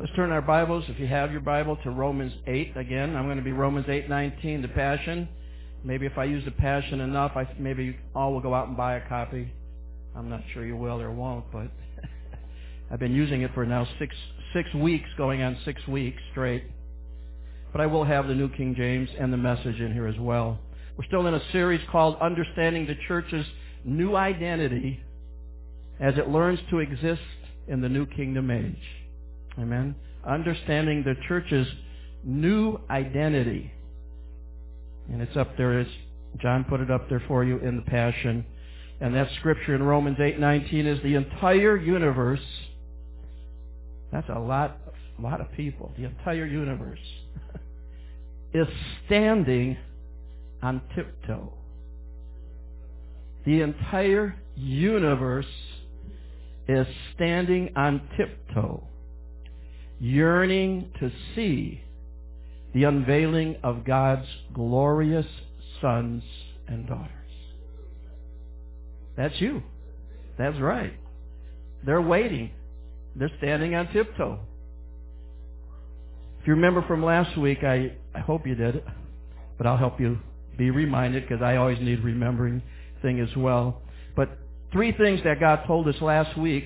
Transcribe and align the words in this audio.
Let's 0.00 0.14
turn 0.14 0.32
our 0.32 0.40
Bibles, 0.40 0.84
if 0.88 0.98
you 0.98 1.06
have 1.08 1.30
your 1.30 1.42
Bible, 1.42 1.76
to 1.84 1.90
Romans 1.90 2.32
8 2.46 2.74
again. 2.74 3.14
I'm 3.14 3.26
going 3.26 3.36
to 3.36 3.42
be 3.42 3.52
Romans 3.52 3.84
8:19, 3.84 4.62
the 4.62 4.68
Passion. 4.68 5.28
Maybe 5.84 6.06
if 6.06 6.16
I 6.16 6.24
use 6.24 6.42
the 6.46 6.52
Passion 6.52 7.02
enough, 7.02 7.32
I, 7.36 7.46
maybe 7.58 7.98
all 8.14 8.32
will 8.32 8.40
go 8.40 8.54
out 8.54 8.68
and 8.68 8.78
buy 8.78 8.94
a 8.94 9.06
copy. 9.06 9.52
I'm 10.16 10.30
not 10.30 10.40
sure 10.54 10.64
you 10.64 10.74
will 10.74 11.02
or 11.02 11.10
won't, 11.10 11.44
but 11.52 11.68
I've 12.90 12.98
been 12.98 13.14
using 13.14 13.42
it 13.42 13.52
for 13.52 13.66
now 13.66 13.86
six 13.98 14.16
six 14.54 14.72
weeks, 14.72 15.06
going 15.18 15.42
on 15.42 15.58
six 15.66 15.86
weeks 15.86 16.22
straight. 16.30 16.64
But 17.70 17.82
I 17.82 17.86
will 17.86 18.04
have 18.04 18.26
the 18.26 18.34
New 18.34 18.48
King 18.48 18.74
James 18.74 19.10
and 19.18 19.30
the 19.30 19.36
message 19.36 19.80
in 19.80 19.92
here 19.92 20.06
as 20.06 20.18
well. 20.18 20.60
We're 20.96 21.04
still 21.04 21.26
in 21.26 21.34
a 21.34 21.42
series 21.52 21.86
called 21.92 22.16
Understanding 22.22 22.86
the 22.86 22.96
Church's 23.06 23.44
New 23.84 24.16
Identity 24.16 25.00
as 26.00 26.16
it 26.16 26.30
learns 26.30 26.58
to 26.70 26.78
exist 26.78 27.20
in 27.68 27.82
the 27.82 27.88
New 27.90 28.06
Kingdom 28.06 28.50
Age. 28.50 28.99
Amen. 29.58 29.94
Understanding 30.26 31.02
the 31.02 31.14
church's 31.28 31.66
new 32.24 32.78
identity. 32.90 33.72
And 35.10 35.20
it's 35.22 35.36
up 35.36 35.56
there. 35.56 35.86
John 36.38 36.64
put 36.64 36.80
it 36.80 36.90
up 36.90 37.08
there 37.08 37.22
for 37.26 37.44
you 37.44 37.58
in 37.58 37.76
the 37.76 37.82
Passion. 37.82 38.44
And 39.00 39.14
that 39.14 39.28
scripture 39.38 39.74
in 39.74 39.82
Romans 39.82 40.18
8:19 40.18 40.86
is 40.86 41.02
the 41.02 41.14
entire 41.14 41.76
universe. 41.76 42.44
That's 44.12 44.28
a 44.28 44.38
lot, 44.38 44.78
a 45.18 45.22
lot 45.22 45.40
of 45.40 45.50
people. 45.52 45.92
The 45.96 46.04
entire 46.04 46.44
universe 46.44 46.98
is 48.52 48.68
standing 49.06 49.78
on 50.62 50.82
tiptoe. 50.94 51.52
The 53.46 53.62
entire 53.62 54.36
universe 54.54 55.46
is 56.68 56.86
standing 57.14 57.70
on 57.74 58.02
tiptoe, 58.16 58.86
yearning 60.00 60.90
to 60.98 61.12
see 61.34 61.82
the 62.72 62.84
unveiling 62.84 63.56
of 63.62 63.84
God's 63.84 64.26
glorious 64.54 65.26
sons 65.80 66.22
and 66.66 66.86
daughters. 66.86 67.10
That's 69.16 69.38
you. 69.40 69.62
That's 70.38 70.58
right. 70.58 70.94
They're 71.84 72.00
waiting. 72.00 72.50
They're 73.14 73.30
standing 73.38 73.74
on 73.74 73.92
tiptoe. 73.92 74.38
If 76.40 76.46
you 76.46 76.54
remember 76.54 76.82
from 76.86 77.04
last 77.04 77.36
week, 77.36 77.62
I, 77.62 77.92
I 78.14 78.20
hope 78.20 78.46
you 78.46 78.54
did, 78.54 78.82
but 79.58 79.66
I'll 79.66 79.76
help 79.76 80.00
you 80.00 80.18
be 80.56 80.70
reminded 80.70 81.28
because 81.28 81.42
I 81.42 81.56
always 81.56 81.78
need 81.80 82.02
remembering 82.02 82.62
thing 83.02 83.20
as 83.20 83.34
well. 83.36 83.82
But 84.16 84.38
three 84.72 84.92
things 84.92 85.20
that 85.24 85.40
God 85.40 85.64
told 85.66 85.86
us 85.88 86.00
last 86.00 86.38
week 86.38 86.64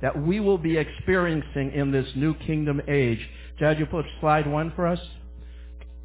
that 0.00 0.20
we 0.26 0.40
will 0.40 0.58
be 0.58 0.76
experiencing 0.76 1.72
in 1.72 1.90
this 1.90 2.06
new 2.14 2.34
kingdom 2.34 2.80
age. 2.88 3.18
Judge, 3.58 3.78
you 3.78 3.86
put 3.86 4.04
slide 4.20 4.46
one 4.46 4.72
for 4.76 4.86
us? 4.86 5.00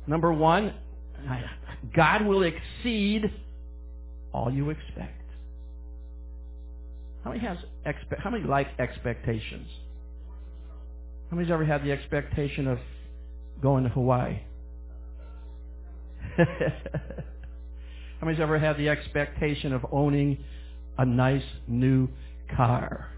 Number 0.07 0.33
one, 0.33 0.73
God 1.95 2.25
will 2.25 2.43
exceed 2.43 3.31
all 4.33 4.51
you 4.51 4.69
expect. 4.71 5.21
How 7.23 7.31
many 7.31 7.41
has 7.41 7.57
expe- 7.85 8.19
how 8.19 8.29
many 8.29 8.43
like 8.43 8.67
expectations? 8.79 9.67
How 11.29 11.37
many's 11.37 11.51
ever 11.51 11.65
had 11.65 11.83
the 11.83 11.91
expectation 11.91 12.67
of 12.67 12.79
going 13.61 13.83
to 13.83 13.89
Hawaii? 13.89 14.41
how 16.37 16.45
many's 18.21 18.41
ever 18.41 18.59
had 18.59 18.77
the 18.77 18.89
expectation 18.89 19.71
of 19.71 19.85
owning 19.91 20.37
a 20.97 21.05
nice 21.05 21.43
new 21.67 22.09
car? 22.55 23.12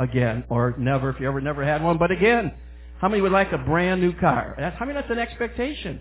Again, 0.00 0.44
or 0.48 0.74
never, 0.78 1.10
if 1.10 1.20
you 1.20 1.28
ever 1.28 1.42
never 1.42 1.62
had 1.62 1.84
one, 1.84 1.98
but 1.98 2.10
again, 2.10 2.54
how 3.00 3.08
many 3.08 3.20
would 3.20 3.32
like 3.32 3.52
a 3.52 3.58
brand 3.58 4.00
new 4.00 4.14
car? 4.14 4.54
That's, 4.58 4.76
how 4.78 4.86
many 4.86 4.98
that's 4.98 5.10
an 5.10 5.18
expectation? 5.18 6.00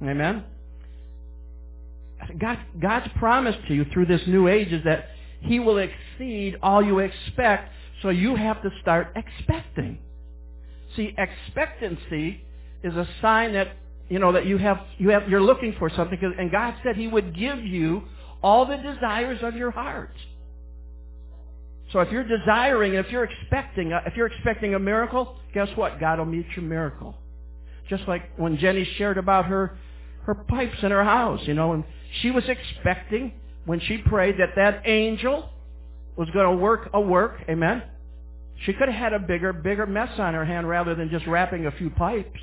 Amen? 0.00 0.44
God, 2.38 2.58
God's 2.80 3.08
promise 3.16 3.56
to 3.66 3.74
you 3.74 3.84
through 3.92 4.06
this 4.06 4.20
new 4.28 4.46
age 4.46 4.72
is 4.72 4.84
that 4.84 5.08
He 5.40 5.58
will 5.58 5.78
exceed 5.78 6.56
all 6.62 6.80
you 6.80 7.00
expect, 7.00 7.72
so 8.02 8.10
you 8.10 8.36
have 8.36 8.62
to 8.62 8.70
start 8.80 9.16
expecting. 9.16 9.98
See, 10.94 11.12
expectancy 11.18 12.44
is 12.84 12.94
a 12.94 13.08
sign 13.20 13.54
that 13.54 13.76
you 14.08 14.20
know 14.20 14.32
that 14.32 14.46
you 14.46 14.58
have 14.58 14.78
you 14.98 15.08
have 15.10 15.28
you're 15.28 15.42
looking 15.42 15.74
for 15.78 15.90
something, 15.90 16.18
and 16.38 16.52
God 16.52 16.74
said 16.84 16.96
He 16.96 17.08
would 17.08 17.36
give 17.36 17.64
you 17.64 18.04
all 18.42 18.66
the 18.66 18.76
desires 18.76 19.40
of 19.42 19.56
your 19.56 19.72
heart. 19.72 20.14
So 21.92 22.00
if 22.00 22.10
you're 22.10 22.24
desiring, 22.24 22.94
if 22.94 23.10
you're 23.10 23.24
expecting, 23.24 23.92
uh, 23.92 24.00
if 24.06 24.16
you're 24.16 24.26
expecting 24.26 24.74
a 24.74 24.78
miracle, 24.78 25.36
guess 25.52 25.68
what? 25.76 26.00
God 26.00 26.18
will 26.18 26.26
meet 26.26 26.46
your 26.56 26.64
miracle. 26.64 27.14
Just 27.88 28.08
like 28.08 28.38
when 28.38 28.56
Jenny 28.56 28.84
shared 28.96 29.18
about 29.18 29.46
her 29.46 29.76
her 30.24 30.34
pipes 30.34 30.78
in 30.82 30.90
her 30.90 31.04
house, 31.04 31.40
you 31.44 31.54
know, 31.54 31.72
and 31.72 31.84
she 32.20 32.30
was 32.30 32.44
expecting 32.48 33.32
when 33.66 33.80
she 33.80 33.98
prayed 33.98 34.36
that 34.38 34.50
that 34.56 34.82
angel 34.86 35.50
was 36.16 36.28
going 36.30 36.56
to 36.56 36.62
work 36.62 36.90
a 36.94 37.00
work, 37.00 37.42
amen. 37.48 37.82
She 38.64 38.72
could 38.72 38.88
have 38.88 38.98
had 38.98 39.12
a 39.12 39.18
bigger, 39.18 39.52
bigger 39.52 39.86
mess 39.86 40.10
on 40.18 40.34
her 40.34 40.44
hand 40.44 40.68
rather 40.68 40.94
than 40.94 41.10
just 41.10 41.26
wrapping 41.26 41.66
a 41.66 41.72
few 41.72 41.90
pipes. 41.90 42.40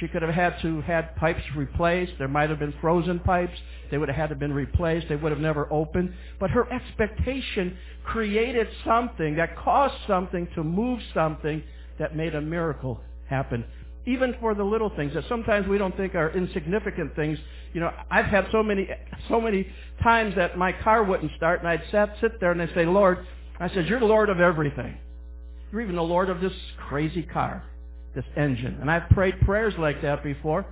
She 0.00 0.08
could 0.08 0.22
have 0.22 0.34
had 0.34 0.60
to 0.62 0.80
had 0.80 1.14
pipes 1.16 1.42
replaced. 1.54 2.12
There 2.18 2.28
might 2.28 2.50
have 2.50 2.58
been 2.58 2.74
frozen 2.80 3.20
pipes. 3.20 3.56
They 3.90 3.98
would 3.98 4.08
have 4.08 4.16
had 4.16 4.28
to 4.30 4.34
been 4.34 4.52
replaced. 4.52 5.08
They 5.08 5.16
would 5.16 5.30
have 5.30 5.40
never 5.40 5.72
opened. 5.72 6.14
But 6.40 6.50
her 6.50 6.70
expectation 6.72 7.76
created 8.04 8.66
something 8.84 9.36
that 9.36 9.56
caused 9.56 9.94
something 10.06 10.48
to 10.56 10.64
move 10.64 11.00
something 11.12 11.62
that 11.98 12.16
made 12.16 12.34
a 12.34 12.40
miracle 12.40 13.00
happen. 13.28 13.64
Even 14.06 14.34
for 14.40 14.54
the 14.54 14.64
little 14.64 14.90
things 14.90 15.14
that 15.14 15.24
sometimes 15.28 15.66
we 15.68 15.78
don't 15.78 15.96
think 15.96 16.14
are 16.14 16.30
insignificant 16.30 17.14
things. 17.14 17.38
You 17.72 17.80
know, 17.80 17.90
I've 18.10 18.26
had 18.26 18.48
so 18.50 18.62
many, 18.62 18.88
so 19.28 19.40
many 19.40 19.66
times 20.02 20.34
that 20.34 20.58
my 20.58 20.72
car 20.72 21.04
wouldn't 21.04 21.32
start 21.36 21.60
and 21.60 21.68
I'd 21.68 21.82
sat, 21.90 22.16
sit 22.20 22.40
there 22.40 22.50
and 22.50 22.60
I'd 22.60 22.74
say, 22.74 22.84
Lord, 22.84 23.26
I 23.60 23.68
said, 23.68 23.86
you're 23.86 24.00
the 24.00 24.06
Lord 24.06 24.28
of 24.28 24.40
everything. 24.40 24.98
You're 25.70 25.82
even 25.82 25.94
the 25.94 26.02
Lord 26.02 26.28
of 26.28 26.40
this 26.40 26.52
crazy 26.88 27.22
car 27.22 27.62
this 28.14 28.24
engine. 28.36 28.78
And 28.80 28.90
I've 28.90 29.08
prayed 29.10 29.40
prayers 29.40 29.74
like 29.78 30.02
that 30.02 30.22
before, 30.22 30.66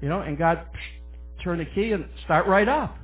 you 0.00 0.08
know, 0.08 0.20
and 0.20 0.38
God 0.38 0.58
psh, 0.74 1.44
turn 1.44 1.58
the 1.58 1.64
key 1.64 1.92
and 1.92 2.06
start 2.24 2.46
right 2.46 2.68
up. 2.68 2.96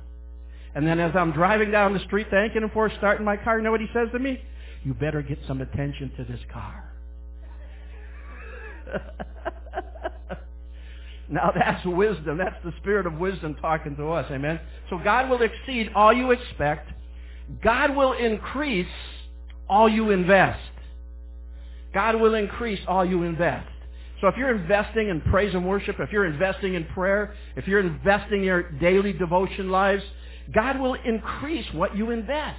And 0.75 0.87
then 0.87 0.99
as 0.99 1.15
I'm 1.15 1.31
driving 1.31 1.71
down 1.71 1.93
the 1.93 1.99
street 1.99 2.27
thanking 2.31 2.63
him 2.63 2.71
for 2.73 2.91
starting 2.97 3.25
my 3.25 3.37
car, 3.37 3.57
you 3.57 3.63
know 3.63 3.71
what 3.71 3.81
he 3.81 3.87
says 3.93 4.09
to 4.11 4.19
me? 4.19 4.41
You 4.83 4.93
better 4.93 5.21
get 5.21 5.37
some 5.47 5.61
attention 5.61 6.11
to 6.17 6.23
this 6.23 6.39
car. 6.51 6.83
now 11.29 11.51
that's 11.55 11.85
wisdom. 11.85 12.37
That's 12.37 12.55
the 12.63 12.73
spirit 12.81 13.05
of 13.05 13.13
wisdom 13.13 13.55
talking 13.61 13.95
to 13.97 14.09
us. 14.09 14.25
Amen. 14.31 14.59
So 14.89 14.99
God 15.03 15.29
will 15.29 15.41
exceed 15.41 15.91
all 15.95 16.11
you 16.11 16.31
expect. 16.31 16.89
God 17.63 17.95
will 17.95 18.13
increase 18.13 18.87
all 19.69 19.87
you 19.87 20.09
invest. 20.11 20.59
God 21.93 22.15
will 22.15 22.33
increase 22.33 22.79
all 22.87 23.05
you 23.05 23.23
invest. 23.23 23.69
So 24.23 24.29
if 24.29 24.37
you're 24.37 24.55
investing 24.55 25.09
in 25.09 25.19
praise 25.19 25.53
and 25.53 25.67
worship, 25.67 25.99
if 25.99 26.13
you're 26.13 26.25
investing 26.25 26.75
in 26.75 26.85
prayer, 26.85 27.35
if 27.57 27.67
you're 27.67 27.81
investing 27.81 28.39
in 28.39 28.45
your 28.45 28.71
daily 28.71 29.11
devotion 29.11 29.69
lives, 29.69 30.01
God 30.53 30.79
will 30.79 30.93
increase 30.93 31.65
what 31.73 31.97
you 31.97 32.09
invest. 32.11 32.57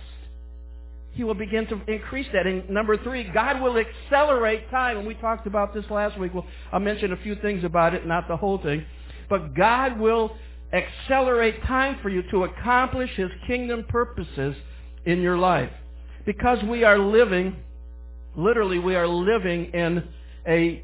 He 1.13 1.25
will 1.25 1.33
begin 1.33 1.67
to 1.69 1.81
increase 1.91 2.27
that. 2.35 2.47
And 2.47 2.69
number 2.69 2.99
three, 2.99 3.25
God 3.33 3.63
will 3.63 3.79
accelerate 3.79 4.71
time. 4.71 4.99
And 4.99 5.07
we 5.07 5.15
talked 5.15 5.47
about 5.47 5.73
this 5.73 5.87
last 5.89 6.19
week. 6.19 6.35
Well, 6.35 6.45
I'll 6.71 6.81
mention 6.81 7.15
a 7.15 7.17
few 7.17 7.35
things 7.37 7.65
about 7.65 7.95
it, 7.95 8.07
not 8.07 8.29
the 8.29 8.37
whole 8.37 8.59
thing. 8.59 8.85
But 9.31 9.55
God 9.55 9.99
will 9.99 10.37
accelerate 10.71 11.63
time 11.63 11.99
for 12.03 12.11
you 12.11 12.25
to 12.31 12.45
accomplish 12.45 13.09
His 13.17 13.31
kingdom 13.47 13.87
purposes 13.89 14.55
in 15.07 15.23
your 15.23 15.39
life. 15.39 15.71
Because 16.27 16.63
we 16.65 16.85
are 16.85 16.99
living, 16.99 17.57
literally 18.37 18.79
we 18.79 18.97
are 18.97 19.09
living 19.09 19.73
in 19.73 20.07
a 20.47 20.83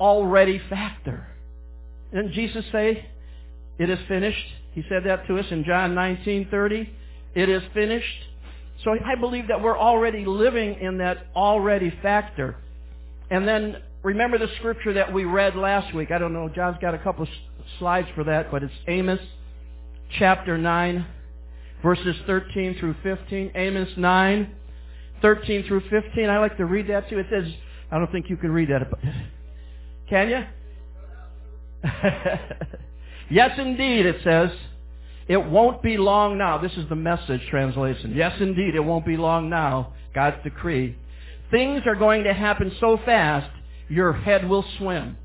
already 0.00 0.60
factor. 0.70 1.26
Didn't 2.12 2.32
Jesus 2.32 2.64
say, 2.72 3.06
it 3.78 3.90
is 3.90 3.98
finished? 4.08 4.46
He 4.72 4.82
said 4.88 5.04
that 5.04 5.26
to 5.26 5.38
us 5.38 5.46
in 5.50 5.64
John 5.64 5.94
19:30. 5.94 6.88
It 7.34 7.48
is 7.48 7.62
finished. 7.74 8.28
So 8.84 8.92
I 8.92 9.14
believe 9.14 9.48
that 9.48 9.60
we're 9.62 9.78
already 9.78 10.24
living 10.24 10.80
in 10.80 10.98
that 10.98 11.26
already 11.36 11.90
factor. 12.02 12.56
And 13.30 13.46
then 13.46 13.76
remember 14.02 14.38
the 14.38 14.48
scripture 14.58 14.94
that 14.94 15.12
we 15.12 15.24
read 15.24 15.54
last 15.54 15.94
week. 15.94 16.10
I 16.10 16.18
don't 16.18 16.32
know, 16.32 16.48
John's 16.48 16.78
got 16.80 16.94
a 16.94 16.98
couple 16.98 17.26
slides 17.78 18.08
for 18.14 18.24
that, 18.24 18.50
but 18.50 18.62
it's 18.62 18.72
Amos 18.88 19.20
chapter 20.18 20.56
9, 20.58 21.06
verses 21.82 22.16
13 22.26 22.78
through 22.78 22.94
15. 23.02 23.52
Amos 23.54 23.88
9, 23.96 24.54
13 25.22 25.66
through 25.66 25.82
15. 25.90 26.28
I 26.28 26.38
like 26.38 26.56
to 26.56 26.64
read 26.64 26.88
that 26.88 27.08
too. 27.08 27.18
It 27.18 27.26
says, 27.30 27.52
I 27.90 27.98
don't 27.98 28.10
think 28.10 28.30
you 28.30 28.36
can 28.36 28.50
read 28.50 28.70
that. 28.70 28.88
Can 30.10 30.28
you? 30.28 30.44
yes, 33.30 33.52
indeed, 33.58 34.04
it 34.04 34.16
says. 34.24 34.50
It 35.28 35.46
won't 35.46 35.80
be 35.82 35.96
long 35.96 36.36
now. 36.36 36.58
This 36.58 36.72
is 36.72 36.88
the 36.88 36.96
message 36.96 37.40
translation. 37.48 38.14
Yes, 38.16 38.32
indeed, 38.40 38.74
it 38.74 38.80
won't 38.80 39.06
be 39.06 39.16
long 39.16 39.48
now. 39.48 39.92
God's 40.12 40.42
decree. 40.42 40.96
Things 41.52 41.82
are 41.86 41.94
going 41.94 42.24
to 42.24 42.34
happen 42.34 42.72
so 42.80 42.98
fast, 43.04 43.48
your 43.88 44.12
head 44.12 44.48
will 44.48 44.64
swim. 44.78 45.16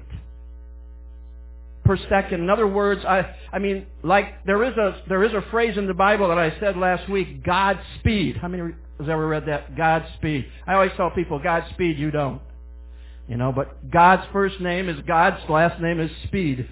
Per 1.85 1.97
second. 2.09 2.43
In 2.43 2.50
other 2.50 2.69
words, 2.69 3.05
I, 3.05 3.35
I 3.53 3.59
mean, 3.59 3.88
like 4.05 4.44
there 4.47 4.62
is 4.62 4.76
a 4.76 5.03
there 5.09 5.25
is 5.25 5.32
a 5.32 5.43
phrase 5.50 5.76
in 5.76 5.88
the 5.88 5.94
Bible 5.94 6.29
that 6.29 6.38
I 6.38 6.56
said 6.61 6.76
last 6.76 7.11
week, 7.11 7.43
Godspeed. 7.43 8.37
How 8.37 8.47
many 8.47 8.73
has 9.00 9.09
ever 9.09 9.26
read 9.26 9.47
that? 9.47 9.76
Godspeed. 9.76 10.47
I 10.64 10.75
always 10.75 10.93
tell 10.97 11.11
people, 11.11 11.41
Godspeed, 11.41 11.99
you 11.99 12.12
don't. 12.12 12.41
You 13.28 13.36
know, 13.36 13.52
but 13.52 13.90
God's 13.90 14.24
first 14.32 14.60
name 14.60 14.88
is 14.88 15.00
God's 15.06 15.48
last 15.48 15.80
name 15.80 16.00
is 16.00 16.10
Speed. 16.24 16.69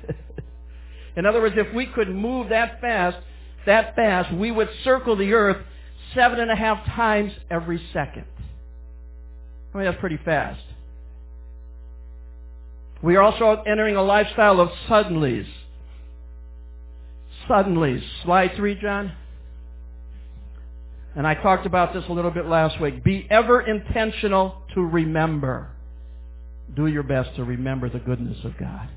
In 1.17 1.27
other 1.27 1.41
words, 1.41 1.55
if 1.59 1.73
we 1.75 1.87
could 1.87 2.09
move 2.09 2.49
that 2.51 2.81
fast, 2.81 3.19
that 3.67 3.95
fast, 3.95 4.35
we 4.35 4.51
would 4.51 4.69
circle 4.85 5.17
the 5.17 5.33
earth 5.33 5.59
seven 6.15 6.41
and 6.41 6.51
a 6.51 6.57
half 6.57 6.85
times 6.87 7.33
every 7.51 7.81
second. 7.93 8.25
I 9.73 9.79
mean, 9.79 9.87
that's 9.87 10.01
pretty 10.01 10.19
fast. 10.25 10.61
We 13.03 13.17
are 13.17 13.23
also 13.23 13.63
entering 13.67 13.97
a 13.97 14.03
lifestyle 14.03 14.61
of 14.61 14.69
suddenlies. 14.89 15.47
Suddenlies. 17.49 18.03
Slide 18.25 18.53
three, 18.57 18.75
John. 18.81 19.13
And 21.17 21.27
I 21.27 21.35
talked 21.35 21.67
about 21.67 21.93
this 21.95 22.05
a 22.09 22.13
little 22.13 22.31
bit 22.31 22.47
last 22.47 22.81
week. 22.81 23.03
Be 23.03 23.27
ever 23.31 23.61
intentional 23.61 24.63
to 24.75 24.81
remember 24.81 25.71
do 26.75 26.87
your 26.87 27.03
best 27.03 27.35
to 27.37 27.45
remember 27.45 27.89
the 27.89 27.99
goodness 27.99 28.39
of 28.45 28.57
God. 28.59 28.89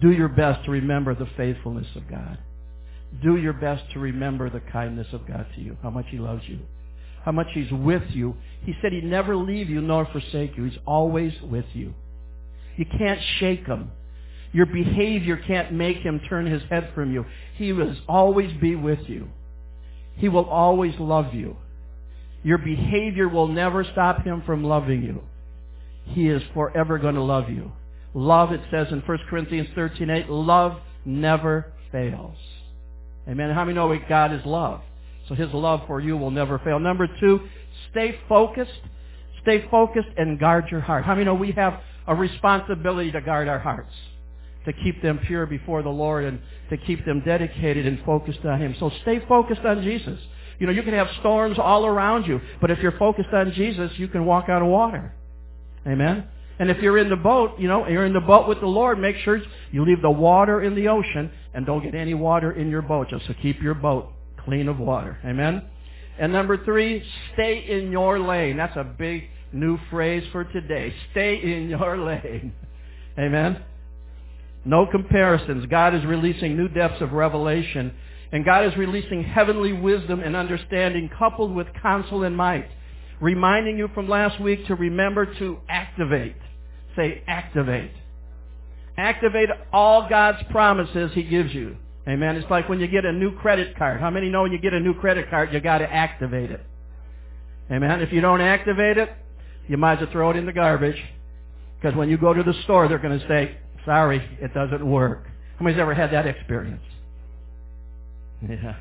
Do 0.00 0.10
your 0.10 0.28
best 0.28 0.64
to 0.64 0.70
remember 0.70 1.14
the 1.14 1.28
faithfulness 1.36 1.86
of 1.96 2.08
God. 2.08 2.38
Do 3.22 3.36
your 3.36 3.52
best 3.52 3.84
to 3.92 4.00
remember 4.00 4.50
the 4.50 4.60
kindness 4.60 5.06
of 5.12 5.26
God 5.26 5.46
to 5.54 5.60
you, 5.60 5.76
how 5.82 5.90
much 5.90 6.06
He 6.10 6.18
loves 6.18 6.42
you, 6.46 6.58
how 7.24 7.32
much 7.32 7.46
He's 7.52 7.70
with 7.70 8.02
you. 8.10 8.36
He 8.62 8.74
said 8.82 8.92
He'd 8.92 9.04
never 9.04 9.36
leave 9.36 9.70
you 9.70 9.80
nor 9.80 10.06
forsake 10.06 10.56
you. 10.56 10.64
He's 10.64 10.78
always 10.86 11.32
with 11.42 11.66
you. 11.74 11.94
You 12.76 12.86
can't 12.86 13.20
shake 13.38 13.66
Him. 13.66 13.92
Your 14.52 14.66
behavior 14.66 15.36
can't 15.36 15.72
make 15.72 15.98
Him 15.98 16.20
turn 16.28 16.46
His 16.46 16.62
head 16.70 16.90
from 16.94 17.12
you. 17.12 17.24
He 17.56 17.72
will 17.72 17.94
always 18.08 18.52
be 18.60 18.74
with 18.74 19.00
you. 19.08 19.28
He 20.16 20.28
will 20.28 20.48
always 20.48 20.94
love 20.98 21.34
you. 21.34 21.56
Your 22.42 22.58
behavior 22.58 23.28
will 23.28 23.48
never 23.48 23.84
stop 23.84 24.24
Him 24.24 24.42
from 24.44 24.64
loving 24.64 25.02
you. 25.02 25.22
He 26.06 26.28
is 26.28 26.42
forever 26.52 26.98
going 26.98 27.14
to 27.14 27.22
love 27.22 27.50
you. 27.50 27.72
Love, 28.14 28.52
it 28.52 28.60
says 28.70 28.88
in 28.90 29.00
1 29.00 29.18
Corinthians 29.28 29.68
13:8, 29.76 30.26
love 30.28 30.80
never 31.04 31.72
fails. 31.90 32.36
Amen. 33.28 33.50
How 33.50 33.64
many 33.64 33.74
know 33.74 33.88
we 33.88 33.98
God 34.08 34.32
is 34.32 34.44
love? 34.44 34.80
So 35.28 35.34
his 35.34 35.52
love 35.52 35.82
for 35.86 36.00
you 36.00 36.16
will 36.16 36.30
never 36.30 36.58
fail. 36.58 36.78
Number 36.78 37.08
two, 37.20 37.40
stay 37.90 38.18
focused. 38.28 38.70
Stay 39.42 39.66
focused 39.70 40.08
and 40.16 40.38
guard 40.38 40.66
your 40.70 40.80
heart. 40.80 41.04
How 41.04 41.14
many 41.14 41.24
know 41.24 41.34
we 41.34 41.52
have 41.52 41.80
a 42.06 42.14
responsibility 42.14 43.10
to 43.12 43.20
guard 43.20 43.48
our 43.48 43.58
hearts? 43.58 43.92
To 44.66 44.72
keep 44.72 45.02
them 45.02 45.18
pure 45.26 45.46
before 45.46 45.82
the 45.82 45.90
Lord 45.90 46.24
and 46.24 46.40
to 46.70 46.76
keep 46.76 47.04
them 47.04 47.22
dedicated 47.24 47.86
and 47.86 48.02
focused 48.04 48.44
on 48.44 48.60
Him. 48.60 48.74
So 48.78 48.90
stay 49.02 49.20
focused 49.26 49.62
on 49.62 49.82
Jesus. 49.82 50.18
You 50.58 50.66
know, 50.66 50.72
you 50.72 50.82
can 50.82 50.94
have 50.94 51.08
storms 51.20 51.58
all 51.58 51.84
around 51.84 52.26
you, 52.26 52.40
but 52.60 52.70
if 52.70 52.78
you're 52.78 52.98
focused 52.98 53.30
on 53.32 53.52
Jesus, 53.52 53.92
you 53.96 54.08
can 54.08 54.24
walk 54.24 54.48
on 54.48 54.66
water. 54.66 55.12
Amen? 55.86 56.26
And 56.58 56.70
if 56.70 56.78
you're 56.78 56.98
in 56.98 57.10
the 57.10 57.16
boat, 57.16 57.58
you 57.58 57.66
know, 57.66 57.86
you're 57.88 58.06
in 58.06 58.12
the 58.12 58.20
boat 58.20 58.48
with 58.48 58.60
the 58.60 58.66
Lord, 58.66 58.98
make 58.98 59.16
sure 59.18 59.40
you 59.72 59.84
leave 59.84 60.02
the 60.02 60.10
water 60.10 60.62
in 60.62 60.74
the 60.74 60.88
ocean 60.88 61.30
and 61.52 61.66
don't 61.66 61.82
get 61.82 61.94
any 61.94 62.14
water 62.14 62.52
in 62.52 62.70
your 62.70 62.82
boat. 62.82 63.08
Just 63.10 63.26
to 63.26 63.34
keep 63.34 63.60
your 63.60 63.74
boat 63.74 64.08
clean 64.44 64.68
of 64.68 64.78
water. 64.78 65.18
Amen? 65.24 65.62
And 66.18 66.32
number 66.32 66.64
three, 66.64 67.02
stay 67.32 67.58
in 67.68 67.90
your 67.90 68.20
lane. 68.20 68.56
That's 68.56 68.76
a 68.76 68.84
big 68.84 69.24
new 69.52 69.78
phrase 69.90 70.22
for 70.30 70.44
today. 70.44 70.94
Stay 71.10 71.36
in 71.36 71.68
your 71.68 71.98
lane. 72.06 72.52
Amen? 73.18 73.62
No 74.64 74.86
comparisons. 74.86 75.66
God 75.66 75.94
is 75.94 76.04
releasing 76.04 76.56
new 76.56 76.68
depths 76.68 77.02
of 77.02 77.12
revelation. 77.12 77.92
And 78.32 78.44
God 78.44 78.64
is 78.64 78.76
releasing 78.76 79.24
heavenly 79.24 79.72
wisdom 79.72 80.20
and 80.20 80.34
understanding 80.36 81.10
coupled 81.18 81.54
with 81.54 81.66
counsel 81.82 82.22
and 82.22 82.36
might 82.36 82.68
reminding 83.24 83.78
you 83.78 83.88
from 83.94 84.06
last 84.06 84.38
week 84.38 84.66
to 84.66 84.74
remember 84.74 85.24
to 85.38 85.58
activate. 85.66 86.36
Say 86.94 87.22
activate. 87.26 87.90
Activate 88.98 89.48
all 89.72 90.08
God's 90.08 90.38
promises 90.50 91.10
He 91.14 91.22
gives 91.22 91.52
you. 91.54 91.76
Amen. 92.06 92.36
It's 92.36 92.50
like 92.50 92.68
when 92.68 92.80
you 92.80 92.86
get 92.86 93.06
a 93.06 93.12
new 93.12 93.34
credit 93.38 93.78
card. 93.78 93.98
How 93.98 94.10
many 94.10 94.28
know 94.28 94.42
when 94.42 94.52
you 94.52 94.58
get 94.58 94.74
a 94.74 94.78
new 94.78 94.92
credit 94.92 95.30
card, 95.30 95.54
you 95.54 95.60
got 95.60 95.78
to 95.78 95.90
activate 95.90 96.50
it? 96.50 96.60
Amen. 97.72 98.02
If 98.02 98.12
you 98.12 98.20
don't 98.20 98.42
activate 98.42 98.98
it, 98.98 99.10
you 99.68 99.78
might 99.78 99.94
as 99.94 100.00
well 100.00 100.12
throw 100.12 100.30
it 100.30 100.36
in 100.36 100.44
the 100.44 100.52
garbage. 100.52 101.02
Because 101.80 101.96
when 101.96 102.10
you 102.10 102.18
go 102.18 102.34
to 102.34 102.42
the 102.42 102.52
store, 102.64 102.88
they're 102.88 102.98
going 102.98 103.18
to 103.18 103.26
say, 103.26 103.56
sorry, 103.86 104.22
it 104.38 104.52
doesn't 104.52 104.86
work. 104.86 105.24
How 105.58 105.64
many's 105.64 105.80
ever 105.80 105.94
had 105.94 106.12
that 106.12 106.26
experience? 106.26 106.82
Yeah. 108.46 108.76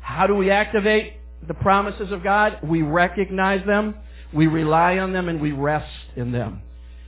How 0.00 0.26
do 0.26 0.34
we 0.34 0.50
activate? 0.50 1.14
The 1.46 1.54
promises 1.54 2.12
of 2.12 2.22
God, 2.22 2.58
we 2.62 2.82
recognize 2.82 3.64
them, 3.66 3.94
we 4.32 4.46
rely 4.46 4.98
on 4.98 5.12
them, 5.12 5.28
and 5.28 5.40
we 5.40 5.52
rest 5.52 5.90
in 6.16 6.32
them. 6.32 6.62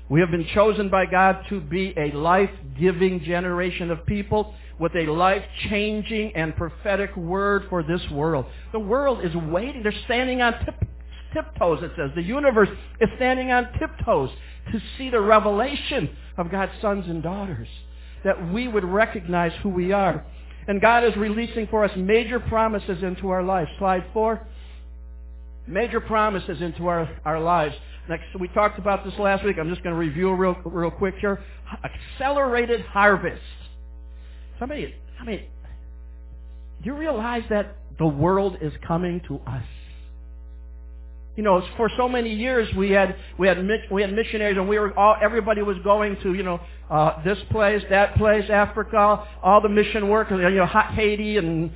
We 0.09 0.21
have 0.21 0.31
been 0.31 0.47
chosen 0.55 0.89
by 0.89 1.07
God 1.07 1.41
to 1.49 1.61
be 1.61 1.93
a 1.97 2.13
life-giving 2.13 3.25
generation 3.25 3.91
of 3.91 4.07
people 4.07 4.55
with 4.79 4.95
a 4.95 5.07
life-changing 5.07 6.37
and 6.37 6.55
prophetic 6.55 7.17
word 7.17 7.65
for 7.69 7.83
this 7.83 8.03
world. 8.13 8.47
The 8.73 8.79
world 8.79 9.25
is 9.25 9.35
waiting. 9.35 9.83
They're 9.83 9.93
standing 10.05 10.43
on 10.43 10.53
tip, 10.65 10.75
tiptoes, 11.33 11.83
it 11.83 11.93
says. 11.97 12.11
The 12.15 12.23
universe 12.23 12.69
is 13.01 13.09
standing 13.17 13.51
on 13.51 13.69
tiptoes 13.79 14.31
to 14.73 14.81
see 14.97 15.11
the 15.11 15.21
revelation 15.21 16.15
of 16.37 16.51
God's 16.51 16.73
sons 16.81 17.07
and 17.09 17.23
daughters, 17.23 17.69
that 18.25 18.53
we 18.53 18.69
would 18.69 18.85
recognize 18.85 19.53
who 19.63 19.71
we 19.71 19.93
are. 19.93 20.25
And 20.69 20.81
God 20.81 21.05
is 21.05 21.17
releasing 21.17 21.67
for 21.69 21.85
us 21.85 21.91
major 21.97 22.41
promises 22.41 23.03
into 23.03 23.31
our 23.31 23.43
lives. 23.43 23.71
Slide 23.79 24.05
four. 24.13 24.47
Major 25.67 26.01
promises 26.01 26.61
into 26.61 26.87
our, 26.89 27.09
our 27.25 27.41
lives. 27.41 27.75
Next, 28.09 28.25
we 28.39 28.49
talked 28.49 28.79
about 28.79 29.05
this 29.05 29.15
last 29.19 29.45
week. 29.45 29.57
I'm 29.59 29.69
just 29.69 29.83
going 29.83 29.95
to 29.95 29.99
review 29.99 30.33
real, 30.35 30.57
real 30.65 30.91
quick 30.91 31.17
here. 31.21 31.43
Accelerated 31.85 32.83
harvest. 32.83 33.43
Somebody, 34.59 34.95
I 35.21 35.25
mean, 35.25 35.43
do 36.83 36.91
you 36.91 36.97
realize 36.97 37.43
that 37.51 37.77
the 37.99 38.07
world 38.07 38.59
is 38.61 38.73
coming 38.87 39.21
to 39.29 39.41
us? 39.47 39.65
You 41.37 41.43
know, 41.43 41.63
for 41.77 41.91
so 41.97 42.09
many 42.09 42.35
years 42.35 42.67
we 42.77 42.91
had 42.91 43.15
we 43.39 43.47
had 43.47 43.59
we 43.91 44.03
had 44.03 44.13
missionaries, 44.13 44.57
and 44.57 44.69
we 44.69 44.79
were 44.79 44.99
all 44.99 45.17
everybody 45.21 45.63
was 45.63 45.77
going 45.85 46.17
to 46.23 46.35
you 46.35 46.43
know 46.43 46.61
uh, 46.91 47.23
this 47.25 47.39
place, 47.51 47.83
that 47.91 48.17
place, 48.17 48.49
Africa, 48.51 49.27
all 49.43 49.61
the 49.61 49.69
mission 49.69 50.09
work, 50.09 50.31
you 50.31 50.39
know, 50.39 50.67
Haiti 50.67 51.37
and 51.37 51.71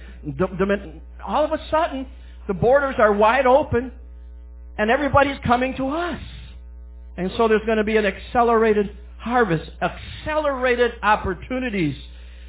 all 1.27 1.45
of 1.45 1.53
a 1.53 1.61
sudden 1.71 2.07
the 2.47 2.55
borders 2.55 2.95
are 2.99 3.13
wide 3.13 3.47
open 3.47 3.93
and 4.79 4.91
everybody's 4.91 5.39
coming 5.45 5.77
to 5.77 5.89
us. 5.89 6.21
And 7.17 7.31
so 7.37 7.49
there's 7.49 7.65
going 7.67 7.79
to 7.79 7.85
be 7.85 7.97
an 7.97 8.07
accelerated 8.07 8.97
harvest, 9.19 9.71
accelerated 9.83 10.93
opportunities, 11.03 11.97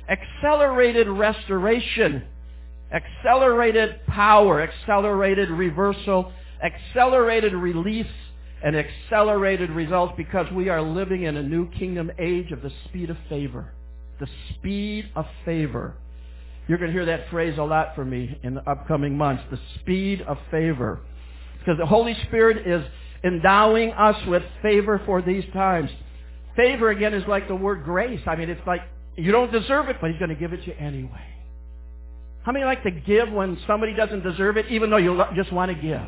accelerated 0.07 1.07
restoration, 1.09 2.23
accelerated 2.91 4.05
power, 4.05 4.61
accelerated 4.61 5.49
reversal, 5.49 6.31
accelerated 6.63 7.53
release, 7.53 8.07
and 8.63 8.75
accelerated 8.75 9.69
results 9.71 10.13
because 10.17 10.51
we 10.51 10.69
are 10.69 10.81
living 10.81 11.23
in 11.23 11.37
a 11.37 11.43
new 11.43 11.69
kingdom 11.71 12.11
age 12.19 12.51
of 12.51 12.61
the 12.61 12.71
speed 12.85 13.09
of 13.09 13.17
favor. 13.27 13.71
The 14.19 14.27
speed 14.53 15.09
of 15.15 15.25
favor. 15.45 15.95
You're 16.67 16.77
going 16.77 16.89
to 16.89 16.93
hear 16.93 17.05
that 17.05 17.29
phrase 17.29 17.57
a 17.57 17.63
lot 17.63 17.95
from 17.95 18.11
me 18.11 18.39
in 18.43 18.53
the 18.53 18.69
upcoming 18.69 19.17
months. 19.17 19.43
The 19.49 19.59
speed 19.79 20.21
of 20.21 20.37
favor. 20.51 20.99
Because 21.59 21.77
the 21.79 21.87
Holy 21.87 22.15
Spirit 22.27 22.67
is 22.67 22.85
endowing 23.23 23.91
us 23.91 24.15
with 24.27 24.43
favor 24.61 25.01
for 25.05 25.21
these 25.21 25.43
times. 25.53 25.89
Favor, 26.55 26.91
again, 26.91 27.13
is 27.13 27.27
like 27.27 27.47
the 27.47 27.55
word 27.55 27.83
grace. 27.83 28.21
I 28.27 28.35
mean, 28.35 28.49
it's 28.49 28.65
like 28.67 28.81
you 29.15 29.31
don't 29.31 29.51
deserve 29.51 29.89
it, 29.89 29.97
but 29.99 30.11
He's 30.11 30.19
going 30.19 30.29
to 30.29 30.35
give 30.35 30.53
it 30.53 30.63
to 30.63 30.67
you 30.67 30.75
anyway. 30.79 31.25
How 32.43 32.51
many 32.51 32.65
like 32.65 32.83
to 32.83 32.91
give 32.91 33.31
when 33.31 33.57
somebody 33.67 33.93
doesn't 33.93 34.23
deserve 34.23 34.57
it, 34.57 34.67
even 34.69 34.89
though 34.89 34.97
you 34.97 35.23
just 35.35 35.51
want 35.51 35.71
to 35.71 35.79
give? 35.79 36.01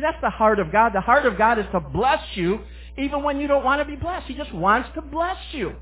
See, 0.00 0.06
that's 0.06 0.20
the 0.22 0.30
heart 0.30 0.58
of 0.58 0.72
God. 0.72 0.92
The 0.94 1.00
heart 1.02 1.26
of 1.26 1.36
God 1.36 1.58
is 1.58 1.66
to 1.72 1.80
bless 1.80 2.22
you 2.34 2.60
even 2.96 3.22
when 3.22 3.38
you 3.38 3.46
don't 3.46 3.64
want 3.64 3.80
to 3.80 3.84
be 3.84 3.96
blessed. 3.96 4.26
He 4.26 4.34
just 4.34 4.52
wants 4.54 4.88
to 4.94 5.02
bless 5.02 5.36
you. 5.52 5.74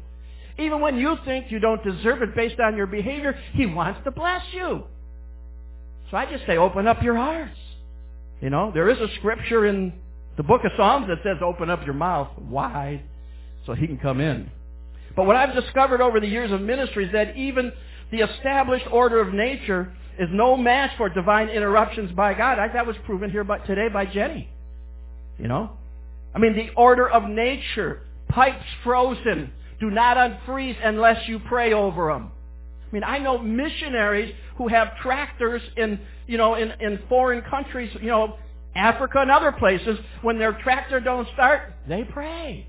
Even 0.58 0.80
when 0.80 0.96
you 0.96 1.16
think 1.24 1.52
you 1.52 1.60
don't 1.60 1.82
deserve 1.84 2.22
it 2.22 2.34
based 2.34 2.58
on 2.58 2.76
your 2.76 2.88
behavior, 2.88 3.38
He 3.52 3.66
wants 3.66 4.00
to 4.04 4.10
bless 4.10 4.42
you. 4.52 4.84
So 6.10 6.16
I 6.16 6.26
just 6.26 6.46
say, 6.46 6.56
open 6.56 6.88
up 6.88 7.00
your 7.00 7.14
hearts. 7.14 7.56
You 8.40 8.50
know, 8.50 8.72
there 8.72 8.88
is 8.88 8.98
a 8.98 9.08
scripture 9.18 9.66
in 9.66 9.92
the 10.36 10.42
book 10.42 10.62
of 10.64 10.72
Psalms 10.76 11.06
that 11.06 11.18
says, 11.22 11.36
open 11.40 11.70
up 11.70 11.84
your 11.84 11.94
mouth 11.94 12.28
wide 12.38 13.02
so 13.66 13.74
He 13.74 13.86
can 13.86 13.98
come 13.98 14.20
in. 14.20 14.50
But 15.14 15.26
what 15.26 15.36
I've 15.36 15.54
discovered 15.54 16.00
over 16.00 16.18
the 16.18 16.28
years 16.28 16.50
of 16.50 16.60
ministry 16.60 17.06
is 17.06 17.12
that 17.12 17.36
even 17.36 17.72
the 18.10 18.18
established 18.18 18.86
order 18.90 19.20
of 19.20 19.32
nature 19.32 19.92
is 20.18 20.28
no 20.32 20.56
match 20.56 20.90
for 20.96 21.08
divine 21.08 21.48
interruptions 21.48 22.12
by 22.12 22.34
God. 22.34 22.58
I, 22.58 22.68
that 22.68 22.86
was 22.86 22.96
proven 23.06 23.30
here 23.30 23.44
by, 23.44 23.58
today 23.58 23.88
by 23.88 24.06
Jenny. 24.06 24.48
You 25.38 25.48
know? 25.48 25.70
I 26.34 26.38
mean, 26.38 26.54
the 26.54 26.70
order 26.76 27.08
of 27.08 27.28
nature, 27.28 28.02
pipes 28.28 28.64
frozen, 28.82 29.52
do 29.80 29.90
not 29.90 30.16
unfreeze 30.16 30.76
unless 30.82 31.28
you 31.28 31.38
pray 31.38 31.72
over 31.72 32.12
them. 32.12 32.32
I 32.88 32.94
mean, 32.94 33.04
I 33.04 33.18
know 33.18 33.38
missionaries 33.38 34.34
who 34.56 34.68
have 34.68 34.96
tractors 34.98 35.62
in, 35.76 36.00
you 36.26 36.38
know, 36.38 36.54
in, 36.54 36.72
in 36.80 36.98
foreign 37.08 37.42
countries, 37.42 37.90
you 38.00 38.08
know, 38.08 38.36
Africa 38.74 39.20
and 39.20 39.30
other 39.30 39.52
places. 39.52 39.98
When 40.22 40.38
their 40.38 40.52
tractor 40.52 41.00
don't 41.00 41.28
start, 41.34 41.74
they 41.86 42.04
pray. 42.04 42.66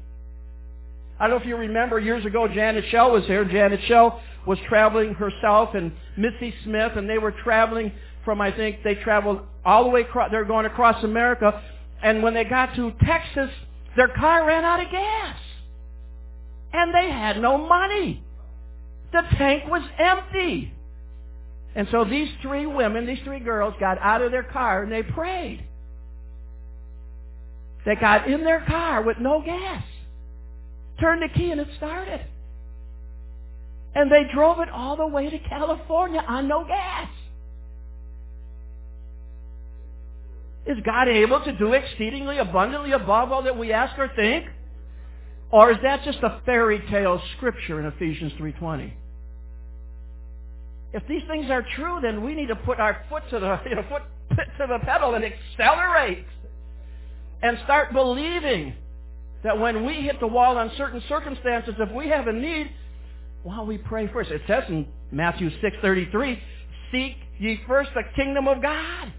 I 1.19 1.27
don't 1.27 1.37
know 1.37 1.41
if 1.41 1.47
you 1.47 1.57
remember 1.57 1.99
years 1.99 2.25
ago, 2.25 2.47
Janet 2.47 2.85
Shell 2.89 3.11
was 3.11 3.25
here. 3.25 3.43
Janet 3.43 3.81
Shell 3.87 4.21
was 4.45 4.57
traveling 4.67 5.13
herself 5.13 5.75
and 5.75 5.91
Missy 6.17 6.53
Smith, 6.63 6.93
and 6.95 7.09
they 7.09 7.17
were 7.17 7.31
traveling 7.31 7.91
from, 8.25 8.41
I 8.41 8.51
think, 8.51 8.83
they 8.83 8.95
traveled 8.95 9.41
all 9.65 9.83
the 9.83 9.89
way 9.89 10.01
across, 10.01 10.31
they're 10.31 10.45
going 10.45 10.65
across 10.65 11.03
America, 11.03 11.61
and 12.01 12.23
when 12.23 12.33
they 12.33 12.43
got 12.43 12.75
to 12.75 12.91
Texas, 13.05 13.49
their 13.95 14.07
car 14.07 14.45
ran 14.45 14.63
out 14.63 14.83
of 14.83 14.91
gas. 14.91 15.35
And 16.71 16.93
they 16.93 17.09
had 17.09 17.41
no 17.41 17.57
money. 17.57 18.23
The 19.11 19.23
tank 19.37 19.63
was 19.67 19.81
empty. 19.97 20.73
And 21.75 21.87
so 21.91 22.03
these 22.03 22.29
three 22.41 22.65
women, 22.65 23.05
these 23.05 23.19
three 23.23 23.39
girls, 23.39 23.73
got 23.79 23.97
out 23.99 24.21
of 24.21 24.31
their 24.31 24.43
car 24.43 24.83
and 24.83 24.91
they 24.91 25.03
prayed. 25.03 25.65
They 27.85 27.95
got 27.95 28.27
in 28.27 28.43
their 28.43 28.61
car 28.65 29.01
with 29.01 29.17
no 29.19 29.41
gas. 29.41 29.83
Turned 30.99 31.21
the 31.21 31.29
key 31.29 31.51
and 31.51 31.61
it 31.61 31.67
started. 31.77 32.21
And 33.99 34.09
they 34.09 34.23
drove 34.33 34.61
it 34.61 34.69
all 34.69 34.95
the 34.95 35.07
way 35.07 35.29
to 35.29 35.37
California 35.39 36.23
on 36.25 36.47
no 36.47 36.63
gas. 36.63 37.09
Is 40.65 40.77
God 40.85 41.09
able 41.09 41.41
to 41.43 41.51
do 41.57 41.73
exceedingly 41.73 42.37
abundantly 42.37 42.93
above 42.93 43.33
all 43.33 43.43
that 43.43 43.57
we 43.57 43.73
ask 43.73 43.99
or 43.99 44.09
think? 44.15 44.45
Or 45.51 45.71
is 45.71 45.79
that 45.83 46.05
just 46.05 46.19
a 46.19 46.39
fairy 46.45 46.81
tale 46.89 47.21
scripture 47.35 47.77
in 47.81 47.87
Ephesians 47.87 48.31
3.20? 48.39 48.93
If 50.93 51.05
these 51.09 51.23
things 51.27 51.51
are 51.51 51.65
true, 51.75 51.99
then 52.01 52.23
we 52.23 52.35
need 52.35 52.47
to 52.47 52.55
put 52.55 52.79
our 52.79 53.03
foot 53.09 53.23
to 53.31 53.39
the 53.39 53.59
you 53.69 53.75
know, 53.75 53.83
foot 53.89 54.03
to 54.29 54.65
the 54.65 54.79
pedal 54.85 55.15
and 55.15 55.25
accelerate 55.25 56.25
and 57.41 57.57
start 57.65 57.91
believing 57.91 58.75
that 59.43 59.59
when 59.59 59.85
we 59.85 59.95
hit 59.95 60.21
the 60.21 60.27
wall 60.27 60.57
on 60.57 60.71
certain 60.77 61.03
circumstances, 61.09 61.73
if 61.77 61.91
we 61.91 62.07
have 62.07 62.27
a 62.27 62.33
need, 62.33 62.71
while 63.43 63.65
we 63.65 63.77
pray 63.77 64.07
first. 64.07 64.31
It 64.31 64.41
says 64.47 64.63
in 64.69 64.87
Matthew 65.11 65.49
6.33, 65.61 66.39
seek 66.91 67.15
ye 67.39 67.59
first 67.67 67.91
the 67.93 68.03
kingdom 68.15 68.47
of 68.47 68.61
God. 68.61 69.13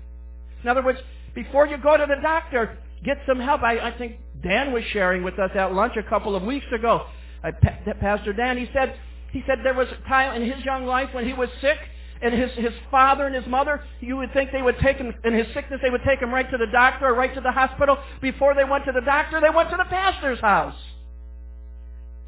In 0.62 0.68
other 0.68 0.82
words, 0.82 0.98
before 1.34 1.66
you 1.66 1.78
go 1.78 1.96
to 1.96 2.06
the 2.06 2.20
doctor, 2.20 2.78
get 3.04 3.18
some 3.26 3.40
help. 3.40 3.62
I, 3.62 3.78
I 3.78 3.98
think 3.98 4.18
Dan 4.42 4.72
was 4.72 4.84
sharing 4.92 5.22
with 5.22 5.38
us 5.38 5.50
at 5.54 5.72
lunch 5.72 5.94
a 5.96 6.02
couple 6.02 6.36
of 6.36 6.42
weeks 6.42 6.66
ago. 6.72 7.06
I, 7.42 7.50
Pastor 7.52 8.32
Dan, 8.32 8.58
he 8.58 8.68
said, 8.72 8.94
he 9.32 9.42
said 9.46 9.58
there 9.64 9.74
was 9.74 9.88
a 9.88 10.08
time 10.08 10.40
in 10.40 10.50
his 10.50 10.64
young 10.64 10.84
life 10.86 11.08
when 11.12 11.26
he 11.26 11.32
was 11.32 11.48
sick, 11.60 11.78
and 12.22 12.34
his, 12.34 12.50
his 12.52 12.72
father 12.90 13.26
and 13.26 13.34
his 13.34 13.46
mother, 13.46 13.82
you 14.00 14.16
would 14.18 14.32
think 14.34 14.52
they 14.52 14.60
would 14.60 14.78
take 14.80 14.98
him, 14.98 15.14
in 15.24 15.32
his 15.32 15.46
sickness, 15.54 15.80
they 15.82 15.88
would 15.88 16.02
take 16.06 16.20
him 16.20 16.32
right 16.32 16.50
to 16.50 16.58
the 16.58 16.66
doctor 16.66 17.06
or 17.06 17.14
right 17.14 17.34
to 17.34 17.40
the 17.40 17.52
hospital. 17.52 17.96
Before 18.20 18.54
they 18.54 18.64
went 18.64 18.84
to 18.84 18.92
the 18.92 19.00
doctor, 19.00 19.40
they 19.40 19.48
went 19.48 19.70
to 19.70 19.76
the 19.78 19.88
pastor's 19.88 20.40
house. 20.40 20.76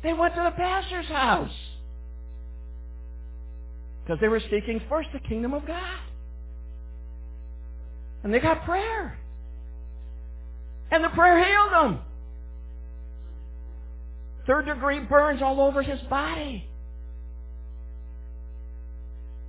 They 0.03 0.15
went 0.15 0.35
to 0.35 0.43
the 0.43 0.51
pastor's 0.53 1.07
house. 1.07 1.53
Because 4.05 4.21
they 4.21 4.29
were 4.29 4.41
seeking 4.41 4.81
first 4.89 5.09
the 5.13 5.21
kingdom 5.21 5.55
of 5.55 5.67
God. 5.67 6.01
And 8.25 8.33
they 8.33 8.41
got 8.41 8.65
prayer. 8.65 9.19
And 10.91 11.03
the 11.03 11.09
prayer 11.11 11.45
healed 11.45 11.73
them. 11.73 12.01
Third 14.47 14.67
degree 14.67 15.01
burns 15.01 15.41
all 15.41 15.61
over 15.61 15.83
his 15.83 16.01
body. 16.03 16.69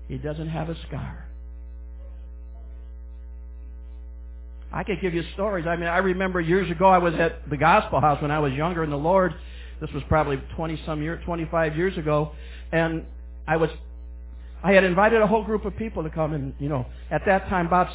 He 0.08 0.18
doesn't 0.18 0.50
have 0.50 0.70
a 0.70 0.76
scar. 0.88 1.28
I 4.72 4.84
could 4.84 5.02
give 5.02 5.14
you 5.14 5.24
stories. 5.34 5.66
I 5.68 5.76
mean, 5.76 5.88
I 5.88 5.98
remember 5.98 6.42
years 6.42 6.70
ago 6.70 6.88
I 6.88 6.98
was 6.98 7.14
at 7.16 7.48
the 7.50 7.58
Gospel 7.58 8.02
House 8.02 8.22
when 8.22 8.32
I 8.32 8.40
was 8.40 8.54
younger 8.54 8.84
in 8.84 8.90
the 8.90 8.98
Lord. 8.98 9.34
This 9.80 9.92
was 9.92 10.02
probably 10.10 10.38
20 10.56 10.82
some 10.86 11.02
years, 11.02 11.24
25 11.26 11.78
years 11.78 11.98
ago. 11.98 12.32
And 12.72 13.06
I 13.48 13.58
was 13.58 13.70
I 14.64 14.72
had 14.72 14.86
invited 14.86 15.22
a 15.22 15.28
whole 15.28 15.44
group 15.44 15.66
of 15.66 15.76
people 15.76 16.04
to 16.04 16.10
come, 16.10 16.34
and 16.34 16.54
you 16.58 16.70
know, 16.70 16.86
at 17.12 17.24
that 17.26 17.50
time, 17.50 17.70
Bob 17.70 17.88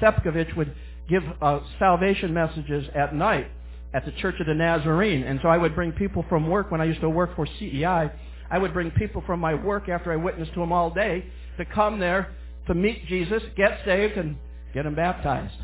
Sepkovich 0.00 0.56
would 0.56 0.74
give 1.08 1.22
uh, 1.42 1.60
salvation 1.78 2.32
messages 2.32 2.88
at 2.94 3.14
night 3.14 3.46
at 3.92 4.06
the 4.06 4.12
Church 4.12 4.36
of 4.40 4.46
the 4.46 4.54
Nazarene, 4.54 5.22
and 5.22 5.38
so 5.42 5.48
I 5.48 5.58
would 5.58 5.74
bring 5.74 5.92
people 5.92 6.24
from 6.28 6.48
work 6.48 6.70
when 6.70 6.80
I 6.80 6.84
used 6.84 7.02
to 7.02 7.10
work 7.10 7.36
for 7.36 7.46
CEI. 7.46 8.10
I 8.50 8.58
would 8.58 8.72
bring 8.72 8.90
people 8.92 9.22
from 9.26 9.38
my 9.38 9.54
work 9.54 9.90
after 9.90 10.12
I 10.12 10.16
witnessed 10.16 10.54
to 10.54 10.60
them 10.60 10.72
all 10.72 10.90
day 10.90 11.26
to 11.58 11.64
come 11.66 12.00
there 12.00 12.34
to 12.68 12.74
meet 12.74 13.06
Jesus, 13.06 13.42
get 13.54 13.80
saved, 13.84 14.16
and 14.16 14.36
get 14.72 14.84
them 14.84 14.94
baptized. 14.94 15.54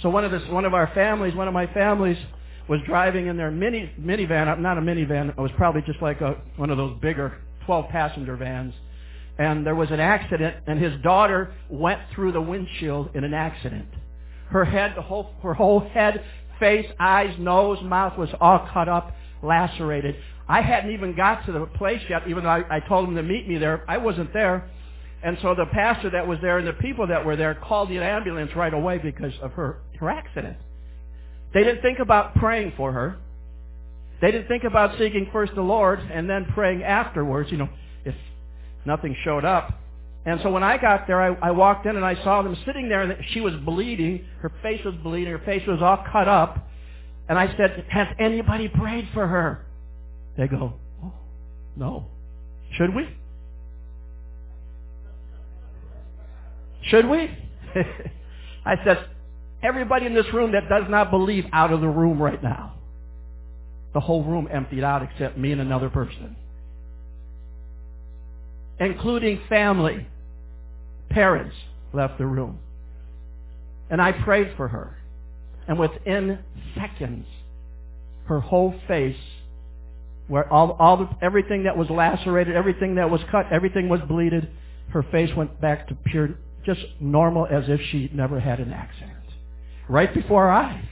So 0.00 0.10
one 0.10 0.24
of 0.24 0.30
this, 0.30 0.42
one 0.48 0.64
of 0.64 0.74
our 0.74 0.90
families, 0.94 1.34
one 1.34 1.48
of 1.48 1.54
my 1.54 1.66
families, 1.74 2.16
was 2.68 2.80
driving 2.86 3.26
in 3.26 3.36
their 3.36 3.50
mini 3.50 3.90
minivan, 4.00 4.60
not 4.60 4.78
a 4.78 4.80
minivan, 4.80 5.30
it 5.30 5.38
was 5.38 5.50
probably 5.56 5.82
just 5.82 6.00
like 6.00 6.20
a 6.20 6.40
one 6.56 6.70
of 6.70 6.76
those 6.76 6.98
bigger 7.00 7.38
12 7.66 7.88
passenger 7.88 8.36
vans 8.36 8.74
and 9.38 9.64
there 9.64 9.74
was 9.74 9.90
an 9.90 10.00
accident, 10.00 10.56
and 10.66 10.80
his 10.80 11.00
daughter 11.02 11.54
went 11.68 12.00
through 12.14 12.32
the 12.32 12.40
windshield 12.40 13.10
in 13.14 13.24
an 13.24 13.34
accident. 13.34 13.88
Her 14.50 14.64
head, 14.64 14.94
the 14.96 15.02
whole, 15.02 15.30
her 15.42 15.54
whole 15.54 15.80
head, 15.80 16.24
face, 16.58 16.86
eyes, 16.98 17.34
nose, 17.38 17.78
mouth 17.82 18.18
was 18.18 18.30
all 18.40 18.68
cut 18.72 18.88
up, 18.88 19.14
lacerated. 19.42 20.16
I 20.48 20.62
hadn't 20.62 20.90
even 20.92 21.14
got 21.14 21.46
to 21.46 21.52
the 21.52 21.66
place 21.66 22.00
yet, 22.08 22.22
even 22.26 22.44
though 22.44 22.50
I, 22.50 22.76
I 22.76 22.80
told 22.80 23.08
him 23.08 23.14
to 23.14 23.22
meet 23.22 23.48
me 23.48 23.58
there. 23.58 23.84
I 23.86 23.98
wasn't 23.98 24.32
there. 24.32 24.68
And 25.22 25.36
so 25.42 25.54
the 25.54 25.66
pastor 25.66 26.10
that 26.10 26.26
was 26.26 26.38
there 26.40 26.58
and 26.58 26.66
the 26.66 26.72
people 26.72 27.06
that 27.08 27.24
were 27.24 27.36
there 27.36 27.54
called 27.54 27.90
the 27.90 27.98
ambulance 27.98 28.52
right 28.56 28.72
away 28.72 28.98
because 28.98 29.32
of 29.42 29.52
her, 29.52 29.78
her 30.00 30.10
accident. 30.10 30.56
They 31.54 31.64
didn't 31.64 31.82
think 31.82 31.98
about 31.98 32.34
praying 32.36 32.72
for 32.76 32.92
her. 32.92 33.18
They 34.20 34.30
didn't 34.30 34.48
think 34.48 34.64
about 34.64 34.98
seeking 34.98 35.28
first 35.32 35.54
the 35.54 35.62
Lord 35.62 36.00
and 36.00 36.28
then 36.28 36.46
praying 36.54 36.82
afterwards. 36.82 37.50
You 37.50 37.58
know, 37.58 37.68
Nothing 38.84 39.16
showed 39.24 39.44
up. 39.44 39.72
And 40.24 40.40
so 40.42 40.50
when 40.50 40.62
I 40.62 40.76
got 40.76 41.06
there, 41.06 41.20
I, 41.20 41.48
I 41.48 41.50
walked 41.52 41.86
in 41.86 41.96
and 41.96 42.04
I 42.04 42.22
saw 42.22 42.42
them 42.42 42.56
sitting 42.66 42.88
there, 42.88 43.02
and 43.02 43.24
she 43.30 43.40
was 43.40 43.54
bleeding. 43.64 44.24
Her 44.40 44.52
face 44.62 44.84
was 44.84 44.94
bleeding. 44.96 45.32
Her 45.32 45.38
face 45.44 45.66
was 45.66 45.80
all 45.80 46.04
cut 46.12 46.28
up. 46.28 46.68
And 47.28 47.38
I 47.38 47.54
said, 47.56 47.84
has 47.88 48.08
anybody 48.18 48.68
prayed 48.68 49.08
for 49.12 49.26
her? 49.26 49.66
They 50.36 50.48
go, 50.48 50.74
oh, 51.02 51.12
no. 51.76 52.06
Should 52.76 52.94
we? 52.94 53.08
Should 56.82 57.08
we? 57.08 57.30
I 58.64 58.76
said, 58.84 59.08
everybody 59.62 60.06
in 60.06 60.14
this 60.14 60.26
room 60.32 60.52
that 60.52 60.68
does 60.68 60.84
not 60.88 61.10
believe 61.10 61.44
out 61.52 61.72
of 61.72 61.80
the 61.80 61.88
room 61.88 62.20
right 62.20 62.42
now. 62.42 62.74
The 63.94 64.00
whole 64.00 64.24
room 64.24 64.48
emptied 64.50 64.84
out 64.84 65.02
except 65.02 65.38
me 65.38 65.52
and 65.52 65.60
another 65.60 65.88
person. 65.90 66.36
Including 68.80 69.40
family. 69.48 70.06
Parents 71.10 71.54
left 71.92 72.18
the 72.18 72.26
room. 72.26 72.58
And 73.90 74.00
I 74.00 74.12
prayed 74.12 74.52
for 74.56 74.68
her. 74.68 74.96
And 75.66 75.78
within 75.78 76.38
seconds, 76.74 77.26
her 78.26 78.40
whole 78.40 78.74
face, 78.86 79.16
where 80.28 80.50
all, 80.52 80.72
all 80.78 80.96
the, 80.98 81.08
everything 81.22 81.64
that 81.64 81.76
was 81.76 81.88
lacerated, 81.90 82.54
everything 82.54 82.96
that 82.96 83.10
was 83.10 83.20
cut, 83.30 83.46
everything 83.50 83.88
was 83.88 84.00
bleeded, 84.08 84.48
her 84.90 85.02
face 85.04 85.34
went 85.34 85.60
back 85.60 85.88
to 85.88 85.94
pure, 85.94 86.30
just 86.64 86.80
normal 87.00 87.46
as 87.46 87.64
if 87.68 87.80
she 87.90 88.10
never 88.12 88.38
had 88.38 88.60
an 88.60 88.72
accident. 88.72 89.14
Right 89.88 90.12
before 90.12 90.48
our 90.48 90.62
eyes. 90.62 90.84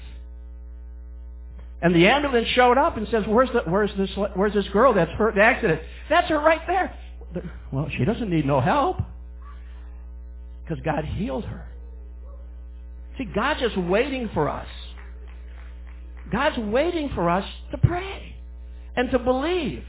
And 1.82 1.94
the 1.94 2.08
ambulance 2.08 2.48
showed 2.48 2.78
up 2.78 2.96
and 2.96 3.06
says, 3.08 3.24
"Where's 3.26 3.50
the, 3.52 3.60
where's 3.70 3.90
this 3.98 4.10
where's 4.34 4.54
this 4.54 4.66
girl 4.68 4.94
that's 4.94 5.10
hurt 5.12 5.34
in 5.34 5.36
the 5.36 5.44
accident?" 5.44 5.82
That's 6.08 6.28
her 6.28 6.38
right 6.38 6.62
there. 6.66 6.94
Well, 7.72 7.88
she 7.96 8.04
doesn't 8.04 8.30
need 8.30 8.46
no 8.46 8.60
help 8.60 8.98
because 10.62 10.82
God 10.84 11.04
healed 11.04 11.44
her. 11.44 11.66
See, 13.18 13.24
God's 13.24 13.60
just 13.60 13.76
waiting 13.76 14.30
for 14.34 14.48
us. 14.48 14.68
God's 16.30 16.58
waiting 16.58 17.10
for 17.14 17.30
us 17.30 17.44
to 17.70 17.78
pray 17.78 18.36
and 18.96 19.10
to 19.10 19.18
believe 19.18 19.84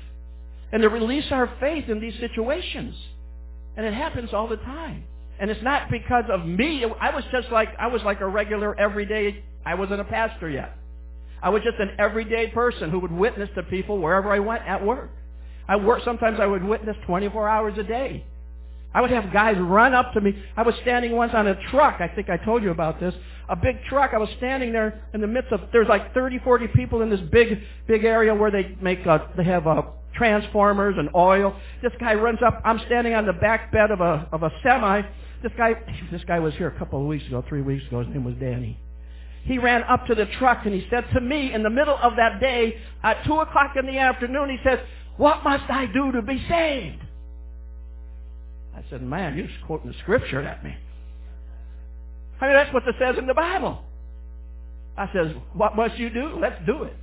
and 0.72 0.82
to 0.82 0.90
release 0.90 1.26
our 1.32 1.52
faith 1.60 1.90
in 1.90 2.00
these 2.00 2.14
situations. 2.20 2.96
And 3.76 3.86
it 3.86 3.94
happens 3.94 4.34
all 4.34 4.48
the 4.48 4.58
time. 4.58 5.04
And 5.40 5.52
it's 5.52 5.62
not 5.64 5.90
because 5.90 6.26
of 6.30 6.46
me. 6.46 6.86
I 7.00 7.14
was 7.14 7.24
just 7.32 7.52
like, 7.52 7.70
I 7.80 7.88
was 7.88 8.02
like 8.04 8.22
a 8.22 8.28
regular 8.28 8.78
everyday, 8.80 9.44
I 9.66 9.76
wasn't 9.76 10.02
a 10.02 10.06
pastor 10.06 10.50
yet. 10.50 10.76
I 11.42 11.50
was 11.50 11.62
just 11.64 11.78
an 11.80 11.92
everyday 12.00 12.48
person 12.48 12.90
who 12.90 13.00
would 13.00 13.12
witness 13.12 13.50
to 13.56 13.64
people 13.64 14.00
wherever 14.00 14.32
I 14.32 14.40
went 14.40 14.64
at 14.64 14.84
work. 14.84 15.12
I 15.68 15.76
work, 15.76 16.02
sometimes 16.06 16.40
I 16.40 16.46
would 16.46 16.64
witness 16.64 16.96
24 17.06 17.50
hours 17.50 17.78
a 17.78 17.84
day. 17.84 18.26
I 18.94 19.02
would 19.02 19.12
have 19.12 19.32
guys 19.32 19.58
run 19.60 19.94
up 19.94 20.14
to 20.14 20.22
me. 20.22 20.42
I 20.56 20.64
was 20.64 20.74
standing 20.82 21.12
once 21.12 21.34
on 21.36 21.46
a 21.48 21.56
truck. 21.70 22.00
I 22.00 22.08
think 22.08 22.30
I 22.30 22.38
told 22.38 22.64
you 22.64 22.72
about 22.72 23.00
this. 23.00 23.14
A 23.50 23.56
big 23.56 23.84
truck. 23.90 24.12
I 24.14 24.18
was 24.18 24.30
standing 24.38 24.72
there 24.72 25.04
in 25.14 25.22
the 25.22 25.28
midst 25.28 25.52
of, 25.52 25.62
there's 25.72 25.88
like 25.88 26.14
30, 26.14 26.40
40 26.40 26.68
people 26.70 27.02
in 27.02 27.10
this 27.10 27.20
big, 27.32 27.60
big 27.88 28.06
area 28.06 28.34
where 28.34 28.50
they 28.50 28.76
make, 28.82 29.06
uh, 29.06 29.20
they 29.36 29.44
have, 29.44 29.68
uh, 29.68 29.84
transformers 30.16 30.96
and 30.98 31.10
oil. 31.16 31.56
This 31.82 31.92
guy 32.00 32.16
runs 32.16 32.40
up. 32.46 32.62
I'm 32.66 32.80
standing 32.88 33.14
on 33.14 33.26
the 33.26 33.34
back 33.34 33.72
bed 33.72 33.92
of 33.92 34.02
a, 34.02 34.28
of 34.32 34.44
a 34.44 34.52
semi. 34.64 35.02
This 35.44 35.52
guy, 35.58 35.74
this 36.12 36.24
guy 36.26 36.40
was 36.40 36.54
here 36.56 36.68
a 36.68 36.80
couple 36.80 37.00
of 37.00 37.08
weeks 37.08 37.26
ago, 37.28 37.44
three 37.48 37.62
weeks 37.62 37.86
ago. 37.88 38.04
His 38.04 38.10
name 38.10 38.24
was 38.24 38.36
Danny. 38.40 38.80
He 39.44 39.60
ran 39.60 39.84
up 39.84 40.08
to 40.08 40.16
the 40.16 40.26
truck 40.40 40.66
and 40.66 40.74
he 40.74 40.86
said 40.90 41.06
to 41.14 41.22
me 41.22 41.54
in 41.54 41.64
the 41.64 41.70
middle 41.70 41.98
of 42.02 42.18
that 42.18 42.42
day 42.42 42.82
at 43.02 43.24
two 43.26 43.40
o'clock 43.40 43.76
in 43.78 43.86
the 43.86 43.98
afternoon, 43.98 44.50
he 44.50 44.58
said, 44.62 44.84
what 45.18 45.44
must 45.44 45.70
I 45.70 45.88
do 45.88 46.12
to 46.14 46.22
be 46.22 46.44
saved? 46.48 47.02
I 48.76 48.84
said, 48.90 49.02
man, 49.02 49.36
you're 49.36 49.48
just 49.48 49.62
quoting 49.66 49.92
the 49.92 49.98
scripture 50.04 50.42
at 50.42 50.64
me. 50.64 50.76
I 52.40 52.46
mean, 52.46 52.56
that's 52.56 52.74
what 52.74 52.88
it 52.88 52.96
says 53.00 53.16
in 53.18 53.26
the 53.26 53.34
Bible. 53.34 53.82
I 54.96 55.10
says, 55.14 55.36
what 55.54 55.76
must 55.76 55.98
you 55.98 56.10
do? 56.12 56.38
Let's 56.40 56.64
do 56.66 56.84
it. 56.84 56.96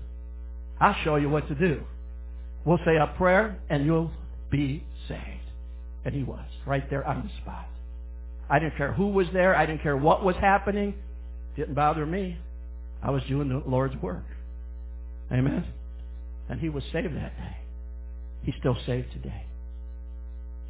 I'll 0.81 0.97
show 1.05 1.17
you 1.17 1.29
what 1.29 1.49
to 1.49 1.55
do. 1.55 1.83
We'll 2.65 2.79
say 2.85 2.97
a 2.97 3.13
prayer 3.17 3.59
and 3.69 3.85
you'll 3.85 4.11
be 4.51 4.85
saved. 5.09 5.21
And 6.05 6.15
he 6.15 6.23
was 6.23 6.45
right 6.67 6.89
there 6.91 7.07
on 7.07 7.23
the 7.25 7.43
spot. 7.43 7.67
I 8.49 8.59
didn't 8.59 8.77
care 8.77 8.93
who 8.93 9.09
was 9.09 9.27
there. 9.33 9.57
I 9.57 9.67
didn't 9.67 9.83
care 9.83 9.97
what 9.97 10.25
was 10.25 10.37
happening. 10.37 10.95
Didn't 11.57 11.75
bother 11.75 12.07
me. 12.07 12.39
I 13.03 13.11
was 13.11 13.23
doing 13.29 13.49
the 13.49 13.63
Lord's 13.69 13.97
work. 13.97 14.25
Amen. 15.33 15.65
And 16.49 16.61
he 16.61 16.69
was 16.69 16.85
saved 16.93 17.17
that 17.17 17.37
day. 17.37 17.57
He's 18.45 18.55
still 18.61 18.77
saved 18.87 19.13
today. 19.13 19.47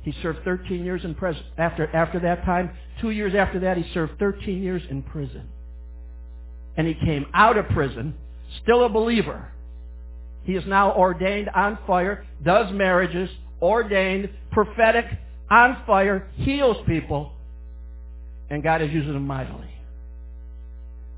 He 0.02 0.14
served 0.22 0.44
13 0.44 0.84
years 0.84 1.04
in 1.04 1.14
prison. 1.14 1.42
After, 1.56 1.94
after 1.94 2.20
that 2.20 2.44
time, 2.44 2.70
two 3.00 3.10
years 3.10 3.34
after 3.34 3.60
that, 3.60 3.76
he 3.76 3.92
served 3.94 4.18
13 4.18 4.62
years 4.62 4.82
in 4.88 5.02
prison. 5.02 5.48
And 6.76 6.87
he 6.87 6.94
came 6.94 7.26
out 7.32 7.56
of 7.56 7.68
prison, 7.68 8.14
still 8.62 8.84
a 8.84 8.88
believer. 8.88 9.48
He 10.44 10.54
is 10.54 10.64
now 10.66 10.94
ordained 10.94 11.48
on 11.48 11.78
fire, 11.87 12.26
does 12.44 12.70
marriages, 12.72 13.30
ordained, 13.62 14.28
prophetic, 14.52 15.06
on 15.50 15.82
fire, 15.87 16.28
heals 16.37 16.76
people, 16.87 17.32
and 18.50 18.62
God 18.62 18.82
is 18.82 18.90
using 18.92 19.14
him 19.14 19.26
mightily 19.26 19.70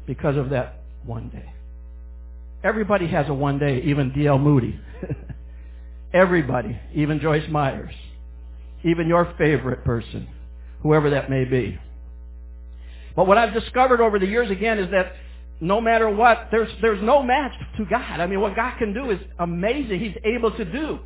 because 0.07 0.37
of 0.37 0.51
that 0.51 0.81
one 1.05 1.29
day. 1.31 1.53
Everybody 2.63 3.09
has 3.09 3.29
a 3.29 3.35
one 3.35 3.59
day, 3.59 3.83
even 3.83 4.13
D.L. 4.13 4.39
Moody. 4.39 4.79
Everybody, 6.13 6.79
even 6.95 7.21
Joyce 7.21 7.49
Myers, 7.51 7.95
even 8.85 9.09
your 9.09 9.35
favorite 9.37 9.85
person, 9.85 10.29
whoever 10.83 11.11
that 11.11 11.29
may 11.29 11.45
be. 11.45 11.79
But 13.15 13.27
what 13.27 13.39
I've 13.39 13.55
discovered 13.55 14.01
over 14.01 14.19
the 14.19 14.27
years 14.27 14.51
again 14.51 14.79
is 14.79 14.91
that 14.91 15.15
no 15.61 15.81
matter 15.81 16.09
what, 16.11 16.49
there's, 16.51 16.69
there's 16.83 17.03
no 17.03 17.23
match 17.23 17.53
to 17.79 17.87
God. 17.87 18.21
I 18.21 18.27
mean, 18.27 18.41
what 18.41 18.55
God 18.55 18.77
can 18.79 18.93
do 18.93 19.11
is 19.11 19.19
amazing. 19.39 20.01
He's 20.01 20.17
able 20.25 20.51
to 20.53 20.65
do 20.65 20.99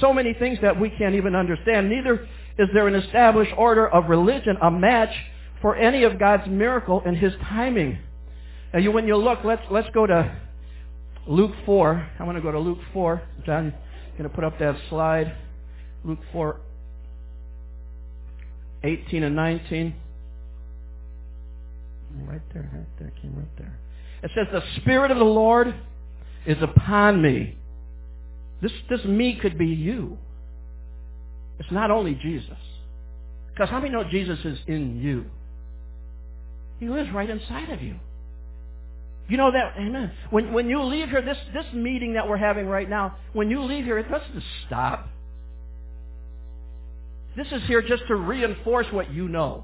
so 0.00 0.12
many 0.12 0.34
things 0.34 0.58
that 0.62 0.78
we 0.78 0.90
can't 0.90 1.14
even 1.14 1.34
understand. 1.34 1.88
Neither 1.88 2.28
is 2.58 2.68
there 2.74 2.86
an 2.86 2.94
established 2.94 3.52
order 3.56 3.88
of 3.88 4.10
religion, 4.10 4.56
a 4.60 4.70
match 4.70 5.14
for 5.62 5.76
any 5.76 6.04
of 6.04 6.18
God's 6.18 6.46
miracle 6.48 7.02
and 7.06 7.16
His 7.16 7.32
timing. 7.48 7.98
Now, 8.72 8.80
you, 8.80 8.92
when 8.92 9.06
you 9.06 9.16
look, 9.16 9.40
let's, 9.44 9.62
let's 9.70 9.88
go 9.94 10.06
to 10.06 10.36
Luke 11.26 11.52
4. 11.64 12.08
I 12.18 12.24
want 12.24 12.36
to 12.36 12.42
go 12.42 12.52
to 12.52 12.58
Luke 12.58 12.78
4. 12.92 13.22
John, 13.46 13.74
going 14.20 14.28
to 14.30 14.34
put 14.34 14.44
up 14.44 14.58
that 14.58 14.76
slide. 14.90 15.34
Luke 16.04 16.18
4, 16.30 16.60
18 18.84 19.22
and 19.22 19.34
19. 19.34 19.94
Right 22.26 22.40
there, 22.52 22.70
right 22.74 22.86
there, 22.98 23.12
came 23.22 23.34
right 23.34 23.56
there. 23.56 23.78
It 24.22 24.30
says, 24.34 24.46
the 24.52 24.62
Spirit 24.82 25.10
of 25.10 25.16
the 25.16 25.24
Lord 25.24 25.74
is 26.44 26.58
upon 26.60 27.22
me. 27.22 27.56
This, 28.60 28.72
this 28.90 29.02
me 29.06 29.38
could 29.40 29.56
be 29.56 29.68
you. 29.68 30.18
It's 31.58 31.70
not 31.70 31.90
only 31.90 32.14
Jesus. 32.14 32.58
Because 33.54 33.70
how 33.70 33.78
many 33.80 33.90
know 33.90 34.04
Jesus 34.10 34.38
is 34.44 34.58
in 34.66 35.00
you? 35.00 35.24
He 36.78 36.90
lives 36.90 37.10
right 37.14 37.30
inside 37.30 37.70
of 37.70 37.80
you. 37.80 37.94
You 39.30 39.36
know 39.36 39.52
that, 39.52 39.74
amen. 39.78 40.10
When, 40.30 40.52
when 40.52 40.68
you 40.68 40.82
leave 40.82 41.08
here, 41.08 41.22
this, 41.22 41.38
this 41.54 41.64
meeting 41.72 42.14
that 42.14 42.28
we're 42.28 42.36
having 42.36 42.66
right 42.66 42.90
now, 42.90 43.16
when 43.32 43.48
you 43.48 43.62
leave 43.62 43.84
here, 43.84 43.96
it 43.96 44.10
doesn't 44.10 44.42
stop. 44.66 45.08
This 47.36 47.46
is 47.52 47.62
here 47.68 47.80
just 47.80 48.02
to 48.08 48.16
reinforce 48.16 48.88
what 48.90 49.12
you 49.12 49.28
know. 49.28 49.62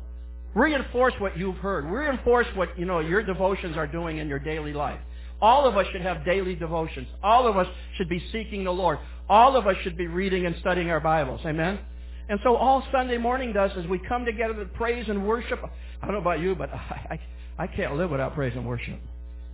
Reinforce 0.55 1.15
what 1.19 1.37
you've 1.37 1.57
heard. 1.57 1.85
Reinforce 1.85 2.47
what, 2.55 2.79
you 2.79 2.87
know, 2.87 3.01
your 3.01 3.25
devotions 3.25 3.77
are 3.77 3.89
doing 3.89 4.19
in 4.19 4.29
your 4.29 4.39
daily 4.39 4.73
life. 4.73 5.01
All 5.43 5.67
of 5.67 5.77
us 5.77 5.87
should 5.91 6.01
have 6.01 6.25
daily 6.25 6.55
devotions. 6.55 7.09
All 7.25 7.49
of 7.49 7.57
us 7.57 7.67
should 7.97 8.09
be 8.09 8.23
seeking 8.31 8.63
the 8.63 8.71
Lord. 8.71 9.01
All 9.29 9.57
of 9.57 9.67
us 9.67 9.75
should 9.83 9.97
be 9.97 10.07
reading 10.07 10.47
and 10.47 10.55
studying 10.61 10.91
our 10.91 11.01
Bibles. 11.01 11.41
Amen? 11.45 11.81
And 12.29 12.39
so 12.45 12.55
all 12.55 12.85
Sunday 12.93 13.19
morning 13.19 13.53
does 13.53 13.73
is 13.77 13.85
we 13.89 13.99
come 13.99 14.25
together 14.25 14.55
to 14.55 14.65
praise 14.67 15.09
and 15.09 15.27
worship. 15.27 15.59
I 16.01 16.07
don't 16.07 16.15
know 16.15 16.21
about 16.21 16.39
you, 16.39 16.55
but 16.55 16.71
I, 16.73 17.19
I, 17.59 17.65
I 17.65 17.67
can't 17.67 17.97
live 17.97 18.11
without 18.11 18.35
praise 18.35 18.53
and 18.55 18.65
worship. 18.65 19.01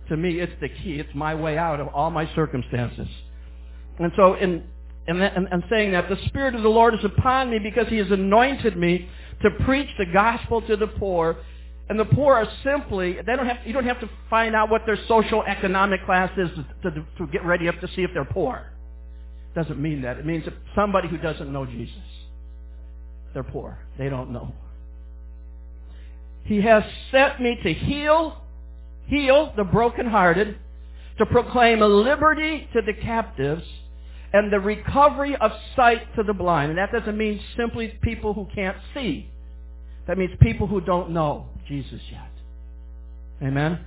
To 0.09 0.17
me, 0.17 0.39
it's 0.39 0.53
the 0.59 0.69
key. 0.69 0.99
It's 0.99 1.13
my 1.15 1.33
way 1.33 1.57
out 1.57 1.79
of 1.79 1.87
all 1.89 2.11
my 2.11 2.29
circumstances. 2.35 3.07
And 3.99 4.11
so 4.15 4.35
in, 4.35 4.63
in 5.07 5.63
saying 5.69 5.91
that, 5.93 6.09
the 6.09 6.17
Spirit 6.27 6.55
of 6.55 6.63
the 6.63 6.69
Lord 6.69 6.93
is 6.93 7.03
upon 7.03 7.49
me 7.49 7.59
because 7.59 7.87
He 7.87 7.97
has 7.97 8.11
anointed 8.11 8.77
me 8.77 9.09
to 9.41 9.51
preach 9.65 9.89
the 9.97 10.05
gospel 10.05 10.61
to 10.63 10.75
the 10.75 10.87
poor. 10.87 11.37
And 11.89 11.99
the 11.99 12.05
poor 12.05 12.35
are 12.35 12.47
simply, 12.63 13.13
they 13.13 13.35
don't 13.35 13.45
have, 13.45 13.57
you 13.65 13.73
don't 13.73 13.85
have 13.85 13.99
to 13.99 14.09
find 14.29 14.55
out 14.55 14.69
what 14.69 14.85
their 14.85 14.97
social 15.07 15.43
economic 15.43 16.05
class 16.05 16.31
is 16.37 16.49
to, 16.81 16.91
to, 16.91 17.05
to 17.17 17.27
get 17.27 17.45
ready 17.45 17.67
up 17.67 17.79
to 17.81 17.87
see 17.89 18.03
if 18.03 18.11
they're 18.13 18.25
poor. 18.25 18.67
Doesn't 19.55 19.79
mean 19.79 20.01
that. 20.01 20.17
It 20.17 20.25
means 20.25 20.45
somebody 20.75 21.07
who 21.07 21.17
doesn't 21.17 21.51
know 21.51 21.65
Jesus. 21.65 21.95
They're 23.33 23.43
poor. 23.43 23.77
They 23.97 24.09
don't 24.09 24.31
know. 24.31 24.53
He 26.45 26.61
has 26.61 26.83
sent 27.11 27.41
me 27.41 27.57
to 27.63 27.73
heal, 27.73 28.37
heal 29.07 29.53
the 29.55 29.63
brokenhearted, 29.63 30.57
to 31.17 31.25
proclaim 31.27 31.79
liberty 31.79 32.67
to 32.73 32.81
the 32.81 32.93
captives, 32.93 33.63
and 34.33 34.51
the 34.51 34.59
recovery 34.59 35.35
of 35.35 35.51
sight 35.75 36.15
to 36.15 36.23
the 36.23 36.33
blind. 36.33 36.71
And 36.71 36.79
that 36.79 36.91
doesn't 36.91 37.17
mean 37.17 37.39
simply 37.55 37.89
people 38.01 38.33
who 38.33 38.47
can't 38.53 38.77
see. 38.93 39.29
That 40.07 40.17
means 40.17 40.31
people 40.41 40.67
who 40.67 40.81
don't 40.81 41.11
know 41.11 41.45
Jesus 41.67 42.01
yet. 42.11 42.29
Amen? 43.41 43.79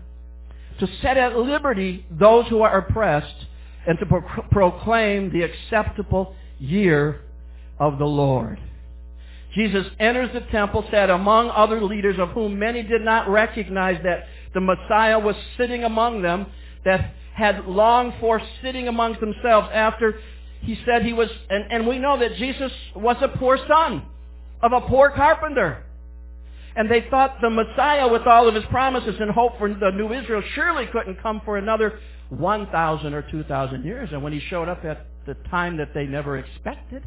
To 0.78 0.88
set 1.02 1.16
at 1.16 1.36
liberty 1.36 2.06
those 2.10 2.46
who 2.46 2.62
are 2.62 2.78
oppressed 2.78 3.46
and 3.86 3.98
to 3.98 4.06
pro- 4.06 4.42
proclaim 4.50 5.32
the 5.32 5.42
acceptable 5.42 6.34
year 6.58 7.20
of 7.78 7.98
the 7.98 8.04
Lord. 8.04 8.58
Jesus 9.54 9.86
enters 9.98 10.30
the 10.34 10.40
temple, 10.52 10.86
said 10.90 11.08
among 11.08 11.50
other 11.50 11.80
leaders 11.80 12.18
of 12.18 12.30
whom 12.30 12.58
many 12.58 12.82
did 12.82 13.02
not 13.02 13.28
recognize 13.28 13.98
that 14.04 14.26
the 14.56 14.60
Messiah 14.62 15.18
was 15.18 15.36
sitting 15.58 15.84
among 15.84 16.22
them, 16.22 16.46
that 16.86 17.12
had 17.34 17.66
longed 17.66 18.14
for 18.18 18.40
sitting 18.62 18.88
amongst 18.88 19.20
themselves 19.20 19.68
after 19.74 20.18
he 20.62 20.78
said 20.86 21.04
he 21.04 21.12
was, 21.12 21.28
and, 21.50 21.70
and 21.70 21.86
we 21.86 21.98
know 21.98 22.18
that 22.18 22.36
Jesus 22.36 22.72
was 22.94 23.16
a 23.20 23.28
poor 23.28 23.58
son 23.68 24.02
of 24.62 24.72
a 24.72 24.80
poor 24.80 25.10
carpenter. 25.10 25.84
And 26.74 26.90
they 26.90 27.06
thought 27.10 27.36
the 27.42 27.50
Messiah, 27.50 28.08
with 28.08 28.26
all 28.26 28.48
of 28.48 28.54
his 28.54 28.64
promises 28.70 29.16
and 29.20 29.30
hope 29.30 29.58
for 29.58 29.68
the 29.68 29.90
new 29.90 30.10
Israel, 30.14 30.42
surely 30.54 30.86
couldn't 30.86 31.22
come 31.22 31.42
for 31.44 31.58
another 31.58 31.98
1,000 32.30 33.12
or 33.12 33.22
2,000 33.30 33.84
years. 33.84 34.08
And 34.10 34.22
when 34.22 34.32
he 34.32 34.40
showed 34.40 34.70
up 34.70 34.86
at 34.86 35.06
the 35.26 35.34
time 35.50 35.76
that 35.76 35.92
they 35.92 36.06
never 36.06 36.38
expected, 36.38 37.02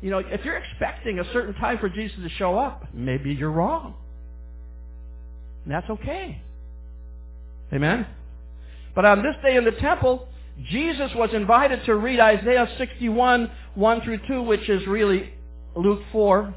you 0.00 0.10
know, 0.10 0.18
if 0.18 0.42
you're 0.42 0.56
expecting 0.56 1.18
a 1.18 1.32
certain 1.34 1.54
time 1.54 1.78
for 1.78 1.90
Jesus 1.90 2.16
to 2.22 2.30
show 2.30 2.58
up, 2.58 2.86
maybe 2.94 3.34
you're 3.34 3.50
wrong. 3.50 3.94
And 5.64 5.72
that's 5.72 5.88
okay. 5.90 6.40
Amen? 7.72 8.06
But 8.94 9.04
on 9.04 9.22
this 9.22 9.34
day 9.42 9.56
in 9.56 9.64
the 9.64 9.72
temple, 9.72 10.28
Jesus 10.70 11.10
was 11.14 11.30
invited 11.32 11.84
to 11.86 11.96
read 11.96 12.20
Isaiah 12.20 12.68
61, 12.78 13.50
1 13.74 14.00
through 14.02 14.20
2, 14.28 14.42
which 14.42 14.68
is 14.68 14.86
really 14.86 15.32
Luke 15.74 16.02
4, 16.12 16.54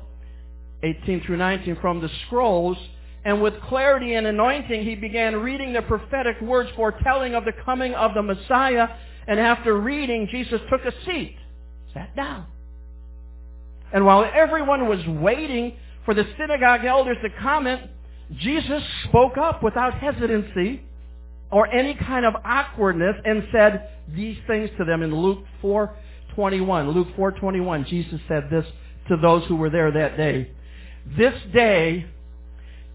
18 0.83 1.23
through 1.25 1.37
19 1.37 1.77
from 1.81 2.01
the 2.01 2.09
scrolls. 2.25 2.77
And 3.25 3.41
with 3.41 3.59
clarity 3.61 4.13
and 4.13 4.27
anointing, 4.27 4.83
he 4.83 4.95
began 4.95 5.35
reading 5.37 5.73
the 5.73 5.81
prophetic 5.81 6.39
words 6.41 6.69
foretelling 6.75 7.33
of 7.33 7.43
the 7.45 7.53
coming 7.65 7.93
of 7.93 8.13
the 8.13 8.21
Messiah. 8.21 8.87
And 9.27 9.39
after 9.39 9.77
reading, 9.79 10.27
Jesus 10.29 10.61
took 10.69 10.85
a 10.85 10.93
seat, 11.05 11.35
sat 11.93 12.15
down. 12.15 12.45
And 13.91 14.05
while 14.05 14.29
everyone 14.33 14.87
was 14.87 15.05
waiting 15.07 15.73
for 16.05 16.13
the 16.13 16.25
synagogue 16.37 16.85
elders 16.85 17.17
to 17.23 17.29
comment, 17.41 17.81
Jesus 18.35 18.83
spoke 19.05 19.37
up 19.37 19.63
without 19.63 19.93
hesitancy 19.93 20.81
or 21.51 21.67
any 21.67 21.93
kind 21.93 22.25
of 22.25 22.35
awkwardness 22.43 23.15
and 23.23 23.47
said 23.51 23.89
these 24.13 24.37
things 24.47 24.69
to 24.77 24.85
them 24.85 25.01
in 25.01 25.15
Luke 25.15 25.45
4:21. 25.61 26.91
Luke 26.91 27.07
4:21 27.15 27.85
Jesus 27.85 28.19
said 28.27 28.49
this 28.49 28.65
to 29.07 29.17
those 29.17 29.45
who 29.45 29.55
were 29.55 29.69
there 29.69 29.91
that 29.91 30.17
day. 30.17 30.51
This 31.17 31.33
day 31.53 32.05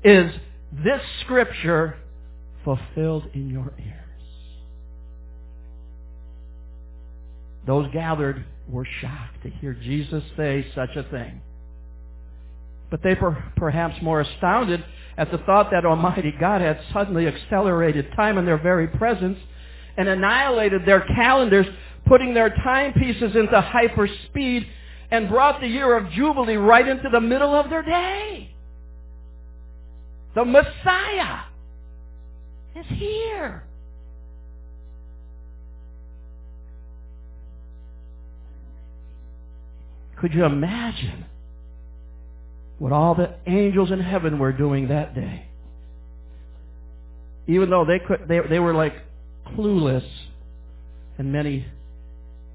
is 0.05 0.31
this 0.73 1.01
scripture 1.23 1.97
fulfilled 2.65 3.25
in 3.33 3.49
your 3.49 3.73
ears. 3.79 3.99
Those 7.67 7.91
gathered 7.93 8.45
were 8.69 8.87
shocked 9.01 9.43
to 9.45 9.51
hear 9.51 9.73
Jesus 9.73 10.23
say 10.37 10.67
such 10.75 10.97
a 10.97 11.05
thing. 11.05 11.41
But 12.91 13.03
they 13.03 13.15
were 13.15 13.43
perhaps 13.57 13.95
more 14.03 14.21
astounded 14.21 14.85
at 15.17 15.31
the 15.31 15.39
thought 15.39 15.71
that 15.71 15.85
Almighty 15.85 16.33
God 16.39 16.61
had 16.61 16.81
suddenly 16.93 17.27
accelerated 17.27 18.07
time 18.17 18.39
in 18.39 18.47
their 18.47 18.59
very 18.59 18.89
presence 18.89 19.39
and 19.97 20.09
annihilated 20.09 20.87
their 20.87 21.01
calendars, 21.01 21.67
putting 22.07 22.35
their 22.35 22.51
timepieces 22.51 23.37
into 23.37 23.61
hyper 23.61 24.09
speed 24.27 24.67
and 25.11 25.29
brought 25.29 25.61
the 25.61 25.69
year 25.69 25.97
of 25.97 26.11
Jubilee 26.13 26.57
right 26.57 26.87
into 26.89 27.09
the 27.11 27.21
middle 27.21 27.55
of 27.55 27.69
their 27.69 27.83
day. 27.83 28.51
The 30.35 30.45
Messiah 30.45 31.41
is 32.75 32.87
here. 32.89 33.65
Could 40.19 40.33
you 40.33 40.45
imagine 40.45 41.27
what 42.83 42.91
all 42.91 43.15
the 43.15 43.33
angels 43.47 43.93
in 43.93 44.01
heaven 44.01 44.41
were 44.41 44.51
doing 44.51 44.89
that 44.89 45.15
day? 45.15 45.47
Even 47.47 47.71
though 47.71 47.85
they 47.85 48.01
could, 48.01 48.27
they, 48.27 48.41
they 48.51 48.59
were 48.59 48.75
like 48.75 48.93
clueless 49.51 50.05
in 51.17 51.31
many 51.31 51.65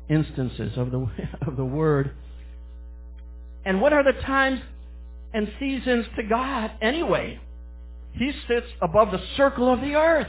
instances 0.10 0.74
of 0.76 0.92
the, 0.92 1.08
of 1.48 1.56
the 1.56 1.64
word. 1.64 2.12
And 3.64 3.80
what 3.80 3.94
are 3.94 4.04
the 4.04 4.20
times 4.22 4.60
and 5.34 5.50
seasons 5.62 6.06
to 6.18 6.24
God 6.24 6.72
anyway? 6.82 7.40
He 8.12 8.34
sits 8.50 8.68
above 8.82 9.12
the 9.12 9.22
circle 9.38 9.72
of 9.72 9.80
the 9.80 9.96
earth. 9.96 10.28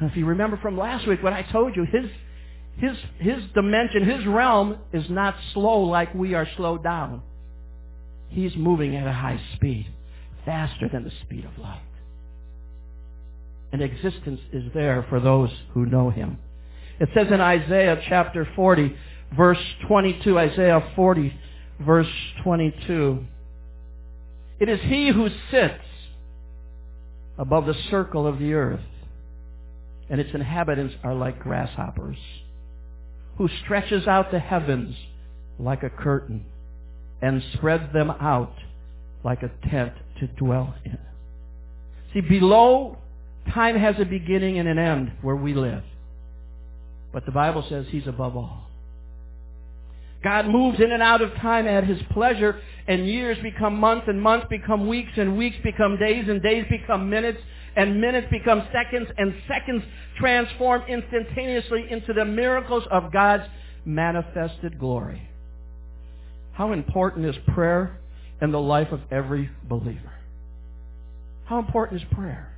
And 0.00 0.10
if 0.10 0.16
you 0.16 0.24
remember 0.24 0.56
from 0.62 0.78
last 0.78 1.06
week 1.06 1.22
what 1.22 1.34
I 1.34 1.42
told 1.42 1.76
you, 1.76 1.84
his 1.84 2.10
his, 2.76 2.96
his 3.18 3.42
dimension, 3.54 4.04
his 4.04 4.26
realm 4.26 4.78
is 4.92 5.08
not 5.08 5.34
slow 5.54 5.80
like 5.80 6.14
we 6.14 6.34
are 6.34 6.46
slowed 6.56 6.82
down. 6.82 7.22
He's 8.28 8.54
moving 8.56 8.96
at 8.96 9.06
a 9.06 9.12
high 9.12 9.40
speed, 9.54 9.86
faster 10.44 10.88
than 10.92 11.04
the 11.04 11.12
speed 11.22 11.46
of 11.46 11.58
light. 11.58 11.80
And 13.72 13.82
existence 13.82 14.40
is 14.52 14.64
there 14.74 15.06
for 15.08 15.20
those 15.20 15.50
who 15.72 15.86
know 15.86 16.10
him. 16.10 16.38
It 17.00 17.08
says 17.14 17.28
in 17.30 17.40
Isaiah 17.40 18.00
chapter 18.08 18.46
40, 18.54 18.94
verse 19.36 19.58
22, 19.88 20.38
Isaiah 20.38 20.92
40, 20.94 21.34
verse 21.80 22.06
22, 22.42 23.24
it 24.60 24.68
is 24.68 24.80
he 24.82 25.08
who 25.08 25.28
sits 25.50 25.82
above 27.38 27.66
the 27.66 27.74
circle 27.90 28.26
of 28.26 28.38
the 28.38 28.54
earth, 28.54 28.80
and 30.08 30.20
its 30.20 30.30
inhabitants 30.34 30.94
are 31.02 31.14
like 31.14 31.38
grasshoppers 31.40 32.16
who 33.38 33.48
stretches 33.64 34.06
out 34.06 34.30
the 34.30 34.38
heavens 34.38 34.94
like 35.58 35.82
a 35.82 35.90
curtain 35.90 36.44
and 37.22 37.42
spreads 37.54 37.92
them 37.92 38.10
out 38.10 38.54
like 39.24 39.42
a 39.42 39.50
tent 39.68 39.92
to 40.20 40.26
dwell 40.26 40.74
in. 40.84 40.98
See, 42.12 42.20
below, 42.20 42.98
time 43.52 43.78
has 43.78 43.96
a 43.98 44.04
beginning 44.04 44.58
and 44.58 44.68
an 44.68 44.78
end 44.78 45.12
where 45.22 45.36
we 45.36 45.54
live. 45.54 45.82
But 47.12 47.26
the 47.26 47.32
Bible 47.32 47.64
says 47.68 47.86
he's 47.90 48.06
above 48.06 48.36
all. 48.36 48.68
God 50.22 50.48
moves 50.48 50.80
in 50.80 50.90
and 50.90 51.02
out 51.02 51.22
of 51.22 51.34
time 51.34 51.68
at 51.68 51.84
his 51.84 51.98
pleasure, 52.10 52.60
and 52.88 53.06
years 53.06 53.38
become 53.42 53.78
months, 53.78 54.06
and 54.08 54.20
months 54.20 54.46
become 54.50 54.88
weeks, 54.88 55.12
and 55.16 55.36
weeks 55.36 55.56
become 55.62 55.98
days, 55.98 56.28
and 56.28 56.42
days 56.42 56.64
become 56.68 57.08
minutes, 57.10 57.38
and 57.76 58.00
minutes 58.00 58.26
become 58.30 58.66
seconds, 58.72 59.08
and 59.18 59.34
seconds 59.46 59.82
transform 60.18 60.82
instantaneously 60.88 61.86
into 61.90 62.14
the 62.14 62.24
miracles 62.24 62.84
of 62.90 63.12
God's 63.12 63.44
manifested 63.84 64.78
glory. 64.78 65.28
How 66.52 66.72
important 66.72 67.26
is 67.26 67.36
prayer 67.48 67.98
in 68.40 68.50
the 68.50 68.60
life 68.60 68.92
of 68.92 69.00
every 69.10 69.50
believer? 69.68 70.12
How 71.44 71.58
important 71.58 72.00
is 72.00 72.08
prayer? 72.12 72.50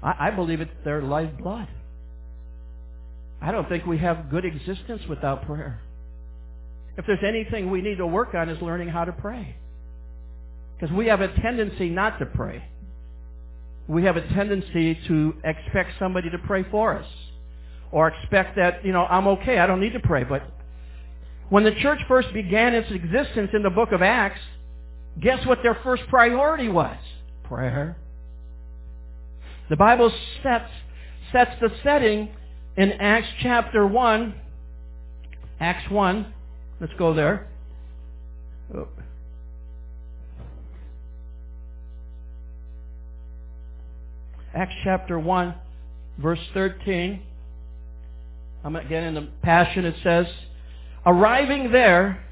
I, 0.00 0.28
I 0.28 0.30
believe 0.30 0.60
it's 0.60 0.70
their 0.84 1.02
lifeblood. 1.02 1.68
I 3.40 3.50
don't 3.50 3.68
think 3.68 3.84
we 3.84 3.98
have 3.98 4.30
good 4.30 4.44
existence 4.44 5.02
without 5.08 5.44
prayer. 5.44 5.80
If 6.96 7.04
there's 7.06 7.24
anything 7.26 7.68
we 7.70 7.82
need 7.82 7.96
to 7.96 8.06
work 8.06 8.34
on 8.34 8.48
is 8.48 8.62
learning 8.62 8.88
how 8.88 9.04
to 9.04 9.12
pray. 9.12 9.56
Because 10.78 10.94
we 10.94 11.08
have 11.08 11.20
a 11.20 11.34
tendency 11.40 11.88
not 11.88 12.20
to 12.20 12.26
pray 12.26 12.62
we 13.88 14.04
have 14.04 14.16
a 14.16 14.26
tendency 14.34 14.98
to 15.08 15.34
expect 15.44 15.90
somebody 15.98 16.30
to 16.30 16.38
pray 16.38 16.64
for 16.70 16.98
us. 16.98 17.06
Or 17.90 18.08
expect 18.08 18.56
that, 18.56 18.84
you 18.84 18.92
know, 18.92 19.04
I'm 19.04 19.26
okay, 19.28 19.58
I 19.58 19.66
don't 19.66 19.80
need 19.80 19.92
to 19.92 20.00
pray. 20.00 20.24
But 20.24 20.42
when 21.50 21.64
the 21.64 21.74
church 21.74 21.98
first 22.08 22.32
began 22.32 22.74
its 22.74 22.90
existence 22.90 23.50
in 23.52 23.62
the 23.62 23.70
book 23.70 23.92
of 23.92 24.00
Acts, 24.00 24.40
guess 25.20 25.44
what 25.46 25.58
their 25.62 25.78
first 25.82 26.02
priority 26.08 26.68
was? 26.68 26.96
Prayer. 27.44 27.96
The 29.68 29.76
Bible 29.76 30.10
sets, 30.42 30.70
sets 31.32 31.52
the 31.60 31.70
setting 31.82 32.30
in 32.76 32.92
Acts 32.92 33.28
chapter 33.42 33.86
1. 33.86 34.34
Acts 35.60 35.90
1. 35.90 36.34
Let's 36.80 36.92
go 36.98 37.14
there. 37.14 37.48
Acts 44.54 44.74
chapter 44.84 45.18
1, 45.18 45.54
verse 46.18 46.40
13. 46.52 47.22
I'm 48.64 48.76
again 48.76 49.04
in 49.04 49.14
the 49.14 49.28
Passion. 49.42 49.84
It 49.84 49.96
says, 50.02 50.26
Arriving 51.06 51.72
there, 51.72 52.24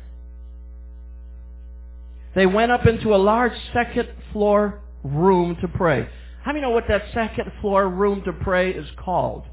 they 2.35 2.47
went 2.47 2.71
up 2.71 2.87
into 2.87 3.15
a 3.15 3.17
large 3.17 3.53
second 3.73 4.09
floor 4.33 4.81
room 5.03 5.57
to 5.61 5.69
pray. 5.69 6.09
How 6.43 6.53
many 6.53 6.63
know 6.63 6.71
what 6.71 6.85
that 6.89 7.05
second 7.13 7.51
floor 7.61 7.89
room 7.89 8.23
to 8.25 8.33
pray 8.33 8.71
is 8.71 8.87
called? 8.97 9.45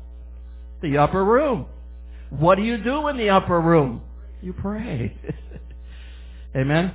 The 0.82 0.98
upper 0.98 1.24
room. 1.24 1.66
What 2.30 2.56
do 2.56 2.64
you 2.64 2.78
do 2.78 3.08
in 3.08 3.18
the 3.18 3.30
upper 3.30 3.60
room? 3.60 4.02
You 4.42 4.54
pray. 4.54 5.16
Amen. 6.56 6.94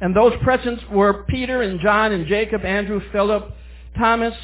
And 0.00 0.14
those 0.14 0.32
present 0.42 0.90
were 0.90 1.24
Peter 1.24 1.62
and 1.62 1.80
John 1.80 2.12
and 2.12 2.26
Jacob, 2.26 2.64
Andrew, 2.64 3.00
Philip, 3.12 3.50
Thomas, 3.96 4.34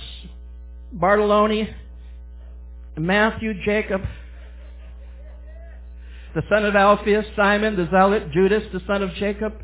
Bartholomew, 0.93 1.67
Matthew, 2.97 3.55
Jacob, 3.65 4.03
the 6.35 6.43
son 6.49 6.65
of 6.65 6.75
Alphaeus, 6.75 7.27
Simon 7.37 7.77
the 7.77 7.89
Zealot, 7.91 8.31
Judas 8.33 8.63
the 8.73 8.81
son 8.87 9.03
of 9.03 9.13
Jacob, 9.15 9.55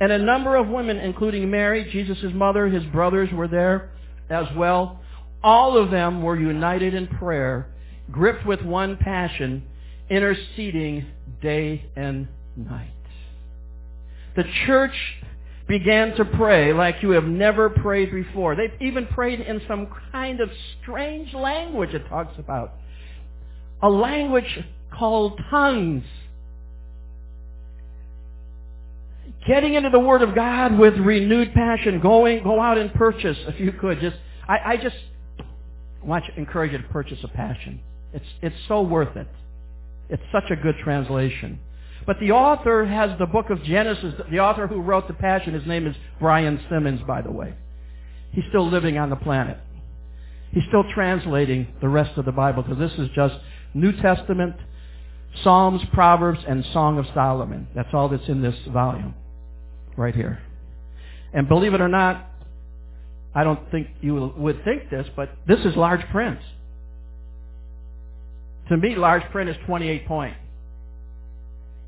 and 0.00 0.12
a 0.12 0.18
number 0.18 0.56
of 0.56 0.68
women, 0.68 0.98
including 0.98 1.50
Mary, 1.50 1.88
Jesus' 1.90 2.32
mother, 2.32 2.68
his 2.68 2.84
brothers 2.86 3.28
were 3.32 3.48
there 3.48 3.90
as 4.30 4.46
well. 4.56 5.00
All 5.42 5.76
of 5.76 5.90
them 5.90 6.22
were 6.22 6.38
united 6.38 6.94
in 6.94 7.08
prayer, 7.08 7.68
gripped 8.10 8.46
with 8.46 8.62
one 8.62 8.96
passion, 8.96 9.64
interceding 10.08 11.06
day 11.40 11.84
and 11.96 12.28
night. 12.56 12.90
The 14.36 14.44
church 14.66 14.94
began 15.68 16.14
to 16.16 16.24
pray 16.24 16.72
like 16.72 17.02
you 17.02 17.10
have 17.10 17.24
never 17.24 17.70
prayed 17.70 18.12
before. 18.12 18.56
They've 18.56 18.72
even 18.80 19.06
prayed 19.06 19.40
in 19.40 19.60
some 19.68 19.88
kind 20.10 20.40
of 20.40 20.50
strange 20.80 21.32
language 21.34 21.94
it 21.94 22.08
talks 22.08 22.38
about. 22.38 22.74
A 23.82 23.88
language 23.88 24.64
called 24.92 25.40
tongues. 25.50 26.04
Getting 29.46 29.74
into 29.74 29.90
the 29.90 29.98
Word 29.98 30.22
of 30.22 30.34
God 30.34 30.78
with 30.78 30.94
renewed 30.98 31.52
passion. 31.54 32.00
Going, 32.00 32.42
go 32.44 32.60
out 32.60 32.78
and 32.78 32.92
purchase 32.94 33.36
if 33.48 33.58
you 33.58 33.72
could. 33.72 34.00
Just, 34.00 34.16
I, 34.48 34.72
I 34.72 34.76
just 34.76 34.96
want 36.04 36.24
to 36.26 36.38
encourage 36.38 36.72
you 36.72 36.78
to 36.78 36.84
purchase 36.88 37.18
a 37.24 37.28
passion. 37.28 37.80
It's, 38.12 38.26
it's 38.40 38.56
so 38.68 38.82
worth 38.82 39.16
it. 39.16 39.28
It's 40.08 40.22
such 40.32 40.50
a 40.50 40.56
good 40.56 40.76
translation. 40.84 41.58
But 42.06 42.16
the 42.20 42.32
author 42.32 42.84
has 42.84 43.16
the 43.18 43.26
book 43.26 43.50
of 43.50 43.62
Genesis. 43.62 44.14
The 44.30 44.40
author 44.40 44.66
who 44.66 44.80
wrote 44.80 45.06
the 45.06 45.14
Passion, 45.14 45.54
his 45.54 45.66
name 45.66 45.86
is 45.86 45.94
Brian 46.18 46.60
Simmons, 46.68 47.00
by 47.06 47.22
the 47.22 47.30
way. 47.30 47.54
He's 48.32 48.44
still 48.48 48.68
living 48.68 48.98
on 48.98 49.10
the 49.10 49.16
planet. 49.16 49.58
He's 50.52 50.64
still 50.68 50.84
translating 50.94 51.68
the 51.80 51.88
rest 51.88 52.18
of 52.18 52.24
the 52.24 52.32
Bible 52.32 52.62
because 52.62 52.78
this 52.78 52.98
is 52.98 53.08
just 53.14 53.34
New 53.74 53.92
Testament, 54.00 54.56
Psalms, 55.42 55.82
Proverbs, 55.92 56.40
and 56.46 56.64
Song 56.72 56.98
of 56.98 57.06
Solomon. 57.14 57.68
That's 57.74 57.88
all 57.92 58.08
that's 58.08 58.28
in 58.28 58.42
this 58.42 58.56
volume 58.68 59.14
right 59.96 60.14
here. 60.14 60.42
And 61.32 61.48
believe 61.48 61.72
it 61.72 61.80
or 61.80 61.88
not, 61.88 62.26
I 63.34 63.44
don't 63.44 63.70
think 63.70 63.88
you 64.00 64.32
would 64.36 64.62
think 64.64 64.90
this, 64.90 65.06
but 65.16 65.30
this 65.46 65.60
is 65.60 65.74
large 65.74 66.06
print. 66.10 66.38
To 68.68 68.76
me, 68.76 68.94
large 68.94 69.22
print 69.30 69.48
is 69.48 69.56
28 69.66 70.06
point. 70.06 70.36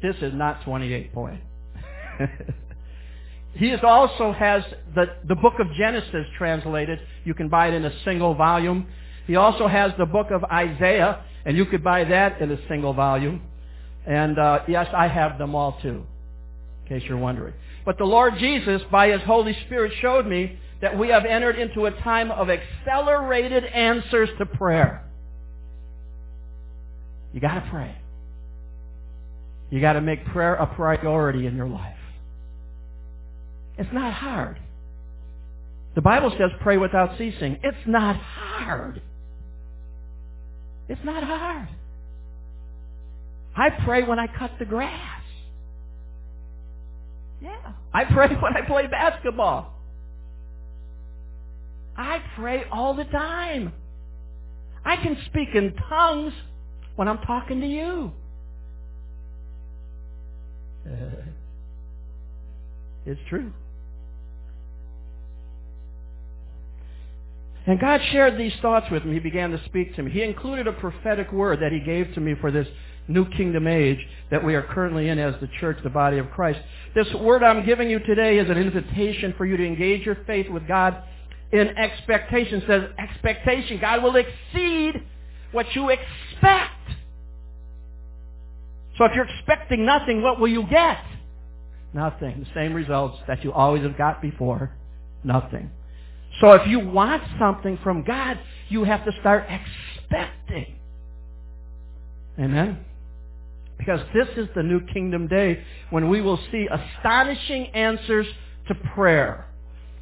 This 0.05 0.17
is 0.21 0.35
not 0.35 0.63
28 0.65 1.15
point. 1.15 1.41
he 3.55 3.69
is 3.69 3.81
also 3.83 4.33
has 4.33 4.63
the, 4.95 5.07
the 5.27 5.35
book 5.35 5.55
of 5.59 5.67
Genesis 5.79 6.27
translated. 6.37 6.99
You 7.25 7.33
can 7.33 7.49
buy 7.49 7.69
it 7.69 7.75
in 7.75 7.87
a 7.87 8.05
single 8.05 8.35
volume. 8.35 8.87
He 9.27 9.37
also 9.37 9.67
has 9.67 9.93
the 9.97 10.05
book 10.05 10.31
of 10.31 10.45
Isaiah, 10.45 11.25
and 11.47 11.57
you 11.57 11.65
could 11.65 11.83
buy 11.83 12.05
that 12.05 12.43
in 12.43 12.51
a 12.51 12.69
single 12.69 12.93
volume. 12.93 13.45
And 14.05 14.39
uh, 14.39 14.65
yes, 14.69 14.89
I 14.95 15.09
have 15.09 15.39
them 15.39 15.55
all 15.55 15.79
too, 15.81 16.05
in 16.83 16.89
case 17.01 17.09
you're 17.09 17.17
wondering. 17.17 17.55
But 17.87 17.97
the 17.97 18.05
Lord 18.05 18.35
Jesus, 18.39 18.83
by 18.93 19.09
His 19.09 19.23
Holy 19.23 19.57
Spirit, 19.65 19.95
showed 20.03 20.27
me 20.27 20.59
that 20.83 20.99
we 20.99 21.09
have 21.09 21.25
entered 21.25 21.59
into 21.59 21.87
a 21.87 21.91
time 22.03 22.31
of 22.31 22.51
accelerated 22.51 23.65
answers 23.65 24.29
to 24.37 24.45
prayer. 24.45 25.03
You 27.33 27.41
got 27.41 27.55
to 27.55 27.71
pray. 27.71 27.97
You 29.75 29.81
got 29.81 29.95
to 29.95 30.01
make 30.01 30.25
prayer 30.27 30.55
a 30.55 30.69
priority 30.69 31.49
in 31.49 31.57
your 31.57 31.69
life. 31.69 31.97
It's 33.77 33.93
not 33.93 34.13
hard. 34.13 34.57
The 35.97 36.01
Bible 36.01 36.31
says 36.39 36.53
pray 36.61 36.77
without 36.77 37.19
ceasing. 37.19 37.59
It's 37.61 37.85
not 37.85 38.15
hard. 38.15 39.03
It's 40.89 41.01
not 41.05 41.25
hard. 41.25 41.67
I 43.57 43.71
pray 43.85 44.05
when 44.05 44.21
I 44.21 44.29
cut 44.29 44.53
the 44.61 44.65
grass. 44.65 45.23
Yeah. 47.43 47.73
I 47.93 48.05
pray 48.05 48.29
when 48.41 48.57
I 48.57 48.61
play 48.65 48.87
basketball. 48.87 49.75
I 51.97 52.23
pray 52.37 52.63
all 52.71 52.95
the 52.95 53.07
time. 53.07 53.73
I 54.85 54.95
can 54.99 55.17
speak 55.27 55.49
in 55.57 55.75
tongues 55.89 56.33
when 56.95 57.09
I'm 57.09 57.19
talking 57.19 57.61
to 57.61 57.67
you. 57.67 58.13
it's 63.07 63.21
true. 63.29 63.53
And 67.67 67.81
God 67.81 68.01
shared 68.13 68.39
these 68.39 68.53
thoughts 68.61 68.91
with 68.91 69.05
me. 69.05 69.15
He 69.15 69.21
began 69.21 69.51
to 69.51 69.65
speak 69.65 69.97
to 69.97 70.03
me. 70.03 70.11
He 70.11 70.23
included 70.23 70.67
a 70.67 70.73
prophetic 70.73 71.33
word 71.33 71.61
that 71.61 71.73
he 71.73 71.81
gave 71.81 72.13
to 72.15 72.21
me 72.21 72.35
for 72.41 72.51
this 72.51 72.69
new 73.09 73.29
kingdom 73.31 73.67
age 73.67 73.99
that 74.31 74.45
we 74.45 74.55
are 74.55 74.63
currently 74.63 75.09
in 75.09 75.19
as 75.19 75.35
the 75.41 75.49
church, 75.61 75.79
the 75.83 75.91
body 75.91 76.19
of 76.19 76.31
Christ. 76.31 76.61
This 76.95 77.07
word 77.15 77.43
I'm 77.43 77.65
giving 77.65 77.89
you 77.89 77.99
today 78.01 78.39
is 78.39 78.51
an 78.51 78.59
invitation 78.59 79.35
for 79.37 79.47
you 79.47 79.57
to 79.57 79.65
engage 79.65 80.05
your 80.05 80.19
faith 80.27 80.51
with 80.51 80.67
God 80.69 81.03
in 81.53 81.69
expectation. 81.79 82.63
It 82.63 82.67
says 82.67 82.91
expectation. 82.99 83.79
God 83.81 84.03
will 84.03 84.17
exceed 84.17 85.03
what 85.53 85.67
you 85.75 85.91
expect. 85.91 86.73
So 88.99 89.05
if 89.05 89.13
you're 89.15 89.27
expecting 89.27 89.85
nothing, 89.85 90.23
what 90.23 90.39
will 90.41 90.49
you 90.49 90.65
get? 90.69 90.99
Nothing. 91.93 92.41
The 92.41 92.55
same 92.55 92.75
results 92.75 93.19
that 93.27 93.45
you 93.45 93.53
always 93.53 93.83
have 93.83 93.97
got 93.97 94.23
before. 94.23 94.71
Nothing. 95.23 95.71
So 96.41 96.53
if 96.53 96.67
you 96.67 96.81
want 96.81 97.23
something 97.39 97.79
from 97.83 98.03
God, 98.03 98.39
you 98.69 98.85
have 98.85 99.05
to 99.05 99.13
start 99.21 99.47
expecting. 99.49 100.77
Amen? 102.39 102.85
Because 103.79 104.01
this 104.13 104.29
is 104.37 104.49
the 104.55 104.63
new 104.63 104.81
kingdom 104.93 105.29
day 105.29 105.63
when 105.91 106.09
we 106.09 106.21
will 106.21 106.39
see 106.51 106.69
astonishing 106.71 107.67
answers 107.69 108.27
to 108.69 108.75
prayer. 108.95 109.47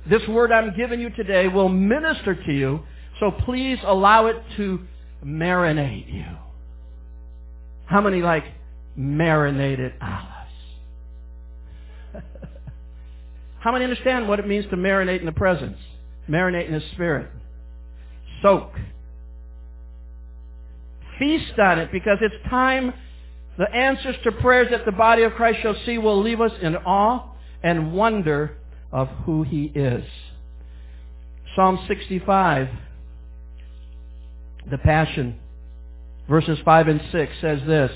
This 0.09 0.27
word 0.29 0.51
I'm 0.51 0.75
giving 0.77 1.01
you 1.01 1.11
today 1.11 1.49
will 1.49 1.69
minister 1.69 2.35
to 2.35 2.53
you, 2.53 2.81
so 3.21 3.31
please 3.31 3.79
allow 3.85 4.27
it 4.27 4.37
to 4.57 4.81
marinate 5.25 6.13
you. 6.13 6.25
How 7.87 8.01
many 8.01 8.23
like 8.23 8.45
marinated 8.97 9.95
olives? 10.01 10.29
How 13.61 13.73
many 13.73 13.85
understand 13.85 14.29
what 14.29 14.41
it 14.41 14.47
means 14.49 14.67
to 14.71 14.77
marinate 14.77 15.21
in 15.21 15.27
the 15.27 15.33
presence? 15.33 15.79
Marinate 16.29 16.67
in 16.67 16.73
the 16.73 16.83
Spirit. 16.95 17.31
Soak. 18.43 18.73
Feast 21.19 21.59
on 21.59 21.79
it 21.79 21.93
because 21.93 22.19
it's 22.21 22.35
time 22.51 22.93
the 23.59 23.71
answers 23.73 24.17
to 24.25 24.33
prayers 24.33 24.69
that 24.71 24.85
the 24.85 24.93
body 24.93 25.23
of 25.23 25.33
Christ 25.35 25.61
shall 25.63 25.77
see 25.85 25.99
will 25.99 26.21
leave 26.23 26.41
us 26.41 26.53
in 26.61 26.75
awe 26.77 27.31
and 27.63 27.93
wonder 27.93 28.57
of 28.91 29.09
who 29.25 29.43
He 29.43 29.67
is. 29.75 30.05
Psalm 31.55 31.85
65, 31.87 32.69
the 34.71 34.79
Passion, 34.79 35.39
verses 36.29 36.59
5 36.65 36.89
and 36.89 37.01
6 37.13 37.33
says 37.41 37.61
this. 37.67 37.93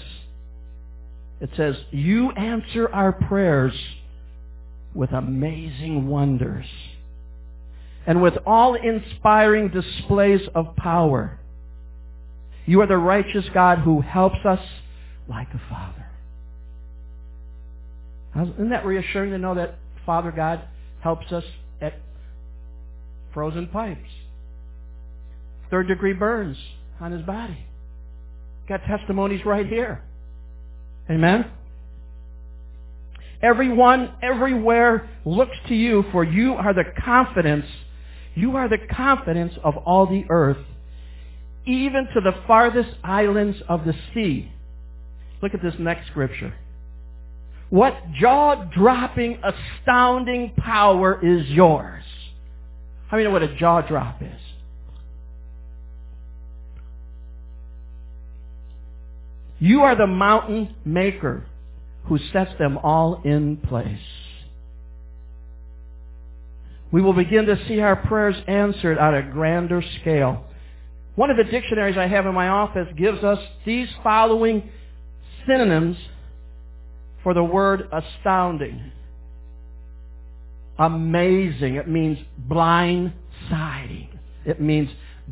It 1.40 1.50
says, 1.56 1.76
You 1.90 2.30
answer 2.30 2.88
our 2.92 3.12
prayers 3.12 3.74
with 4.94 5.12
amazing 5.12 6.08
wonders 6.08 6.66
and 8.06 8.22
with 8.22 8.34
all-inspiring 8.46 9.68
displays 9.68 10.40
of 10.54 10.76
power. 10.76 11.38
You 12.64 12.80
are 12.80 12.86
the 12.86 12.96
righteous 12.96 13.44
God 13.52 13.78
who 13.78 14.00
helps 14.00 14.44
us 14.44 14.60
like 15.28 15.48
a 15.52 15.60
father. 15.68 16.06
Isn't 18.54 18.70
that 18.70 18.84
reassuring 18.84 19.30
to 19.30 19.38
know 19.38 19.54
that 19.54 19.78
Father 20.04 20.30
God 20.30 20.62
helps 21.00 21.32
us 21.32 21.44
at 21.80 21.94
frozen 23.32 23.66
pipes? 23.68 24.10
Third 25.70 25.88
degree 25.88 26.12
burns 26.12 26.56
on 27.00 27.12
his 27.12 27.22
body. 27.22 27.58
Got 28.68 28.82
testimonies 28.84 29.44
right 29.46 29.66
here. 29.66 30.02
Amen? 31.10 31.50
Everyone, 33.42 34.12
everywhere 34.22 35.08
looks 35.24 35.56
to 35.68 35.74
you 35.74 36.04
for 36.10 36.24
you 36.24 36.54
are 36.54 36.72
the 36.72 36.84
confidence, 37.04 37.66
you 38.34 38.56
are 38.56 38.68
the 38.68 38.78
confidence 38.78 39.52
of 39.62 39.76
all 39.76 40.06
the 40.06 40.24
earth, 40.30 40.64
even 41.66 42.06
to 42.14 42.20
the 42.20 42.32
farthest 42.46 42.90
islands 43.04 43.58
of 43.68 43.84
the 43.84 43.94
sea. 44.14 44.50
Look 45.42 45.54
at 45.54 45.62
this 45.62 45.74
next 45.78 46.06
scripture. 46.08 46.54
What 47.68 47.94
jaw-dropping, 48.18 49.40
astounding 49.42 50.52
power 50.56 51.20
is 51.24 51.46
yours? 51.48 52.04
How 53.08 53.16
many 53.16 53.24
know 53.28 53.32
what 53.32 53.42
a 53.42 53.54
jaw 53.56 53.82
drop 53.82 54.22
is? 54.22 54.40
You 59.58 59.82
are 59.82 59.96
the 59.96 60.06
mountain 60.06 60.74
maker 60.84 61.44
who 62.04 62.18
sets 62.32 62.52
them 62.58 62.78
all 62.78 63.22
in 63.24 63.56
place. 63.56 63.98
We 66.92 67.02
will 67.02 67.14
begin 67.14 67.46
to 67.46 67.58
see 67.66 67.80
our 67.80 67.96
prayers 67.96 68.36
answered 68.46 68.98
on 68.98 69.14
a 69.14 69.22
grander 69.22 69.82
scale. 70.00 70.44
One 71.16 71.30
of 71.30 71.36
the 71.36 71.44
dictionaries 71.44 71.96
I 71.96 72.06
have 72.06 72.26
in 72.26 72.34
my 72.34 72.48
office 72.48 72.88
gives 72.96 73.24
us 73.24 73.38
these 73.64 73.88
following 74.02 74.70
synonyms 75.46 75.96
for 77.22 77.34
the 77.34 77.42
word 77.42 77.88
astounding. 77.92 78.92
Amazing. 80.78 81.76
It 81.76 81.88
means 81.88 82.18
blindsiding. 82.48 84.08
It 84.44 84.60
means 84.60 84.90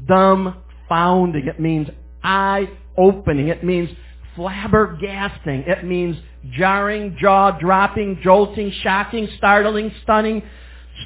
dumbfounding. 0.09 1.47
It 1.47 1.61
means 1.61 1.89
eye-opening. 2.23 3.49
It 3.49 3.63
means 3.63 3.91
flabbergasting. 4.37 5.69
It 5.69 5.85
means 5.85 6.17
jarring, 6.53 7.17
jaw-dropping, 7.21 8.21
jolting, 8.23 8.73
shocking, 8.83 9.29
startling, 9.39 9.93
stunning, 10.03 10.43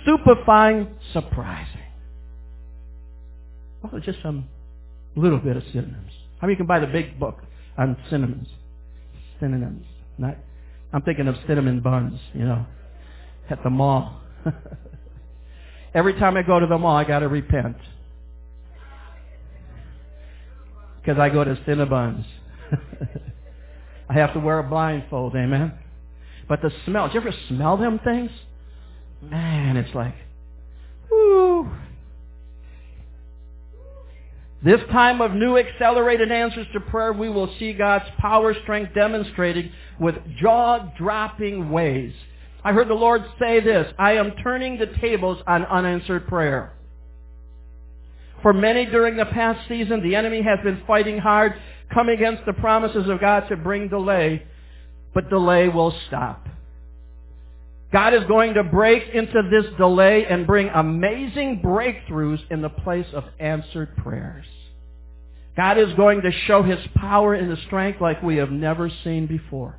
stupefying, 0.02 0.88
surprising. 1.12 1.80
Well, 3.82 4.00
just 4.00 4.20
some 4.22 4.48
little 5.14 5.38
bit 5.38 5.56
of 5.56 5.62
synonyms. 5.72 6.12
How 6.40 6.46
many 6.46 6.56
can 6.56 6.66
buy 6.66 6.80
the 6.80 6.86
big 6.86 7.18
book 7.18 7.38
on 7.76 7.96
synonyms? 8.10 8.48
Synonyms. 9.40 9.86
Not, 10.18 10.36
I'm 10.92 11.02
thinking 11.02 11.28
of 11.28 11.36
cinnamon 11.46 11.80
buns, 11.80 12.18
you 12.34 12.44
know, 12.44 12.66
at 13.50 13.62
the 13.62 13.70
mall. 13.70 14.20
Every 15.94 16.14
time 16.14 16.36
I 16.36 16.42
go 16.42 16.60
to 16.60 16.66
the 16.66 16.78
mall, 16.78 16.96
I 16.96 17.04
got 17.04 17.20
to 17.20 17.28
repent. 17.28 17.76
Because 21.00 21.18
I 21.18 21.30
go 21.30 21.42
to 21.44 21.54
Cinnabons. 21.66 22.24
I 24.08 24.14
have 24.14 24.32
to 24.34 24.40
wear 24.40 24.58
a 24.58 24.62
blindfold, 24.62 25.34
amen? 25.36 25.72
But 26.48 26.62
the 26.62 26.72
smell, 26.86 27.06
did 27.08 27.14
you 27.14 27.20
ever 27.20 27.34
smell 27.48 27.76
them 27.76 28.00
things? 28.02 28.30
Man, 29.22 29.76
it's 29.76 29.94
like, 29.94 30.14
whoo. 31.10 31.70
This 34.64 34.80
time 34.90 35.20
of 35.20 35.32
new 35.34 35.56
accelerated 35.56 36.32
answers 36.32 36.66
to 36.72 36.80
prayer, 36.80 37.12
we 37.12 37.28
will 37.28 37.52
see 37.58 37.72
God's 37.72 38.06
power 38.18 38.54
strength 38.62 38.92
demonstrated 38.94 39.70
with 40.00 40.16
jaw-dropping 40.40 41.70
ways. 41.70 42.12
I 42.64 42.72
heard 42.72 42.88
the 42.88 42.94
Lord 42.94 43.24
say 43.38 43.60
this, 43.60 43.92
I 43.98 44.12
am 44.12 44.32
turning 44.42 44.78
the 44.78 44.86
tables 45.00 45.38
on 45.46 45.64
unanswered 45.64 46.26
prayer. 46.26 46.72
For 48.42 48.52
many 48.52 48.86
during 48.86 49.16
the 49.16 49.26
past 49.26 49.68
season, 49.68 50.02
the 50.02 50.14
enemy 50.16 50.42
has 50.42 50.58
been 50.64 50.82
fighting 50.86 51.18
hard, 51.18 51.54
coming 51.92 52.16
against 52.16 52.44
the 52.46 52.52
promises 52.54 53.08
of 53.08 53.20
God 53.20 53.48
to 53.48 53.56
bring 53.56 53.88
delay, 53.88 54.42
but 55.14 55.28
delay 55.30 55.68
will 55.68 55.94
stop. 56.06 56.46
God 57.92 58.12
is 58.12 58.24
going 58.24 58.54
to 58.54 58.64
break 58.64 59.08
into 59.14 59.42
this 59.50 59.64
delay 59.78 60.26
and 60.26 60.46
bring 60.46 60.68
amazing 60.68 61.62
breakthroughs 61.64 62.40
in 62.50 62.60
the 62.60 62.68
place 62.68 63.06
of 63.14 63.24
answered 63.38 63.96
prayers. 63.96 64.44
God 65.56 65.78
is 65.78 65.92
going 65.94 66.20
to 66.22 66.30
show 66.46 66.62
His 66.62 66.78
power 66.96 67.34
and 67.34 67.50
His 67.50 67.58
strength 67.66 68.00
like 68.00 68.22
we 68.22 68.36
have 68.36 68.50
never 68.50 68.90
seen 69.04 69.26
before. 69.26 69.78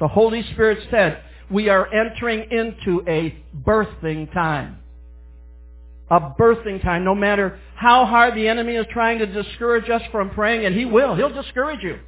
The 0.00 0.08
Holy 0.08 0.42
Spirit 0.52 0.78
said, 0.90 1.22
we 1.50 1.68
are 1.68 1.86
entering 1.92 2.50
into 2.50 3.02
a 3.06 3.36
birthing 3.64 4.32
time. 4.32 4.78
A 6.08 6.20
birthing 6.20 6.82
time, 6.82 7.04
no 7.04 7.14
matter 7.14 7.58
how 7.74 8.06
hard 8.06 8.34
the 8.34 8.46
enemy 8.46 8.74
is 8.74 8.86
trying 8.92 9.18
to 9.18 9.26
discourage 9.26 9.90
us 9.90 10.02
from 10.12 10.30
praying, 10.30 10.64
and 10.64 10.74
he 10.74 10.84
will. 10.84 11.16
He'll 11.16 11.32
discourage 11.32 11.82
you. 11.82 11.98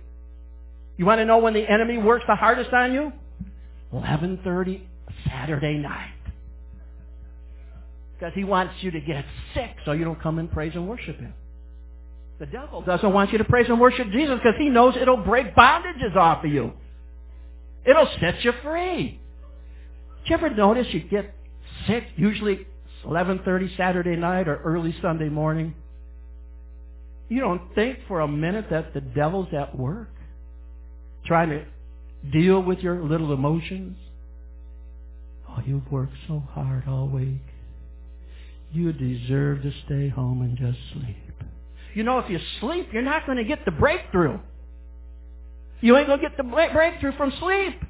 You 0.96 1.04
want 1.04 1.20
to 1.20 1.24
know 1.24 1.38
when 1.38 1.54
the 1.54 1.68
enemy 1.68 1.98
works 1.98 2.24
the 2.28 2.36
hardest 2.36 2.72
on 2.72 2.92
you? 2.92 3.12
11.30 3.92 4.82
Saturday 5.26 5.78
night. 5.78 6.12
Because 8.14 8.34
he 8.34 8.44
wants 8.44 8.74
you 8.80 8.90
to 8.90 9.00
get 9.00 9.24
sick 9.54 9.70
so 9.84 9.92
you 9.92 10.04
don't 10.04 10.20
come 10.20 10.38
and 10.38 10.50
praise 10.50 10.72
and 10.74 10.88
worship 10.88 11.18
him. 11.18 11.34
The 12.38 12.46
devil 12.46 12.82
doesn't 12.82 13.12
want 13.12 13.32
you 13.32 13.38
to 13.38 13.44
praise 13.44 13.66
and 13.68 13.80
worship 13.80 14.10
Jesus 14.10 14.36
because 14.36 14.58
he 14.58 14.68
knows 14.68 14.94
it'll 15.00 15.16
break 15.16 15.54
bondages 15.56 16.14
off 16.14 16.44
of 16.44 16.50
you. 16.50 16.72
It'll 17.84 18.08
set 18.20 18.44
you 18.44 18.52
free. 18.62 19.20
Did 20.22 20.30
you 20.30 20.36
ever 20.36 20.50
notice 20.50 20.86
you 20.90 21.00
get 21.00 21.34
sick, 21.86 22.04
usually 22.16 22.66
11.30 23.04 23.76
Saturday 23.76 24.16
night 24.16 24.48
or 24.48 24.56
early 24.64 24.94
Sunday 25.00 25.28
morning? 25.28 25.74
You 27.28 27.40
don't 27.40 27.74
think 27.74 27.98
for 28.08 28.20
a 28.20 28.28
minute 28.28 28.66
that 28.70 28.94
the 28.94 29.00
devil's 29.00 29.52
at 29.52 29.78
work 29.78 30.08
trying 31.26 31.50
to 31.50 31.64
deal 32.30 32.60
with 32.62 32.78
your 32.78 33.02
little 33.02 33.32
emotions? 33.32 33.96
Oh, 35.48 35.60
you've 35.66 35.90
worked 35.90 36.14
so 36.26 36.42
hard 36.50 36.84
all 36.88 37.08
week. 37.08 37.40
You 38.72 38.92
deserve 38.92 39.62
to 39.62 39.72
stay 39.86 40.08
home 40.08 40.42
and 40.42 40.56
just 40.56 40.78
sleep. 40.92 41.16
You 41.94 42.02
know, 42.02 42.18
if 42.18 42.30
you 42.30 42.38
sleep, 42.60 42.90
you're 42.92 43.02
not 43.02 43.26
going 43.26 43.38
to 43.38 43.44
get 43.44 43.64
the 43.64 43.70
breakthrough. 43.70 44.38
You 45.80 45.96
ain't 45.96 46.06
going 46.06 46.20
to 46.20 46.28
get 46.28 46.36
the 46.36 46.42
breakthrough 46.42 47.16
from 47.16 47.32
sleep. 47.40 47.80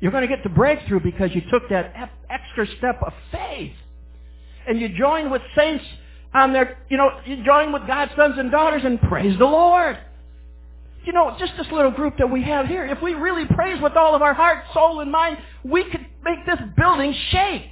You're 0.00 0.12
going 0.12 0.26
to 0.26 0.34
get 0.34 0.42
the 0.42 0.50
breakthrough 0.50 1.00
because 1.00 1.30
you 1.34 1.42
took 1.50 1.68
that 1.68 1.94
extra 2.30 2.66
step 2.78 3.02
of 3.04 3.12
faith. 3.30 3.72
And 4.68 4.80
you 4.80 4.88
join 4.90 5.30
with 5.30 5.42
saints 5.56 5.84
on 6.34 6.52
their, 6.52 6.78
you 6.88 6.96
know, 6.96 7.10
you 7.26 7.42
join 7.44 7.72
with 7.72 7.86
God's 7.86 8.12
sons 8.16 8.34
and 8.38 8.50
daughters 8.50 8.82
and 8.84 9.00
praise 9.02 9.38
the 9.38 9.44
Lord. 9.44 9.98
You 11.04 11.12
know, 11.12 11.34
just 11.38 11.52
this 11.56 11.66
little 11.72 11.90
group 11.90 12.14
that 12.18 12.30
we 12.30 12.42
have 12.42 12.66
here, 12.66 12.84
if 12.84 13.00
we 13.02 13.14
really 13.14 13.46
praise 13.46 13.80
with 13.82 13.94
all 13.94 14.14
of 14.14 14.22
our 14.22 14.34
heart, 14.34 14.64
soul, 14.74 15.00
and 15.00 15.10
mind, 15.10 15.38
we 15.64 15.84
could 15.84 16.06
make 16.22 16.44
this 16.44 16.58
building 16.76 17.14
shake. 17.30 17.70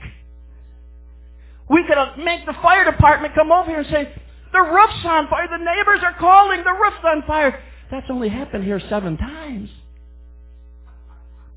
We 1.68 1.84
could 1.86 1.98
uh, 1.98 2.16
make 2.16 2.46
the 2.46 2.54
fire 2.62 2.90
department 2.90 3.34
come 3.34 3.52
over 3.52 3.68
here 3.68 3.80
and 3.80 3.88
say, 3.88 4.12
the 4.52 4.60
roof's 4.60 5.04
on 5.04 5.28
fire. 5.28 5.46
The 5.48 5.62
neighbors 5.62 6.00
are 6.02 6.14
calling. 6.18 6.64
The 6.64 6.72
roof's 6.72 7.04
on 7.04 7.22
fire. 7.26 7.62
That's 7.90 8.06
only 8.10 8.28
happened 8.28 8.64
here 8.64 8.80
seven 8.88 9.16
times. 9.16 9.68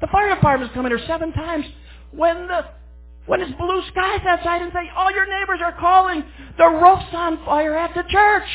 The 0.01 0.07
fire 0.07 0.33
department's 0.33 0.73
coming 0.73 0.91
here 0.91 1.05
seven 1.07 1.31
times. 1.31 1.65
When 2.11 2.47
the 2.47 2.65
when 3.25 3.41
it's 3.41 3.51
blue 3.57 3.81
skies 3.91 4.21
outside 4.27 4.61
and 4.61 4.71
say, 4.73 4.89
all 4.95 5.11
your 5.11 5.25
neighbors 5.27 5.59
are 5.63 5.75
calling, 5.79 6.23
the 6.57 6.67
roof's 6.67 7.13
on 7.13 7.43
fire 7.45 7.75
at 7.77 7.93
the 7.93 8.03
church. 8.09 8.49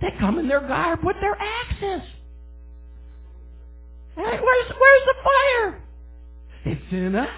They 0.00 0.08
come 0.20 0.38
in 0.38 0.48
their 0.48 0.60
garb 0.60 1.00
with 1.02 1.16
their 1.20 1.36
axes. 1.36 2.08
Where's, 4.14 4.40
where's 4.40 5.04
the 5.06 5.14
fire? 5.24 5.82
It's 6.64 6.92
in 6.92 7.14
us. 7.14 7.28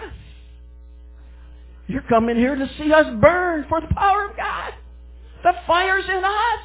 You're 1.87 2.03
coming 2.03 2.37
here 2.37 2.55
to 2.55 2.71
see 2.79 2.93
us 2.93 3.07
burn 3.21 3.67
for 3.69 3.81
the 3.81 3.89
power 3.95 4.31
of 4.31 4.37
God. 4.37 4.75
The 5.43 5.53
fire's 5.67 6.05
in 6.09 6.25
us. 6.25 6.61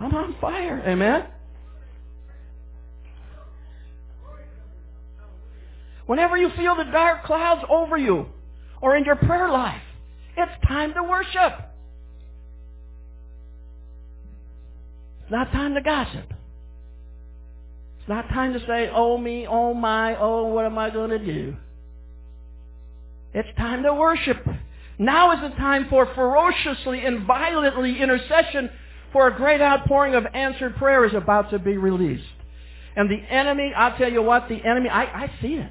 I'm 0.00 0.14
on 0.14 0.36
fire. 0.40 0.82
Amen? 0.86 1.26
Whenever 6.10 6.36
you 6.36 6.50
feel 6.56 6.74
the 6.74 6.82
dark 6.90 7.22
clouds 7.22 7.62
over 7.70 7.96
you 7.96 8.26
or 8.82 8.96
in 8.96 9.04
your 9.04 9.14
prayer 9.14 9.48
life, 9.48 9.80
it's 10.36 10.50
time 10.66 10.92
to 10.92 11.04
worship. 11.04 11.52
It's 15.20 15.30
not 15.30 15.52
time 15.52 15.74
to 15.76 15.80
gossip. 15.80 16.34
It's 18.00 18.08
not 18.08 18.28
time 18.30 18.54
to 18.54 18.58
say, 18.66 18.90
oh 18.92 19.18
me, 19.18 19.46
oh 19.48 19.72
my, 19.72 20.16
oh 20.18 20.46
what 20.46 20.64
am 20.64 20.78
I 20.78 20.90
going 20.90 21.10
to 21.10 21.18
do? 21.20 21.54
It's 23.32 23.56
time 23.56 23.84
to 23.84 23.94
worship. 23.94 24.44
Now 24.98 25.30
is 25.30 25.48
the 25.48 25.56
time 25.58 25.86
for 25.88 26.12
ferociously 26.16 27.06
and 27.06 27.24
violently 27.24 28.02
intercession 28.02 28.68
for 29.12 29.28
a 29.28 29.36
great 29.36 29.60
outpouring 29.60 30.16
of 30.16 30.26
answered 30.34 30.74
prayer 30.74 31.04
is 31.04 31.14
about 31.14 31.50
to 31.50 31.60
be 31.60 31.76
released. 31.76 32.24
And 32.96 33.08
the 33.08 33.22
enemy, 33.32 33.72
I'll 33.76 33.96
tell 33.96 34.10
you 34.10 34.22
what, 34.22 34.48
the 34.48 34.60
enemy, 34.64 34.88
I, 34.88 35.04
I 35.04 35.32
see 35.40 35.54
it. 35.54 35.70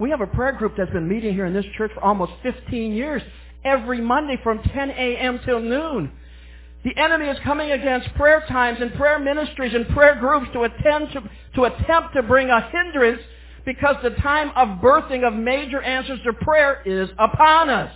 We 0.00 0.08
have 0.10 0.22
a 0.22 0.26
prayer 0.26 0.52
group 0.52 0.76
that's 0.78 0.90
been 0.90 1.06
meeting 1.06 1.34
here 1.34 1.44
in 1.44 1.52
this 1.52 1.66
church 1.76 1.92
for 1.92 2.02
almost 2.02 2.32
15 2.42 2.94
years, 2.94 3.20
every 3.64 4.00
Monday 4.00 4.40
from 4.42 4.62
10 4.62 4.90
a.m. 4.90 5.40
till 5.44 5.60
noon. 5.60 6.10
The 6.84 6.96
enemy 6.96 7.26
is 7.26 7.36
coming 7.44 7.70
against 7.70 8.14
prayer 8.14 8.42
times 8.48 8.78
and 8.80 8.94
prayer 8.94 9.18
ministries 9.18 9.74
and 9.74 9.86
prayer 9.88 10.16
groups 10.18 10.46
to, 10.54 10.62
attend 10.62 11.12
to, 11.12 11.22
to 11.56 11.64
attempt 11.64 12.14
to 12.14 12.22
bring 12.22 12.48
a 12.48 12.62
hindrance 12.70 13.20
because 13.66 13.96
the 14.02 14.10
time 14.10 14.50
of 14.56 14.80
birthing 14.80 15.28
of 15.28 15.34
major 15.34 15.82
answers 15.82 16.18
to 16.24 16.32
prayer 16.32 16.80
is 16.86 17.10
upon 17.18 17.68
us. 17.68 17.92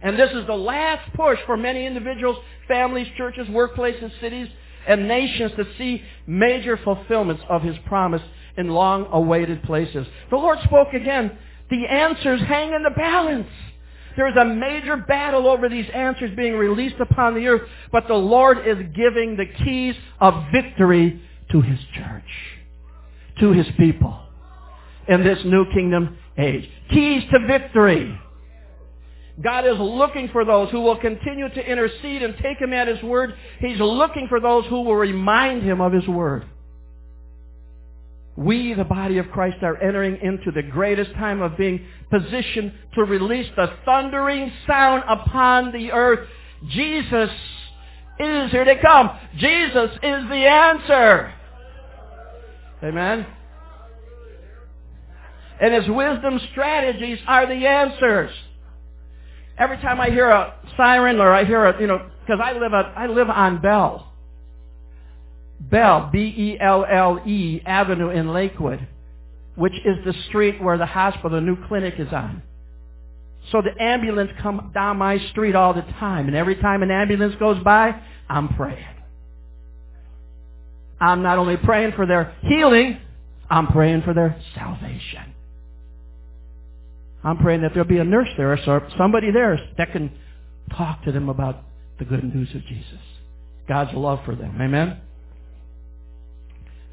And 0.00 0.16
this 0.16 0.30
is 0.30 0.46
the 0.46 0.54
last 0.54 1.12
push 1.14 1.40
for 1.46 1.56
many 1.56 1.84
individuals, 1.84 2.36
families, 2.68 3.08
churches, 3.16 3.48
workplaces, 3.48 4.12
cities, 4.20 4.46
and 4.86 5.08
nations 5.08 5.50
to 5.56 5.64
see 5.78 6.00
major 6.28 6.76
fulfillments 6.76 7.42
of 7.48 7.62
His 7.62 7.76
promise 7.86 8.22
in 8.56 8.68
long 8.68 9.08
awaited 9.12 9.62
places. 9.64 10.06
The 10.30 10.36
Lord 10.36 10.58
spoke 10.64 10.92
again. 10.92 11.36
The 11.70 11.86
answers 11.86 12.40
hang 12.42 12.72
in 12.72 12.82
the 12.82 12.90
balance. 12.90 13.48
There 14.16 14.28
is 14.28 14.36
a 14.36 14.44
major 14.44 14.96
battle 14.96 15.48
over 15.48 15.68
these 15.68 15.88
answers 15.92 16.36
being 16.36 16.54
released 16.54 17.00
upon 17.00 17.34
the 17.34 17.46
earth, 17.48 17.68
but 17.90 18.06
the 18.06 18.14
Lord 18.14 18.58
is 18.66 18.76
giving 18.94 19.36
the 19.36 19.46
keys 19.64 19.96
of 20.20 20.34
victory 20.52 21.20
to 21.50 21.60
His 21.60 21.80
church, 21.96 22.22
to 23.40 23.50
His 23.52 23.66
people 23.76 24.20
in 25.08 25.24
this 25.24 25.38
new 25.44 25.64
kingdom 25.72 26.16
age. 26.38 26.68
Keys 26.90 27.24
to 27.32 27.46
victory. 27.46 28.20
God 29.42 29.66
is 29.66 29.76
looking 29.78 30.28
for 30.28 30.44
those 30.44 30.70
who 30.70 30.80
will 30.80 30.96
continue 30.96 31.48
to 31.48 31.68
intercede 31.68 32.22
and 32.22 32.36
take 32.38 32.58
Him 32.58 32.72
at 32.72 32.86
His 32.86 33.02
word. 33.02 33.34
He's 33.58 33.80
looking 33.80 34.28
for 34.28 34.38
those 34.38 34.64
who 34.66 34.82
will 34.82 34.94
remind 34.94 35.64
Him 35.64 35.80
of 35.80 35.92
His 35.92 36.06
word. 36.06 36.44
We, 38.36 38.74
the 38.74 38.84
body 38.84 39.18
of 39.18 39.30
Christ, 39.30 39.62
are 39.62 39.80
entering 39.80 40.18
into 40.20 40.50
the 40.50 40.62
greatest 40.62 41.12
time 41.14 41.40
of 41.40 41.56
being 41.56 41.86
positioned 42.10 42.72
to 42.94 43.04
release 43.04 43.50
the 43.56 43.72
thundering 43.84 44.52
sound 44.66 45.04
upon 45.08 45.72
the 45.72 45.92
earth. 45.92 46.28
Jesus 46.68 47.30
is 48.18 48.50
here 48.50 48.64
to 48.64 48.80
come. 48.80 49.10
Jesus 49.36 49.90
is 50.02 50.28
the 50.28 50.46
answer. 50.46 51.32
Amen. 52.82 53.26
And 55.60 55.74
his 55.74 55.88
wisdom 55.88 56.40
strategies 56.50 57.18
are 57.26 57.46
the 57.46 57.66
answers. 57.66 58.32
Every 59.56 59.76
time 59.78 60.00
I 60.00 60.10
hear 60.10 60.28
a 60.28 60.54
siren 60.76 61.20
or 61.20 61.32
I 61.32 61.44
hear 61.44 61.64
a, 61.64 61.80
you 61.80 61.86
know, 61.86 62.10
because 62.20 62.40
I 62.42 62.52
live 62.52 62.72
a, 62.72 62.92
I 62.96 63.06
live 63.06 63.30
on 63.30 63.62
Belle. 63.62 64.12
Belle, 65.74 66.08
B-E-L-L-E 66.12 67.62
Avenue 67.66 68.10
in 68.10 68.32
Lakewood, 68.32 68.86
which 69.56 69.72
is 69.72 70.04
the 70.04 70.14
street 70.28 70.62
where 70.62 70.78
the 70.78 70.86
hospital, 70.86 71.30
the 71.30 71.40
new 71.40 71.56
clinic 71.66 71.94
is 71.98 72.12
on. 72.12 72.42
So 73.50 73.60
the 73.60 73.82
ambulance 73.82 74.30
come 74.40 74.70
down 74.72 74.98
my 74.98 75.18
street 75.30 75.56
all 75.56 75.74
the 75.74 75.82
time, 75.98 76.28
and 76.28 76.36
every 76.36 76.54
time 76.54 76.84
an 76.84 76.92
ambulance 76.92 77.34
goes 77.40 77.60
by, 77.64 78.00
I'm 78.28 78.54
praying. 78.54 78.86
I'm 81.00 81.24
not 81.24 81.38
only 81.38 81.56
praying 81.56 81.94
for 81.96 82.06
their 82.06 82.36
healing, 82.42 83.00
I'm 83.50 83.66
praying 83.66 84.02
for 84.02 84.14
their 84.14 84.40
salvation. 84.54 85.34
I'm 87.24 87.38
praying 87.38 87.62
that 87.62 87.72
there'll 87.74 87.88
be 87.88 87.98
a 87.98 88.04
nurse 88.04 88.28
there 88.36 88.52
or 88.52 88.88
somebody 88.96 89.32
there 89.32 89.58
that 89.76 89.90
can 89.90 90.12
talk 90.70 91.02
to 91.02 91.10
them 91.10 91.28
about 91.28 91.64
the 91.98 92.04
good 92.04 92.22
news 92.22 92.54
of 92.54 92.64
Jesus. 92.64 93.00
God's 93.66 93.92
love 93.92 94.20
for 94.24 94.36
them. 94.36 94.56
Amen? 94.62 95.00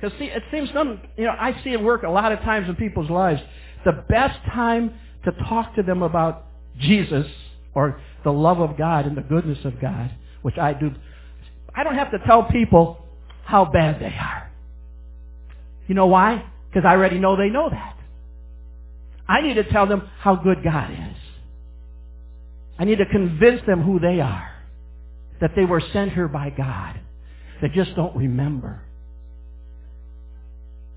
Because 0.01 0.17
see, 0.17 0.25
it 0.25 0.41
seems 0.51 0.69
some, 0.73 0.99
you 1.15 1.25
know, 1.25 1.35
I 1.39 1.61
see 1.63 1.71
it 1.71 1.81
work 1.81 2.03
a 2.03 2.09
lot 2.09 2.31
of 2.31 2.39
times 2.39 2.67
in 2.67 2.75
people's 2.75 3.09
lives. 3.09 3.39
The 3.85 4.03
best 4.09 4.39
time 4.51 4.93
to 5.25 5.31
talk 5.31 5.75
to 5.75 5.83
them 5.83 6.01
about 6.01 6.45
Jesus 6.79 7.27
or 7.75 8.01
the 8.23 8.33
love 8.33 8.59
of 8.59 8.77
God 8.77 9.05
and 9.05 9.15
the 9.15 9.21
goodness 9.21 9.59
of 9.63 9.79
God, 9.79 10.09
which 10.41 10.57
I 10.57 10.73
do, 10.73 10.91
I 11.75 11.83
don't 11.83 11.95
have 11.95 12.11
to 12.11 12.19
tell 12.25 12.45
people 12.45 13.05
how 13.43 13.65
bad 13.65 13.99
they 14.01 14.15
are. 14.17 14.51
You 15.87 15.93
know 15.93 16.07
why? 16.07 16.45
Because 16.69 16.85
I 16.87 16.93
already 16.93 17.19
know 17.19 17.35
they 17.35 17.49
know 17.49 17.69
that. 17.69 17.97
I 19.27 19.41
need 19.41 19.55
to 19.55 19.63
tell 19.65 19.85
them 19.85 20.09
how 20.19 20.35
good 20.35 20.63
God 20.63 20.91
is. 20.91 21.17
I 22.79 22.85
need 22.85 22.97
to 22.97 23.05
convince 23.05 23.61
them 23.67 23.83
who 23.83 23.99
they 23.99 24.19
are. 24.19 24.51
That 25.41 25.51
they 25.55 25.65
were 25.65 25.81
sent 25.93 26.13
here 26.13 26.27
by 26.27 26.49
God. 26.49 26.99
They 27.61 27.69
just 27.69 27.95
don't 27.95 28.15
remember. 28.15 28.81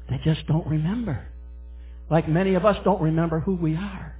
They 0.09 0.21
just 0.25 0.47
don't 0.47 0.67
remember. 0.67 1.27
Like 2.11 2.29
many 2.29 2.55
of 2.55 2.65
us 2.65 2.77
don't 2.85 3.01
remember 3.01 3.41
who 3.41 3.55
we 3.55 3.77
are. 3.77 4.15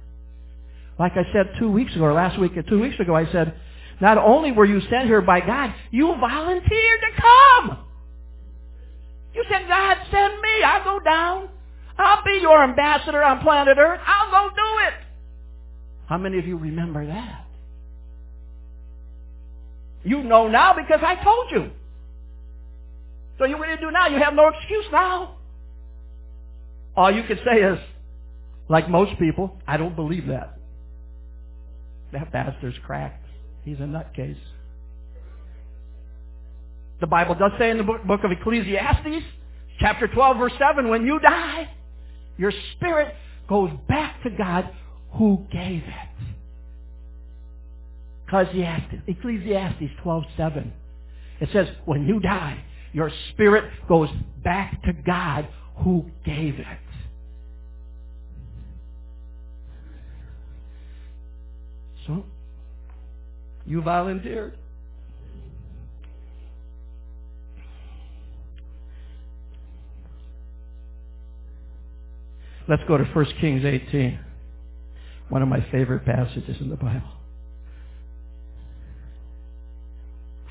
Like 0.97 1.13
I 1.13 1.23
said 1.33 1.51
two 1.59 1.71
weeks 1.71 1.93
ago, 1.95 2.05
or 2.05 2.13
last 2.13 2.39
week, 2.39 2.53
two 2.67 2.79
weeks 2.79 2.99
ago, 2.99 3.15
I 3.15 3.29
said, 3.31 3.55
not 4.01 4.17
only 4.17 4.51
were 4.51 4.65
you 4.65 4.81
sent 4.89 5.07
here 5.07 5.21
by 5.21 5.41
God, 5.41 5.73
you 5.91 6.15
volunteered 6.19 6.99
to 7.01 7.21
come. 7.21 7.77
You 9.33 9.43
said, 9.49 9.67
God, 9.67 9.97
send 10.11 10.41
me. 10.41 10.63
I'll 10.63 10.83
go 10.83 10.99
down. 10.99 11.49
I'll 11.97 12.23
be 12.23 12.39
your 12.41 12.63
ambassador 12.63 13.21
on 13.23 13.41
planet 13.41 13.77
Earth. 13.77 13.99
I'll 14.05 14.31
go 14.31 14.55
do 14.55 14.87
it. 14.87 14.93
How 16.07 16.17
many 16.17 16.39
of 16.39 16.47
you 16.47 16.57
remember 16.57 17.05
that? 17.05 17.45
You 20.03 20.23
know 20.23 20.47
now 20.47 20.73
because 20.73 20.99
I 21.03 21.15
told 21.23 21.51
you. 21.51 21.71
So 23.37 23.45
you 23.45 23.57
what 23.57 23.65
do 23.65 23.71
you 23.71 23.79
do 23.79 23.91
now? 23.91 24.07
You 24.07 24.19
have 24.19 24.33
no 24.33 24.49
excuse 24.49 24.85
now. 24.91 25.35
All 26.95 27.11
you 27.11 27.23
can 27.23 27.37
say 27.45 27.61
is, 27.61 27.79
like 28.69 28.89
most 28.89 29.19
people, 29.19 29.57
I 29.67 29.77
don't 29.77 29.95
believe 29.95 30.27
that. 30.27 30.57
That 32.13 32.31
pastor's 32.31 32.75
cracked. 32.85 33.25
He's 33.63 33.77
a 33.79 33.83
nutcase. 33.83 34.37
The 37.01 37.07
Bible 37.07 37.35
does 37.35 37.51
say 37.59 37.71
in 37.71 37.77
the 37.77 37.83
book 37.83 38.21
of 38.23 38.31
Ecclesiastes, 38.31 39.25
chapter 39.79 40.07
12, 40.07 40.37
verse 40.37 40.53
7, 40.57 40.87
when 40.89 41.05
you 41.05 41.19
die, 41.19 41.69
your 42.37 42.53
spirit 42.73 43.13
goes 43.49 43.71
back 43.87 44.23
to 44.23 44.29
God 44.29 44.69
who 45.13 45.45
gave 45.51 45.83
it. 45.83 46.35
Ecclesiastes, 48.27 48.95
Ecclesiastes 49.07 49.91
12:7. 50.03 50.71
It 51.41 51.49
says, 51.51 51.67
when 51.85 52.07
you 52.07 52.19
die, 52.19 52.63
your 52.93 53.11
spirit 53.31 53.65
goes 53.87 54.09
back 54.43 54.81
to 54.83 54.93
God 54.93 55.47
who 55.77 56.05
gave 56.25 56.55
it. 56.59 56.65
So, 62.07 62.23
you 63.65 63.81
volunteered. 63.81 64.57
Let's 72.67 72.81
go 72.87 72.97
to 72.97 73.03
1 73.03 73.25
Kings 73.39 73.63
18, 73.63 74.19
one 75.29 75.43
of 75.43 75.47
my 75.47 75.65
favorite 75.71 76.03
passages 76.03 76.57
in 76.59 76.69
the 76.69 76.75
Bible. 76.75 77.01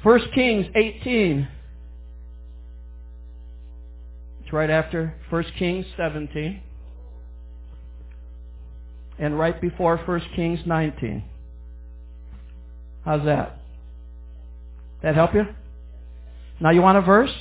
1 0.05 0.21
Kings 0.35 0.67
18. 0.77 1.49
It's 4.43 4.53
right 4.53 4.71
after 4.71 5.15
1 5.31 5.45
Kings 5.59 5.87
17. 5.97 6.61
And 9.19 9.39
right 9.39 9.61
before 9.61 9.97
1 9.97 10.23
Kings 10.37 10.61
19. 10.67 11.25
How's 13.05 13.25
that? 13.25 13.59
That 15.03 15.15
help 15.15 15.35
you? 15.35 15.47
Now 16.61 16.71
you 16.71 16.81
want 16.83 16.99
a 16.99 17.03
verse? 17.03 17.33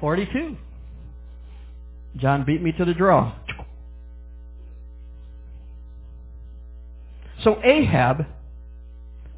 42. 0.00 0.56
John 2.16 2.44
beat 2.44 2.62
me 2.62 2.72
to 2.72 2.84
the 2.84 2.94
draw. 2.94 3.34
So 7.44 7.60
Ahab 7.62 8.26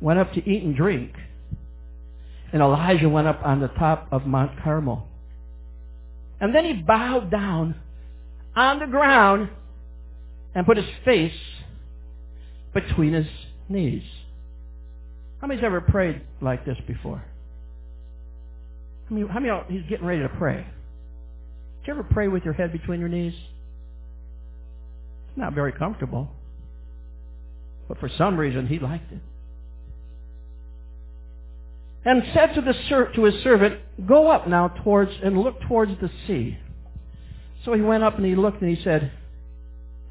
went 0.00 0.18
up 0.18 0.32
to 0.32 0.48
eat 0.48 0.62
and 0.62 0.74
drink, 0.74 1.12
and 2.52 2.62
Elijah 2.62 3.08
went 3.08 3.28
up 3.28 3.40
on 3.44 3.60
the 3.60 3.68
top 3.68 4.08
of 4.10 4.26
Mount 4.26 4.60
Carmel. 4.62 5.06
And 6.40 6.54
then 6.54 6.64
he 6.64 6.74
bowed 6.74 7.30
down 7.30 7.76
on 8.56 8.80
the 8.80 8.86
ground 8.86 9.50
and 10.54 10.66
put 10.66 10.76
his 10.76 10.86
face 11.04 11.32
between 12.74 13.12
his 13.12 13.26
knees. 13.68 14.02
How 15.40 15.46
many's 15.46 15.64
ever 15.64 15.80
prayed 15.80 16.20
like 16.40 16.64
this 16.64 16.78
before? 16.86 17.24
How 19.08 19.14
many, 19.14 19.28
how 19.28 19.40
many 19.40 19.78
he's 19.80 19.88
getting 19.88 20.06
ready 20.06 20.22
to 20.22 20.28
pray? 20.28 20.66
Did 21.80 21.88
you 21.88 21.92
ever 21.94 22.04
pray 22.04 22.28
with 22.28 22.44
your 22.44 22.54
head 22.54 22.72
between 22.72 23.00
your 23.00 23.08
knees? 23.08 23.34
It's 25.28 25.38
not 25.38 25.52
very 25.54 25.72
comfortable. 25.72 26.30
But 27.88 27.98
for 27.98 28.08
some 28.16 28.38
reason, 28.38 28.68
he 28.68 28.78
liked 28.78 29.10
it. 29.12 29.18
And 32.04 32.22
said 32.34 32.54
to, 32.54 32.60
the 32.60 32.74
ser- 32.88 33.12
to 33.14 33.24
his 33.24 33.42
servant, 33.42 33.80
Go 34.06 34.28
up 34.30 34.48
now 34.48 34.68
towards 34.68 35.12
and 35.22 35.38
look 35.38 35.60
towards 35.62 35.92
the 36.00 36.10
sea. 36.26 36.58
So 37.64 37.74
he 37.74 37.80
went 37.80 38.02
up 38.02 38.16
and 38.16 38.26
he 38.26 38.34
looked 38.34 38.60
and 38.60 38.76
he 38.76 38.82
said, 38.82 39.12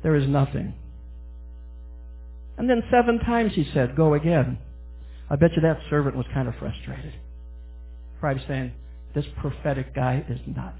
There 0.04 0.16
is 0.16 0.28
nothing. 0.28 0.74
And 2.58 2.70
then 2.70 2.84
seven 2.92 3.20
times 3.20 3.54
he 3.56 3.70
said, 3.74 3.96
Go 3.96 4.14
again. 4.14 4.58
I 5.30 5.36
bet 5.36 5.52
you 5.56 5.62
that 5.62 5.80
servant 5.90 6.16
was 6.16 6.26
kind 6.34 6.48
of 6.48 6.56
frustrated. 6.60 7.14
Probably 8.20 8.44
saying, 8.48 8.74
this 9.16 9.26
prophetic 9.40 9.94
guy 9.94 10.24
is 10.30 10.40
nuts. 10.46 10.78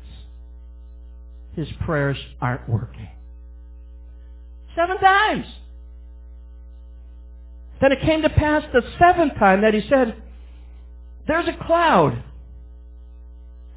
His 1.56 1.68
prayers 1.86 2.18
aren't 2.42 2.70
working. 2.70 3.10
Seven 4.76 4.98
times. 5.00 5.46
Then 7.82 7.92
it 7.92 8.02
came 8.02 8.22
to 8.22 8.30
pass 8.30 8.64
the 8.72 8.84
seventh 9.00 9.34
time 9.40 9.62
that 9.62 9.74
he 9.74 9.82
said, 9.90 10.16
there's 11.28 11.48
a 11.48 11.66
cloud 11.66 12.24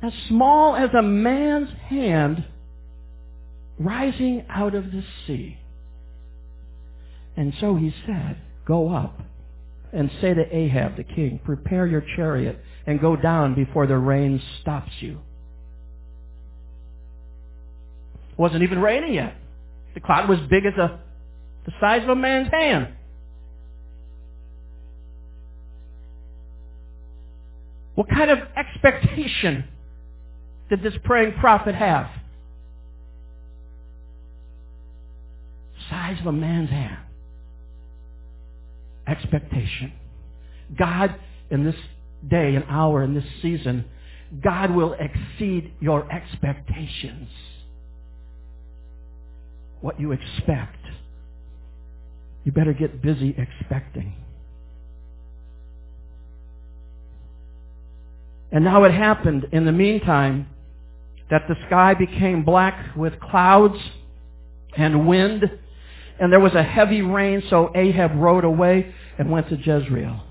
as 0.02 0.12
small 0.28 0.76
as 0.76 0.90
a 0.96 1.02
man's 1.02 1.70
hand 1.88 2.44
rising 3.78 4.44
out 4.48 4.74
of 4.74 4.84
the 4.92 5.02
sea. 5.26 5.58
And 7.36 7.52
so 7.60 7.76
he 7.76 7.92
said, 8.06 8.36
go 8.66 8.94
up 8.94 9.18
and 9.92 10.10
say 10.20 10.34
to 10.34 10.56
Ahab 10.56 10.96
the 10.96 11.04
king, 11.04 11.40
prepare 11.44 11.86
your 11.86 12.04
chariot 12.16 12.58
and 12.86 13.00
go 13.00 13.16
down 13.16 13.54
before 13.54 13.86
the 13.86 13.96
rain 13.96 14.40
stops 14.60 14.92
you. 15.00 15.20
It 18.32 18.38
wasn't 18.38 18.62
even 18.62 18.80
raining 18.80 19.14
yet. 19.14 19.34
The 19.94 20.00
cloud 20.00 20.28
was 20.28 20.40
big 20.50 20.66
as 20.66 20.74
a, 20.74 21.00
the 21.64 21.72
size 21.80 22.02
of 22.02 22.08
a 22.08 22.16
man's 22.16 22.50
hand. 22.50 22.88
What 27.94 28.08
kind 28.08 28.30
of 28.30 28.38
expectation 28.56 29.64
did 30.68 30.82
this 30.82 30.94
praying 31.04 31.34
prophet 31.38 31.76
have? 31.76 32.08
Size 35.90 36.18
of 36.20 36.26
a 36.26 36.32
man's 36.32 36.70
hand. 36.70 36.98
Expectation. 39.06 39.92
God, 40.78 41.14
in 41.50 41.64
this 41.64 41.76
day 42.28 42.54
and 42.54 42.64
hour, 42.68 43.02
in 43.02 43.14
this 43.14 43.24
season, 43.42 43.84
God 44.42 44.70
will 44.70 44.94
exceed 44.94 45.72
your 45.80 46.10
expectations. 46.10 47.28
What 49.80 50.00
you 50.00 50.12
expect. 50.12 50.78
You 52.44 52.52
better 52.52 52.72
get 52.72 53.02
busy 53.02 53.34
expecting. 53.36 54.14
And 58.52 58.64
now 58.64 58.84
it 58.84 58.92
happened 58.92 59.48
in 59.52 59.64
the 59.64 59.72
meantime 59.72 60.48
that 61.30 61.42
the 61.48 61.56
sky 61.66 61.94
became 61.94 62.44
black 62.44 62.94
with 62.96 63.18
clouds 63.18 63.78
and 64.76 65.08
wind, 65.08 65.42
and 66.18 66.32
there 66.32 66.40
was 66.40 66.54
a 66.54 66.62
heavy 66.62 67.02
rain, 67.02 67.42
so 67.50 67.70
Ahab 67.74 68.12
rode 68.16 68.44
away 68.44 68.94
and 69.18 69.30
went 69.30 69.48
to 69.48 69.56
Jezreel. 69.56 70.22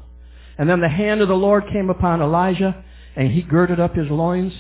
And 0.58 0.70
then 0.70 0.82
the 0.82 0.90
hand 0.90 1.22
of 1.22 1.28
the 1.28 1.36
Lord 1.36 1.66
came 1.72 1.90
upon 1.90 2.22
Elijah, 2.22 2.84
and 3.16 3.32
he 3.32 3.42
girded 3.42 3.80
up 3.80 3.96
his 3.96 4.10
loins 4.10 4.54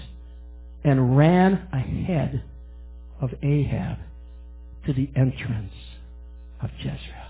and 0.83 1.17
ran 1.17 1.67
ahead 1.71 2.43
of 3.21 3.33
Ahab 3.41 3.97
to 4.85 4.93
the 4.93 5.09
entrance 5.15 5.73
of 6.61 6.69
Jezreel. 6.77 7.23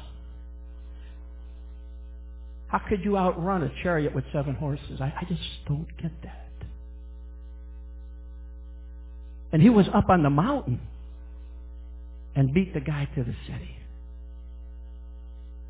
How 2.67 2.79
could 2.79 3.03
you 3.03 3.17
outrun 3.17 3.61
a 3.61 3.71
chariot 3.83 4.15
with 4.15 4.25
seven 4.33 4.55
horses? 4.55 4.99
I, 4.99 5.13
I 5.21 5.25
just 5.29 5.41
don't 5.67 5.87
get 6.01 6.11
that. 6.23 6.39
And 9.51 9.61
he 9.61 9.69
was 9.69 9.85
up 9.93 10.09
on 10.09 10.23
the 10.23 10.31
mountain 10.31 10.81
and 12.35 12.51
beat 12.51 12.73
the 12.73 12.79
guy 12.79 13.07
to 13.13 13.23
the 13.23 13.35
city. 13.45 13.77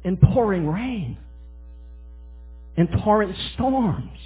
In 0.03 0.17
pouring 0.17 0.67
rain. 0.67 1.17
In 2.75 2.87
torrent 3.03 3.35
storms. 3.53 4.19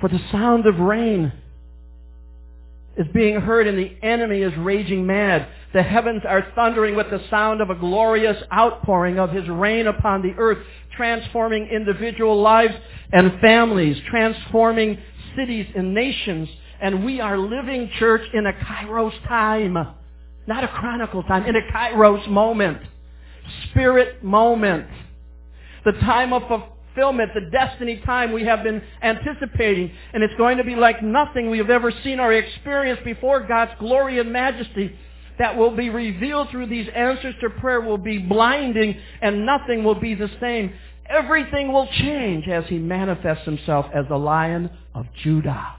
For 0.00 0.08
the 0.08 0.20
sound 0.30 0.66
of 0.66 0.78
rain 0.80 1.32
is 2.96 3.06
being 3.12 3.40
heard 3.40 3.66
and 3.66 3.78
the 3.78 3.96
enemy 4.02 4.42
is 4.42 4.52
raging 4.58 5.06
mad. 5.06 5.48
The 5.72 5.82
heavens 5.82 6.22
are 6.28 6.46
thundering 6.54 6.94
with 6.94 7.10
the 7.10 7.22
sound 7.30 7.60
of 7.60 7.70
a 7.70 7.74
glorious 7.74 8.36
outpouring 8.52 9.18
of 9.18 9.30
his 9.30 9.48
rain 9.48 9.86
upon 9.86 10.22
the 10.22 10.34
earth, 10.38 10.58
transforming 10.96 11.68
individual 11.68 12.40
lives 12.40 12.74
and 13.12 13.40
families, 13.40 13.96
transforming 14.10 14.98
cities 15.36 15.66
and 15.74 15.94
nations. 15.94 16.48
And 16.84 17.02
we 17.02 17.18
are 17.18 17.38
living, 17.38 17.90
church, 17.98 18.20
in 18.34 18.44
a 18.44 18.52
kairos 18.52 19.14
time. 19.26 19.72
Not 20.46 20.64
a 20.64 20.68
chronos 20.68 21.24
time, 21.26 21.46
in 21.46 21.56
a 21.56 21.62
kairos 21.72 22.28
moment. 22.28 22.76
Spirit 23.70 24.22
moment. 24.22 24.86
The 25.86 25.92
time 25.92 26.34
of 26.34 26.42
fulfillment, 26.42 27.30
the 27.32 27.48
destiny 27.50 28.02
time 28.04 28.32
we 28.32 28.44
have 28.44 28.62
been 28.62 28.82
anticipating. 29.00 29.92
And 30.12 30.22
it's 30.22 30.34
going 30.34 30.58
to 30.58 30.64
be 30.64 30.74
like 30.76 31.02
nothing 31.02 31.48
we 31.48 31.56
have 31.56 31.70
ever 31.70 31.90
seen 32.04 32.20
or 32.20 32.30
experienced 32.34 33.02
before. 33.02 33.40
God's 33.40 33.72
glory 33.78 34.18
and 34.18 34.30
majesty 34.30 34.94
that 35.38 35.56
will 35.56 35.74
be 35.74 35.88
revealed 35.88 36.50
through 36.50 36.66
these 36.66 36.88
answers 36.94 37.34
to 37.40 37.48
prayer 37.48 37.80
will 37.80 37.96
be 37.96 38.18
blinding 38.18 38.94
and 39.22 39.46
nothing 39.46 39.84
will 39.84 39.98
be 39.98 40.14
the 40.14 40.30
same. 40.38 40.70
Everything 41.08 41.72
will 41.72 41.88
change 42.00 42.46
as 42.46 42.64
he 42.66 42.78
manifests 42.78 43.46
himself 43.46 43.86
as 43.94 44.04
the 44.10 44.18
lion 44.18 44.68
of 44.94 45.06
Judah. 45.22 45.76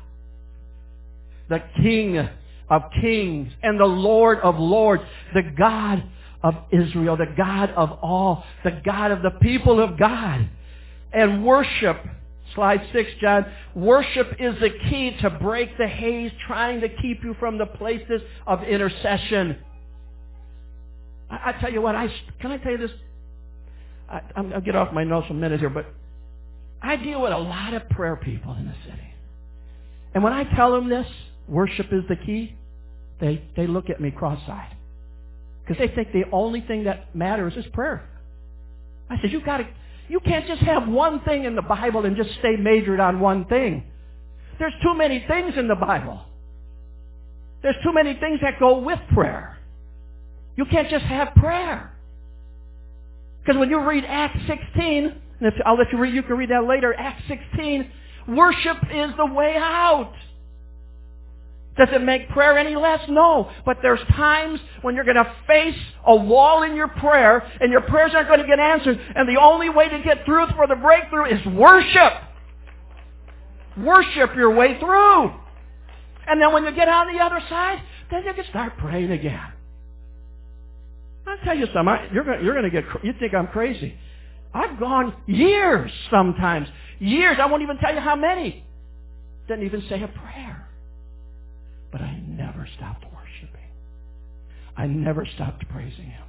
The 1.49 1.61
king 1.81 2.27
of 2.69 2.83
kings 3.01 3.51
and 3.61 3.79
the 3.79 3.85
Lord 3.85 4.39
of 4.39 4.57
lords, 4.59 5.03
the 5.33 5.43
God 5.43 6.03
of 6.43 6.55
Israel, 6.71 7.17
the 7.17 7.33
God 7.37 7.71
of 7.71 7.91
all, 8.01 8.43
the 8.63 8.81
God 8.83 9.11
of 9.11 9.21
the 9.21 9.31
people 9.31 9.79
of 9.79 9.97
God. 9.97 10.49
And 11.13 11.45
worship, 11.45 11.97
slide 12.53 12.81
six, 12.91 13.09
John, 13.21 13.45
worship 13.73 14.35
is 14.39 14.59
the 14.59 14.69
key 14.89 15.15
to 15.21 15.29
break 15.29 15.77
the 15.77 15.87
haze 15.87 16.31
trying 16.45 16.81
to 16.81 16.89
keep 16.89 17.23
you 17.23 17.35
from 17.39 17.57
the 17.57 17.65
places 17.65 18.21
of 18.45 18.63
intercession. 18.63 19.57
I, 21.29 21.49
I 21.49 21.51
tell 21.53 21.71
you 21.71 21.81
what, 21.81 21.95
I, 21.95 22.13
can 22.41 22.51
I 22.51 22.57
tell 22.57 22.71
you 22.71 22.77
this? 22.79 22.91
I, 24.09 24.21
I'll 24.35 24.61
get 24.61 24.75
off 24.75 24.93
my 24.93 25.03
notes 25.03 25.27
a 25.29 25.33
minute 25.33 25.59
here, 25.59 25.69
but 25.69 25.85
I 26.81 26.95
deal 26.97 27.21
with 27.21 27.31
a 27.31 27.37
lot 27.37 27.73
of 27.73 27.89
prayer 27.89 28.15
people 28.15 28.53
in 28.53 28.67
the 28.67 28.75
city. 28.85 29.13
And 30.13 30.23
when 30.23 30.33
I 30.33 30.43
tell 30.55 30.71
them 30.71 30.89
this, 30.89 31.07
worship 31.47 31.87
is 31.91 32.03
the 32.09 32.15
key, 32.15 32.55
they, 33.19 33.43
they 33.55 33.67
look 33.67 33.89
at 33.89 34.01
me 34.01 34.11
cross-eyed. 34.11 34.75
Because 35.61 35.79
they 35.79 35.93
think 35.93 36.11
the 36.11 36.25
only 36.31 36.61
thing 36.61 36.83
that 36.83 37.15
matters 37.15 37.53
is 37.55 37.65
prayer. 37.73 38.07
I 39.09 39.19
said, 39.21 39.31
you 39.31 39.43
gotta, 39.43 39.67
you 40.07 40.19
can't 40.19 40.47
just 40.47 40.61
have 40.61 40.87
one 40.87 41.21
thing 41.21 41.45
in 41.45 41.55
the 41.55 41.61
Bible 41.61 42.05
and 42.05 42.15
just 42.15 42.29
stay 42.39 42.55
majored 42.55 42.99
on 42.99 43.19
one 43.19 43.45
thing. 43.45 43.83
There's 44.59 44.73
too 44.83 44.93
many 44.95 45.23
things 45.27 45.53
in 45.57 45.67
the 45.67 45.75
Bible. 45.75 46.21
There's 47.61 47.75
too 47.83 47.93
many 47.93 48.13
things 48.19 48.39
that 48.41 48.59
go 48.59 48.79
with 48.79 48.99
prayer. 49.13 49.57
You 50.55 50.65
can't 50.65 50.89
just 50.89 51.05
have 51.05 51.33
prayer. 51.35 51.91
Because 53.41 53.59
when 53.59 53.69
you 53.69 53.79
read 53.87 54.05
Acts 54.07 54.39
16, 54.47 55.05
and 55.39 55.47
if, 55.47 55.53
I'll 55.65 55.77
let 55.77 55.91
you 55.91 55.97
read, 55.97 56.13
you 56.13 56.23
can 56.23 56.37
read 56.37 56.49
that 56.49 56.65
later, 56.65 56.93
Acts 56.93 57.23
16, 57.27 57.91
worship 58.29 58.77
is 58.93 59.11
the 59.17 59.25
way 59.25 59.55
out. 59.57 60.13
Does 61.77 61.89
it 61.91 62.01
make 62.01 62.29
prayer 62.29 62.57
any 62.57 62.75
less? 62.75 63.01
No. 63.09 63.51
But 63.65 63.77
there's 63.81 63.99
times 64.11 64.59
when 64.81 64.95
you're 64.95 65.03
going 65.03 65.17
to 65.17 65.31
face 65.45 65.75
a 66.05 66.15
wall 66.15 66.63
in 66.63 66.75
your 66.75 66.87
prayer 66.87 67.45
and 67.59 67.71
your 67.71 67.81
prayers 67.81 68.11
aren't 68.15 68.29
going 68.29 68.39
to 68.39 68.47
get 68.47 68.59
answered 68.59 68.99
and 69.15 69.27
the 69.27 69.39
only 69.41 69.69
way 69.69 69.89
to 69.89 69.99
get 69.99 70.25
through 70.25 70.47
for 70.55 70.67
the 70.67 70.75
breakthrough 70.75 71.25
is 71.25 71.45
worship. 71.47 72.13
Worship 73.77 74.35
your 74.35 74.55
way 74.55 74.79
through. 74.79 75.33
And 76.27 76.41
then 76.41 76.53
when 76.53 76.63
you 76.63 76.71
get 76.73 76.87
on 76.87 77.13
the 77.13 77.21
other 77.21 77.41
side, 77.49 77.81
then 78.09 78.23
you 78.25 78.33
can 78.33 78.45
start 78.49 78.77
praying 78.77 79.11
again. 79.11 79.51
I'll 81.27 81.37
tell 81.43 81.57
you 81.57 81.65
something. 81.73 81.87
I, 81.87 82.09
you're 82.13 82.23
going, 82.23 82.43
you're 82.43 82.53
going 82.53 82.71
to 82.71 82.81
get, 82.81 82.85
you 83.03 83.13
think 83.19 83.33
I'm 83.33 83.47
crazy. 83.47 83.95
I've 84.53 84.79
gone 84.79 85.13
years 85.27 85.91
sometimes. 86.09 86.67
Years. 86.99 87.37
I 87.41 87.47
won't 87.47 87.63
even 87.63 87.77
tell 87.77 87.93
you 87.93 87.99
how 87.99 88.15
many. 88.15 88.63
Didn't 89.47 89.65
even 89.65 89.83
say 89.89 90.01
a 90.01 90.07
prayer. 90.07 90.64
But 91.95 92.01
I 92.01 92.21
never 92.27 92.67
stopped 92.75 93.05
worshiping. 93.05 93.69
I 94.75 94.85
never 94.85 95.25
stopped 95.35 95.63
praising 95.69 96.07
Him. 96.07 96.25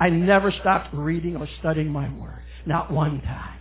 I 0.00 0.08
never 0.08 0.50
stopped 0.50 0.94
reading 0.94 1.36
or 1.36 1.46
studying 1.58 1.90
my 1.90 2.10
Word. 2.10 2.42
Not 2.64 2.90
one 2.90 3.20
time. 3.20 3.58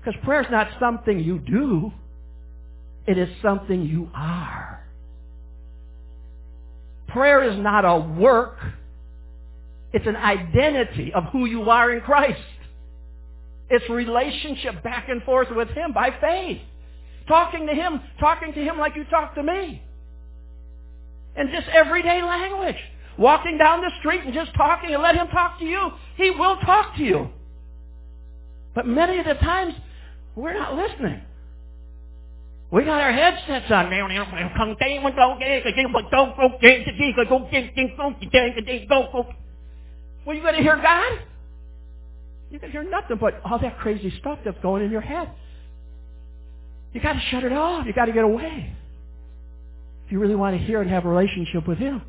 Because 0.00 0.20
prayer 0.24 0.40
is 0.40 0.48
not 0.50 0.66
something 0.80 1.20
you 1.20 1.38
do. 1.38 1.92
It 3.06 3.16
is 3.16 3.28
something 3.42 3.82
you 3.82 4.10
are. 4.12 4.84
Prayer 7.06 7.48
is 7.48 7.56
not 7.60 7.84
a 7.84 7.96
work. 7.96 8.56
It's 9.92 10.08
an 10.08 10.16
identity 10.16 11.12
of 11.14 11.26
who 11.26 11.44
you 11.44 11.70
are 11.70 11.92
in 11.92 12.00
Christ. 12.00 12.42
It's 13.70 13.88
relationship 13.88 14.82
back 14.82 15.08
and 15.08 15.22
forth 15.22 15.46
with 15.52 15.68
Him 15.68 15.92
by 15.92 16.10
faith. 16.20 16.62
Talking 17.32 17.66
to 17.66 17.72
him, 17.72 17.98
talking 18.20 18.52
to 18.52 18.60
him 18.62 18.76
like 18.76 18.94
you 18.94 19.04
talk 19.04 19.36
to 19.36 19.42
me. 19.42 19.82
And 21.34 21.48
just 21.50 21.66
everyday 21.68 22.22
language. 22.22 22.76
Walking 23.16 23.56
down 23.56 23.80
the 23.80 23.90
street 24.00 24.20
and 24.22 24.34
just 24.34 24.52
talking 24.54 24.92
and 24.92 25.02
let 25.02 25.14
him 25.14 25.28
talk 25.28 25.58
to 25.58 25.64
you. 25.64 25.92
He 26.18 26.30
will 26.30 26.56
talk 26.56 26.94
to 26.96 27.02
you. 27.02 27.30
But 28.74 28.86
many 28.86 29.18
of 29.18 29.24
the 29.24 29.32
times, 29.32 29.72
we're 30.36 30.52
not 30.52 30.74
listening. 30.74 31.22
We 32.70 32.84
got 32.84 33.00
our 33.00 33.12
headsets 33.12 33.70
on. 33.70 33.88
Well, 40.26 40.36
you 40.36 40.42
going 40.42 40.56
to 40.56 40.62
hear 40.62 40.76
God? 40.76 41.18
You 42.50 42.58
can 42.58 42.70
hear 42.70 42.82
nothing 42.82 43.16
but 43.18 43.40
all 43.42 43.58
that 43.58 43.78
crazy 43.78 44.12
stuff 44.20 44.38
that's 44.44 44.58
going 44.60 44.84
in 44.84 44.90
your 44.90 45.00
head. 45.00 45.30
You 46.92 47.00
got 47.00 47.14
to 47.14 47.20
shut 47.30 47.44
it 47.44 47.52
off. 47.52 47.86
You 47.86 47.92
got 47.92 48.06
to 48.06 48.12
get 48.12 48.24
away. 48.24 48.74
If 50.06 50.12
you 50.12 50.18
really 50.18 50.34
want 50.34 50.58
to 50.58 50.62
hear 50.62 50.80
and 50.80 50.90
have 50.90 51.04
a 51.04 51.08
relationship 51.08 51.66
with 51.66 51.78
Him. 51.78 52.02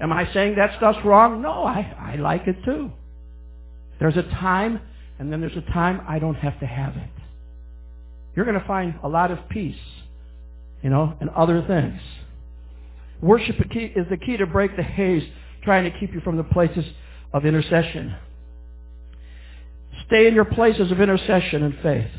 Am 0.00 0.12
I 0.12 0.32
saying 0.32 0.56
that 0.56 0.76
stuff's 0.78 1.04
wrong? 1.04 1.42
No, 1.42 1.64
I, 1.64 1.94
I 1.98 2.16
like 2.16 2.46
it 2.46 2.56
too. 2.64 2.90
There's 3.98 4.16
a 4.16 4.22
time, 4.22 4.80
and 5.18 5.30
then 5.30 5.40
there's 5.40 5.56
a 5.56 5.72
time 5.72 6.00
I 6.08 6.18
don't 6.18 6.36
have 6.36 6.58
to 6.60 6.66
have 6.66 6.96
it. 6.96 7.10
you're 8.34 8.46
going 8.46 8.58
to 8.58 8.66
find 8.66 8.94
a 9.02 9.08
lot 9.08 9.30
of 9.30 9.38
peace, 9.50 9.76
you 10.82 10.88
know, 10.88 11.14
and 11.20 11.28
other 11.30 11.62
things. 11.66 12.00
Worship 13.20 13.56
is 13.76 14.06
the 14.08 14.16
key 14.16 14.38
to 14.38 14.46
break 14.46 14.74
the 14.76 14.82
haze 14.82 15.22
trying 15.62 15.90
to 15.90 15.98
keep 15.98 16.14
you 16.14 16.20
from 16.20 16.38
the 16.38 16.44
places 16.44 16.84
of 17.34 17.44
intercession. 17.44 18.16
Stay 20.06 20.26
in 20.26 20.34
your 20.34 20.46
places 20.46 20.90
of 20.90 21.00
intercession 21.00 21.62
and 21.62 21.74
faith. 21.82 22.10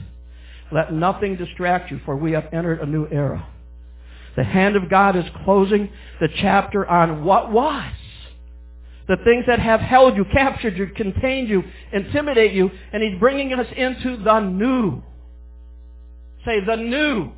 Let 0.72 0.94
nothing 0.94 1.36
distract 1.36 1.92
you, 1.92 2.00
for 2.06 2.16
we 2.16 2.32
have 2.32 2.48
entered 2.54 2.80
a 2.80 2.86
new 2.86 3.08
era. 3.12 3.48
The 4.36 4.44
hand 4.44 4.76
of 4.76 4.90
God 4.90 5.16
is 5.16 5.26
closing 5.44 5.90
the 6.20 6.30
chapter 6.40 6.88
on 6.88 7.24
what 7.24 7.52
was. 7.52 7.92
The 9.08 9.18
things 9.18 9.46
that 9.48 9.60
have 9.60 9.82
held 9.82 10.16
you, 10.16 10.26
captured 10.32 10.78
you, 10.78 10.88
contained 10.88 11.50
you, 11.50 11.64
intimidate 11.92 12.54
you, 12.54 12.72
and 12.94 13.04
He's 13.04 13.20
bringing 13.20 13.52
us 13.54 13.68
into 13.76 14.18
the 14.24 14.40
new. 14.40 15.04
Say, 16.46 16.64
the 16.66 16.78
new. 16.78 17.32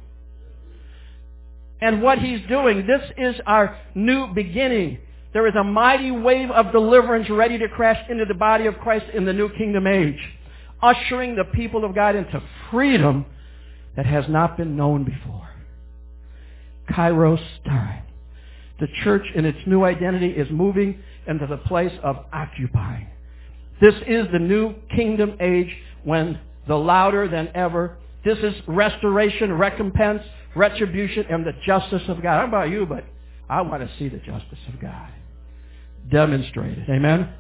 And 1.82 2.02
what 2.04 2.20
He's 2.20 2.42
doing, 2.48 2.86
this 2.86 3.02
is 3.18 3.42
our 3.48 3.78
new 3.96 4.28
beginning. 4.34 5.00
There 5.34 5.48
is 5.48 5.56
a 5.56 5.64
mighty 5.64 6.12
wave 6.12 6.52
of 6.52 6.72
deliverance 6.72 7.28
ready 7.30 7.58
to 7.58 7.68
crash 7.68 8.08
into 8.08 8.26
the 8.26 8.36
body 8.36 8.68
of 8.68 8.78
Christ 8.78 9.08
in 9.14 9.26
the 9.26 9.34
new 9.34 9.50
kingdom 9.50 9.88
age, 9.88 10.20
ushering 10.84 11.36
the 11.36 11.46
people 11.46 11.86
of 11.86 11.96
God 11.96 12.16
into 12.16 12.42
freedom 12.70 13.26
that 13.96 14.06
has 14.06 14.26
not 14.28 14.58
been 14.58 14.76
known 14.76 15.04
before. 15.04 15.50
Kairos 16.90 17.44
time. 17.66 18.04
The 18.80 18.88
church 19.04 19.26
in 19.34 19.46
its 19.46 19.60
new 19.66 19.84
identity 19.84 20.30
is 20.30 20.50
moving 20.52 21.02
into 21.28 21.48
the 21.48 21.58
place 21.58 21.94
of 22.04 22.26
occupying. 22.34 23.08
This 23.82 23.96
is 24.08 24.28
the 24.32 24.40
new 24.40 24.76
kingdom 24.96 25.38
age 25.40 25.74
when 26.04 26.40
the 26.68 26.76
louder 26.76 27.28
than 27.28 27.50
ever. 27.56 27.98
This 28.26 28.38
is 28.40 28.54
restoration, 28.68 29.54
recompense, 29.54 30.24
retribution, 30.56 31.26
and 31.30 31.46
the 31.46 31.54
justice 31.66 32.04
of 32.08 32.22
God. 32.22 32.40
Don't 32.40 32.50
about 32.50 32.70
you, 32.70 32.86
but 32.86 33.06
I 33.50 33.62
want 33.62 33.88
to 33.88 33.90
see 33.98 34.10
the 34.10 34.18
justice 34.18 34.60
of 34.74 34.82
God 34.82 35.10
demonstrated. 36.12 36.90
Amen? 36.90 37.34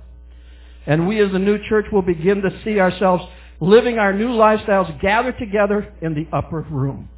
And 0.86 1.08
we 1.08 1.22
as 1.22 1.32
the 1.32 1.40
new 1.40 1.58
church 1.70 1.86
will 1.92 2.02
begin 2.02 2.42
to 2.42 2.62
see 2.64 2.80
ourselves 2.80 3.24
living 3.60 3.98
our 3.98 4.14
new 4.14 4.30
lifestyles 4.30 5.00
gathered 5.02 5.38
together 5.40 5.94
in 6.02 6.14
the 6.14 6.28
upper 6.36 6.62
room. 6.62 7.10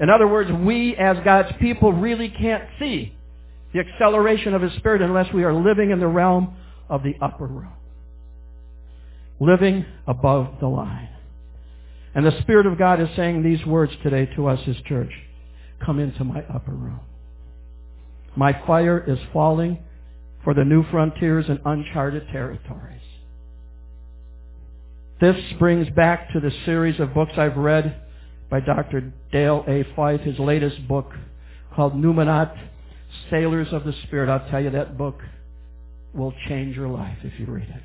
In 0.00 0.10
other 0.10 0.26
words, 0.26 0.50
we 0.50 0.96
as 0.96 1.16
God's 1.24 1.50
people 1.60 1.92
really 1.92 2.30
can't 2.30 2.64
see 2.78 3.14
the 3.74 3.80
acceleration 3.80 4.54
of 4.54 4.62
His 4.62 4.72
Spirit 4.74 5.02
unless 5.02 5.32
we 5.32 5.44
are 5.44 5.52
living 5.52 5.90
in 5.90 6.00
the 6.00 6.06
realm 6.06 6.56
of 6.88 7.02
the 7.02 7.14
upper 7.20 7.46
room. 7.46 7.72
Living 9.40 9.84
above 10.06 10.54
the 10.60 10.68
line. 10.68 11.10
And 12.14 12.24
the 12.24 12.40
Spirit 12.40 12.66
of 12.66 12.78
God 12.78 13.00
is 13.00 13.08
saying 13.14 13.42
these 13.42 13.64
words 13.66 13.92
today 14.02 14.26
to 14.36 14.46
us, 14.46 14.60
His 14.64 14.76
church. 14.86 15.12
Come 15.84 16.00
into 16.00 16.24
my 16.24 16.42
upper 16.52 16.72
room. 16.72 17.00
My 18.34 18.52
fire 18.66 19.04
is 19.06 19.18
falling 19.32 19.78
for 20.44 20.54
the 20.54 20.64
new 20.64 20.84
frontiers 20.90 21.46
and 21.48 21.60
uncharted 21.64 22.26
territories. 22.28 23.02
This 25.20 25.36
brings 25.58 25.88
back 25.90 26.32
to 26.32 26.40
the 26.40 26.52
series 26.64 27.00
of 27.00 27.12
books 27.12 27.32
I've 27.36 27.56
read 27.56 28.02
by 28.50 28.60
Dr. 28.60 29.12
Dale 29.32 29.64
A. 29.66 29.84
Fife, 29.96 30.20
his 30.20 30.38
latest 30.38 30.86
book 30.86 31.12
called 31.74 31.94
Numinat, 31.94 32.56
Sailors 33.30 33.68
of 33.72 33.84
the 33.84 33.92
Spirit. 34.04 34.30
I'll 34.30 34.48
tell 34.48 34.62
you 34.62 34.70
that 34.70 34.96
book 34.96 35.20
will 36.14 36.32
change 36.48 36.76
your 36.76 36.88
life 36.88 37.18
if 37.24 37.38
you 37.38 37.46
read 37.46 37.68
it. 37.68 37.82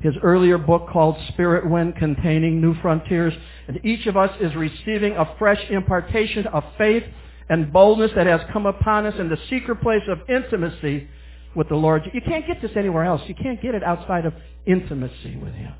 His 0.00 0.14
earlier 0.22 0.58
book 0.58 0.88
called 0.90 1.16
Spirit 1.28 1.68
Wind 1.68 1.96
containing 1.96 2.60
New 2.60 2.74
Frontiers. 2.82 3.32
And 3.66 3.80
each 3.84 4.06
of 4.06 4.16
us 4.18 4.30
is 4.40 4.54
receiving 4.54 5.16
a 5.16 5.34
fresh 5.38 5.60
impartation 5.70 6.46
of 6.48 6.62
faith 6.76 7.04
and 7.48 7.72
boldness 7.72 8.12
that 8.16 8.26
has 8.26 8.40
come 8.52 8.66
upon 8.66 9.06
us 9.06 9.14
in 9.18 9.28
the 9.28 9.38
secret 9.50 9.80
place 9.82 10.02
of 10.08 10.18
intimacy 10.28 11.08
with 11.54 11.68
the 11.68 11.74
Lord. 11.74 12.02
You 12.12 12.20
can't 12.20 12.46
get 12.46 12.62
this 12.62 12.72
anywhere 12.76 13.04
else. 13.04 13.22
You 13.26 13.34
can't 13.34 13.60
get 13.60 13.74
it 13.74 13.82
outside 13.82 14.26
of 14.26 14.34
intimacy 14.66 15.36
with 15.36 15.54
Him. 15.54 15.74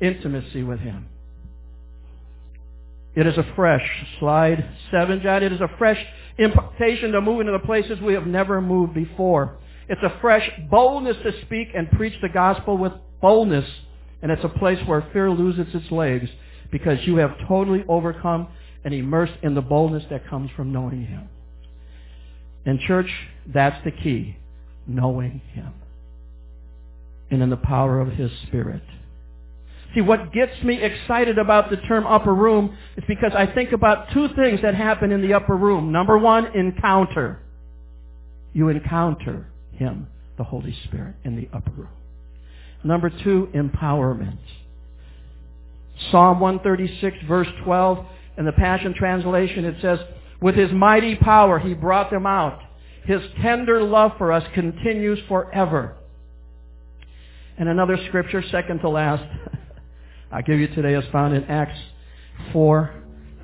Intimacy 0.00 0.62
with 0.62 0.80
Him. 0.80 1.06
It 3.14 3.26
is 3.26 3.36
a 3.36 3.46
fresh, 3.56 3.86
slide 4.20 4.64
7, 4.90 5.20
John, 5.22 5.42
it 5.42 5.52
is 5.52 5.60
a 5.60 5.70
fresh 5.78 5.98
impartation 6.38 7.12
to 7.12 7.20
move 7.20 7.40
into 7.40 7.52
the 7.52 7.58
places 7.58 8.00
we 8.00 8.14
have 8.14 8.26
never 8.26 8.60
moved 8.60 8.94
before. 8.94 9.56
It's 9.88 10.02
a 10.02 10.16
fresh 10.20 10.48
boldness 10.70 11.16
to 11.24 11.32
speak 11.42 11.68
and 11.74 11.90
preach 11.90 12.14
the 12.22 12.28
gospel 12.28 12.78
with 12.78 12.92
boldness. 13.20 13.68
And 14.22 14.30
it's 14.30 14.44
a 14.44 14.48
place 14.48 14.78
where 14.86 15.04
fear 15.12 15.30
loses 15.30 15.74
its 15.74 15.90
legs 15.90 16.30
because 16.70 16.98
you 17.04 17.16
have 17.16 17.32
totally 17.48 17.84
overcome 17.88 18.48
and 18.84 18.94
immersed 18.94 19.34
in 19.42 19.54
the 19.54 19.60
boldness 19.60 20.04
that 20.10 20.28
comes 20.28 20.50
from 20.56 20.72
knowing 20.72 21.04
Him. 21.04 21.28
In 22.64 22.78
church, 22.86 23.10
that's 23.46 23.82
the 23.84 23.90
key. 23.90 24.36
Knowing 24.86 25.40
Him. 25.52 25.72
And 27.30 27.42
in 27.42 27.50
the 27.50 27.56
power 27.56 28.00
of 28.00 28.08
His 28.12 28.30
Spirit. 28.46 28.82
See, 29.94 30.00
what 30.00 30.32
gets 30.32 30.62
me 30.62 30.80
excited 30.80 31.38
about 31.38 31.70
the 31.70 31.76
term 31.76 32.06
upper 32.06 32.34
room 32.34 32.76
is 32.96 33.04
because 33.08 33.32
I 33.34 33.46
think 33.46 33.72
about 33.72 34.12
two 34.12 34.28
things 34.36 34.62
that 34.62 34.74
happen 34.74 35.10
in 35.10 35.20
the 35.20 35.34
upper 35.34 35.56
room. 35.56 35.90
Number 35.90 36.16
one, 36.16 36.46
encounter. 36.54 37.40
You 38.52 38.68
encounter 38.68 39.46
Him, 39.72 40.06
the 40.38 40.44
Holy 40.44 40.76
Spirit, 40.84 41.16
in 41.24 41.36
the 41.36 41.48
upper 41.52 41.72
room. 41.72 41.88
Number 42.84 43.10
two, 43.10 43.48
empowerment. 43.54 44.38
Psalm 46.10 46.40
136, 46.40 47.16
verse 47.28 47.48
12, 47.64 48.06
in 48.36 48.44
the 48.44 48.52
Passion 48.52 48.94
Translation, 48.94 49.64
it 49.64 49.76
says, 49.80 49.98
With 50.40 50.54
His 50.54 50.72
mighty 50.72 51.16
power 51.16 51.58
He 51.58 51.74
brought 51.74 52.10
them 52.10 52.26
out. 52.26 52.60
His 53.04 53.20
tender 53.42 53.82
love 53.82 54.12
for 54.18 54.32
us 54.32 54.44
continues 54.54 55.18
forever. 55.28 55.96
And 57.58 57.68
another 57.68 57.98
scripture, 58.08 58.42
second 58.50 58.80
to 58.80 58.88
last, 58.88 59.24
I 60.32 60.42
give 60.42 60.58
you 60.58 60.68
today 60.68 60.94
is 60.94 61.04
found 61.12 61.34
in 61.34 61.44
Acts 61.44 61.78
4, 62.52 62.94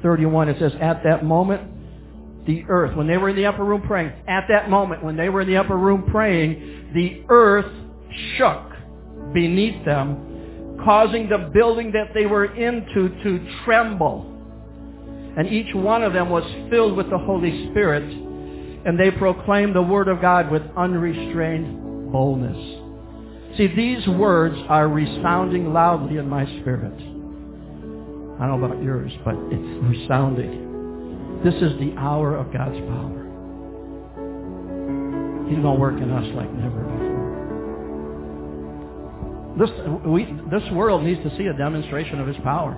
31. 0.03 0.49
It 0.49 0.59
says, 0.59 0.73
At 0.81 1.03
that 1.05 1.25
moment, 1.25 2.47
the 2.47 2.65
earth, 2.69 2.97
when 2.97 3.07
they 3.07 3.17
were 3.17 3.31
in 3.31 3.37
the 3.37 3.47
upper 3.47 3.65
room 3.65 3.83
praying, 3.83 4.13
at 4.29 4.47
that 4.49 4.71
moment, 4.71 5.03
when 5.03 5.17
they 5.17 5.29
were 5.29 5.41
in 5.41 5.49
the 5.49 5.57
upper 5.57 5.77
room 5.77 6.05
praying, 6.11 6.93
the 6.95 7.25
earth 7.29 7.71
shook 8.37 8.63
beneath 9.35 9.85
them, 9.85 10.79
causing 10.85 11.29
the 11.29 11.51
building 11.53 11.93
that 11.93 12.15
they 12.15 12.27
were 12.27 12.45
into 12.55 13.09
to 13.23 13.47
tremble. 13.65 14.36
And 15.37 15.49
each 15.49 15.75
one 15.75 16.03
of 16.03 16.13
them 16.15 16.31
was 16.31 16.45
filled 16.71 16.97
with 16.97 17.11
the 17.11 17.19
Holy 17.19 17.71
Spirit, 17.71 18.05
and 18.87 18.99
they 18.99 19.11
proclaimed 19.11 19.75
the 19.75 19.83
Word 19.83 20.09
of 20.09 20.21
God 20.23 20.51
with 20.51 20.63
unrestrained 20.77 22.11
boldness. 22.11 23.57
See, 23.59 23.67
these 23.69 24.07
words 24.07 24.57
are 24.69 24.89
resounding 24.89 25.73
loudly 25.73 26.17
in 26.19 26.29
my 26.29 26.45
spirit. 26.61 26.95
I 28.39 28.47
don't 28.47 28.61
know 28.61 28.67
about 28.67 28.83
yours, 28.83 29.13
but 29.25 29.35
it's 29.51 29.85
resounding. 29.85 31.41
This 31.43 31.55
is 31.55 31.79
the 31.81 31.95
hour 31.97 32.37
of 32.37 32.53
God's 32.53 32.79
power. 32.79 33.23
He's 35.49 35.59
going 35.59 35.75
to 35.77 35.81
work 35.81 36.01
in 36.01 36.11
us 36.11 36.35
like 36.35 36.53
never 36.53 36.81
before. 36.83 37.17
This, 39.59 39.71
we, 40.05 40.25
this 40.51 40.71
world 40.73 41.03
needs 41.03 41.23
to 41.23 41.31
see 41.39 41.47
a 41.47 41.55
demonstration 41.55 42.21
of 42.21 42.27
His 42.27 42.37
power. 42.43 42.77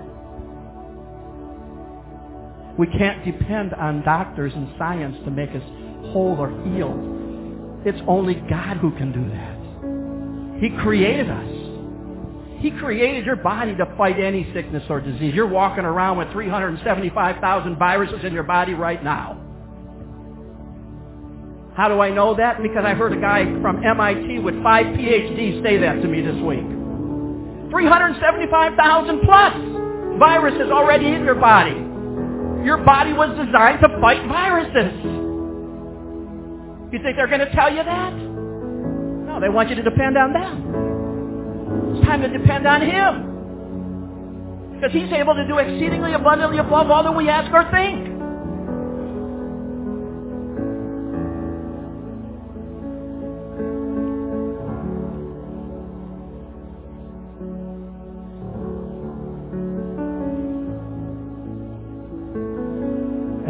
We 2.77 2.87
can't 2.87 3.25
depend 3.25 3.73
on 3.73 4.03
doctors 4.03 4.53
and 4.55 4.69
science 4.77 5.17
to 5.25 5.31
make 5.31 5.49
us 5.49 5.63
whole 6.11 6.37
or 6.39 6.49
healed. 6.63 7.85
It's 7.85 8.01
only 8.07 8.35
God 8.35 8.77
who 8.77 8.91
can 8.91 9.11
do 9.11 9.29
that. 9.29 10.61
He 10.61 10.69
created 10.81 11.29
us. 11.29 11.59
He 12.59 12.71
created 12.71 13.25
your 13.25 13.37
body 13.37 13.75
to 13.75 13.85
fight 13.97 14.19
any 14.19 14.51
sickness 14.53 14.83
or 14.89 14.99
disease. 14.99 15.33
You're 15.33 15.47
walking 15.47 15.85
around 15.85 16.17
with 16.17 16.31
375,000 16.33 17.77
viruses 17.77 18.19
in 18.25 18.33
your 18.33 18.43
body 18.43 18.73
right 18.73 19.01
now. 19.01 19.39
How 21.75 21.87
do 21.87 22.01
I 22.01 22.09
know 22.09 22.35
that? 22.35 22.61
Because 22.61 22.83
I 22.85 22.93
heard 22.93 23.13
a 23.13 23.21
guy 23.21 23.45
from 23.61 23.81
MIT 23.81 24.39
with 24.39 24.61
five 24.61 24.87
PhDs 24.87 25.63
say 25.63 25.77
that 25.77 26.01
to 26.01 26.07
me 26.09 26.19
this 26.19 26.35
week. 26.43 26.65
375,000 27.71 29.21
plus 29.21 30.19
viruses 30.19 30.69
already 30.71 31.07
in 31.07 31.23
your 31.23 31.35
body. 31.35 31.88
Your 32.65 32.77
body 32.77 33.13
was 33.13 33.29
designed 33.45 33.79
to 33.81 33.89
fight 34.01 34.27
viruses. 34.27 34.93
You 36.91 36.99
think 37.03 37.15
they're 37.15 37.27
going 37.27 37.39
to 37.39 37.51
tell 37.53 37.69
you 37.73 37.83
that? 37.83 38.13
No, 38.13 39.39
they 39.39 39.49
want 39.49 39.69
you 39.69 39.75
to 39.75 39.83
depend 39.83 40.17
on 40.17 40.33
them. 40.33 41.95
It's 41.95 42.05
time 42.05 42.21
to 42.21 42.29
depend 42.29 42.67
on 42.67 42.81
Him. 42.81 44.73
Because 44.75 44.91
He's 44.91 45.11
able 45.13 45.35
to 45.35 45.47
do 45.47 45.57
exceedingly 45.57 46.13
abundantly 46.13 46.57
above 46.57 46.89
all 46.89 47.03
that 47.03 47.15
we 47.15 47.29
ask 47.29 47.53
or 47.53 47.69
think. 47.71 48.18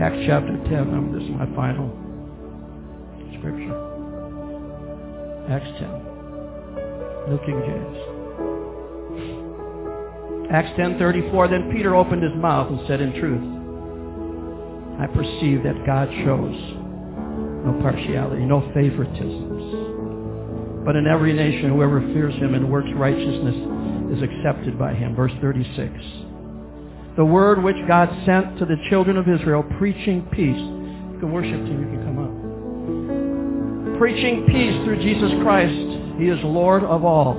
Acts 0.09 0.25
chapter 0.25 0.57
10. 0.57 0.73
Um, 0.89 1.13
this 1.13 1.21
is 1.21 1.29
my 1.29 1.45
final 1.53 1.85
scripture. 3.37 3.77
Acts 5.53 5.69
10. 5.77 5.85
New 7.29 7.37
King 7.45 7.61
James. 7.61 7.97
Acts 10.49 10.73
10:34 10.79 11.47
Then 11.51 11.71
Peter 11.71 11.93
opened 11.93 12.23
his 12.23 12.33
mouth 12.33 12.71
and 12.71 12.81
said 12.87 13.01
in 13.01 13.13
truth 13.21 13.45
I 14.99 15.05
perceive 15.05 15.61
that 15.61 15.85
God 15.85 16.09
shows 16.25 16.57
no 17.63 17.77
partiality, 17.83 18.45
no 18.45 18.61
favoritisms. 18.73 19.61
But 20.85 20.95
in 20.95 21.05
every 21.05 21.33
nation 21.33 21.69
whoever 21.69 22.01
fears 22.01 22.33
him 22.33 22.55
and 22.55 22.71
works 22.71 22.89
righteousness 22.95 24.17
is 24.17 24.23
accepted 24.23 24.79
by 24.79 24.95
him. 24.95 25.15
Verse 25.15 25.33
36 25.39 25.93
the 27.19 27.25
word 27.25 27.61
which 27.61 27.75
God 27.85 28.07
sent 28.25 28.57
to 28.59 28.65
the 28.65 28.77
children 28.89 29.17
of 29.17 29.27
Israel, 29.27 29.61
preaching 29.77 30.25
peace. 30.31 30.55
Can 31.19 31.33
worship 31.33 31.51
him, 31.51 31.81
you 31.81 31.87
can 31.91 32.05
come 32.05 32.17
up. 33.93 33.99
Preaching 33.99 34.45
peace 34.47 34.85
through 34.85 35.03
Jesus 35.03 35.29
Christ. 35.43 36.17
He 36.17 36.29
is 36.29 36.39
Lord 36.45 36.85
of 36.85 37.03
all. 37.03 37.33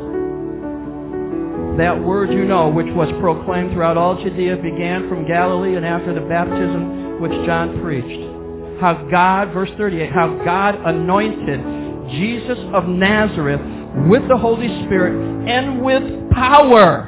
That 1.78 1.98
word 1.98 2.30
you 2.30 2.44
know, 2.44 2.68
which 2.68 2.88
was 2.88 3.08
proclaimed 3.22 3.72
throughout 3.72 3.96
all 3.96 4.22
Judea, 4.22 4.58
began 4.58 5.08
from 5.08 5.26
Galilee 5.26 5.76
and 5.76 5.86
after 5.86 6.12
the 6.12 6.28
baptism 6.28 7.18
which 7.22 7.32
John 7.46 7.80
preached. 7.80 8.82
How 8.82 9.08
God, 9.10 9.54
verse 9.54 9.70
38, 9.78 10.12
how 10.12 10.44
God 10.44 10.74
anointed 10.74 12.10
Jesus 12.10 12.58
of 12.74 12.86
Nazareth 12.86 13.62
with 14.10 14.28
the 14.28 14.36
Holy 14.36 14.68
Spirit 14.84 15.48
and 15.48 15.80
with 15.82 16.02
power, 16.32 17.04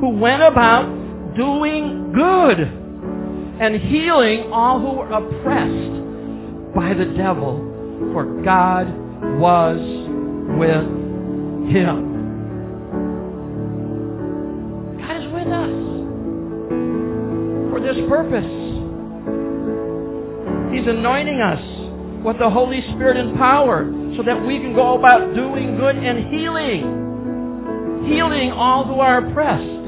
who 0.00 0.08
went 0.18 0.42
about 0.42 0.95
doing 1.36 2.12
good 2.12 2.60
and 2.60 3.80
healing 3.80 4.50
all 4.52 4.80
who 4.80 4.98
were 4.98 5.10
oppressed 5.10 6.74
by 6.74 6.92
the 6.94 7.06
devil, 7.16 7.58
for 8.12 8.42
God 8.42 8.86
was 9.38 9.78
with 10.58 10.86
him. 11.72 12.16
God 14.98 15.16
is 15.16 15.32
with 15.32 15.48
us 15.48 15.70
for 17.70 17.80
this 17.80 17.96
purpose. 18.08 18.66
He's 20.74 20.86
anointing 20.86 21.40
us 21.40 22.24
with 22.24 22.38
the 22.38 22.50
Holy 22.50 22.82
Spirit 22.92 23.16
and 23.16 23.36
power 23.36 23.90
so 24.16 24.22
that 24.22 24.46
we 24.46 24.58
can 24.58 24.74
go 24.74 24.98
about 24.98 25.34
doing 25.34 25.76
good 25.76 25.96
and 25.96 26.34
healing. 26.34 28.04
Healing 28.06 28.52
all 28.52 28.84
who 28.84 29.00
are 29.00 29.26
oppressed 29.26 29.85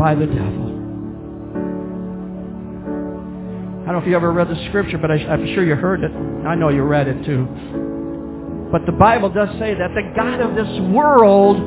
by 0.00 0.14
the 0.14 0.24
devil. 0.24 0.66
I 3.82 3.92
don't 3.92 3.92
know 3.92 3.98
if 3.98 4.06
you 4.08 4.16
ever 4.16 4.32
read 4.32 4.48
the 4.48 4.56
scripture, 4.68 4.96
but 4.96 5.10
I, 5.10 5.16
am 5.16 5.44
sure 5.54 5.62
you 5.62 5.74
heard 5.74 6.02
it. 6.02 6.10
I 6.46 6.54
know 6.54 6.70
you 6.70 6.84
read 6.84 7.06
it 7.06 7.22
too. 7.26 7.46
But 8.72 8.86
the 8.86 8.92
Bible 8.92 9.28
does 9.28 9.50
say 9.58 9.74
that 9.74 9.90
the 9.94 10.10
God 10.16 10.40
of 10.40 10.54
this 10.56 10.80
world 10.94 11.58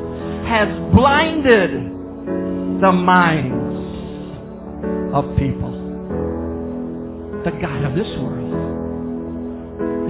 has 0.48 0.66
blinded 0.92 1.70
the 2.82 2.90
minds 2.90 3.54
of 5.14 5.36
people. 5.36 5.70
The 7.44 7.52
God 7.62 7.84
of 7.84 7.94
this 7.94 8.08
world. 8.18 8.52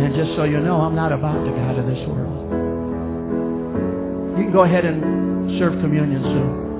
And 0.00 0.14
just 0.14 0.34
so 0.34 0.44
you 0.44 0.60
know, 0.60 0.80
I'm 0.80 0.94
not 0.94 1.12
about 1.12 1.44
the 1.44 1.50
God 1.50 1.78
of 1.78 1.84
this 1.84 2.08
world. 2.08 2.48
You 4.38 4.44
can 4.44 4.52
go 4.52 4.62
ahead 4.62 4.86
and 4.86 5.58
serve 5.58 5.78
communion 5.82 6.22
soon. 6.22 6.73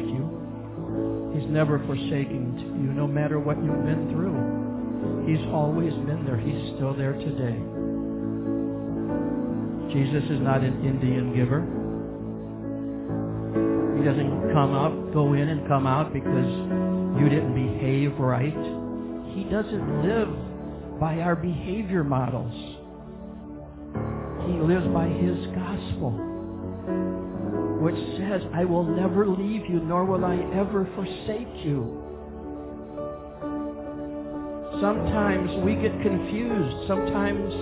You. 0.00 1.32
He's 1.34 1.48
never 1.48 1.78
forsaken 1.86 2.58
you, 2.82 2.92
no 2.92 3.06
matter 3.06 3.38
what 3.38 3.56
you've 3.62 3.84
been 3.84 4.10
through. 4.10 5.26
He's 5.26 5.44
always 5.52 5.92
been 6.06 6.24
there. 6.24 6.38
He's 6.38 6.74
still 6.76 6.94
there 6.94 7.12
today. 7.12 7.58
Jesus 9.92 10.24
is 10.30 10.40
not 10.40 10.62
an 10.62 10.84
Indian 10.84 11.34
giver. 11.34 11.64
He 13.96 14.04
doesn't 14.04 14.52
come 14.52 14.74
out, 14.74 15.12
go 15.12 15.32
in 15.34 15.48
and 15.48 15.66
come 15.66 15.86
out 15.86 16.12
because 16.12 16.48
you 17.20 17.28
didn't 17.28 17.54
behave 17.54 18.18
right. 18.18 18.54
He 19.34 19.44
doesn't 19.44 20.02
live 20.06 20.28
by 21.00 21.20
our 21.20 21.36
behavior 21.36 22.04
models. 22.04 22.54
He 24.46 24.54
lives 24.60 24.86
by 24.94 25.08
his 25.08 25.46
gospel, 25.54 26.12
which 27.80 27.96
says, 28.18 28.42
I 28.54 28.64
will 28.64 28.84
never 28.84 29.26
leave 29.26 29.68
you, 29.68 29.80
nor 29.80 30.04
will 30.04 30.24
I 30.24 30.36
ever 30.54 30.88
forsake 30.94 31.64
you. 31.64 32.04
Sometimes 34.80 35.50
we 35.64 35.74
get 35.74 35.92
confused. 36.02 36.86
Sometimes 36.86 37.54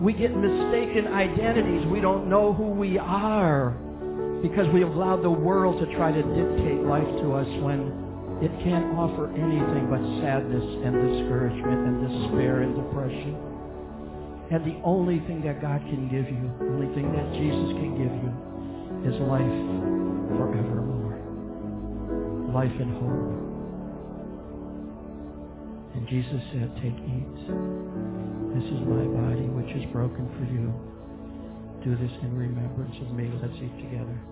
we 0.00 0.12
get 0.12 0.36
mistaken 0.36 1.08
identities. 1.08 1.86
We 1.86 2.00
don't 2.00 2.28
know 2.28 2.52
who 2.52 2.70
we 2.70 2.98
are 2.98 3.70
because 4.42 4.68
we 4.74 4.80
have 4.80 4.90
allowed 4.90 5.22
the 5.22 5.30
world 5.30 5.80
to 5.80 5.96
try 5.96 6.12
to 6.12 6.22
dictate 6.22 6.82
life 6.84 7.08
to 7.22 7.32
us 7.32 7.48
when 7.62 8.04
it 8.42 8.52
can't 8.62 8.98
offer 8.98 9.30
anything 9.32 9.88
but 9.88 10.02
sadness 10.20 10.62
and 10.84 10.92
discouragement 10.92 11.86
and 11.86 12.08
despair 12.08 12.62
and 12.62 12.74
depression. 12.74 13.53
And 14.54 14.62
the 14.62 14.78
only 14.86 15.18
thing 15.26 15.42
that 15.42 15.58
God 15.60 15.82
can 15.90 16.06
give 16.06 16.30
you, 16.30 16.46
the 16.62 16.70
only 16.78 16.86
thing 16.94 17.10
that 17.10 17.26
Jesus 17.34 17.74
can 17.74 17.98
give 17.98 18.14
you, 18.22 18.30
is 19.02 19.18
life 19.26 19.58
forevermore. 20.38 21.18
Life 22.54 22.70
and 22.78 22.94
hope. 23.02 23.34
And 25.98 26.06
Jesus 26.06 26.38
said, 26.54 26.70
Take, 26.78 26.94
eat. 26.94 27.34
This 28.54 28.62
is 28.70 28.78
my 28.86 29.02
body, 29.10 29.50
which 29.58 29.74
is 29.74 29.90
broken 29.90 30.30
for 30.38 30.46
you. 30.46 30.70
Do 31.82 31.98
this 31.98 32.14
in 32.22 32.38
remembrance 32.38 32.94
of 33.02 33.10
me. 33.10 33.34
Let's 33.42 33.58
eat 33.58 33.74
together. 33.82 34.22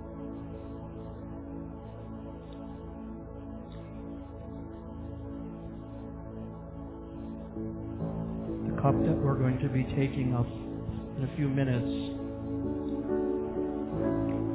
Cup 8.82 8.98
that 9.06 9.16
we're 9.16 9.38
going 9.38 9.58
to 9.60 9.68
be 9.68 9.84
taking 9.94 10.34
up 10.34 10.46
in 11.16 11.22
a 11.22 11.36
few 11.36 11.48
minutes 11.48 11.86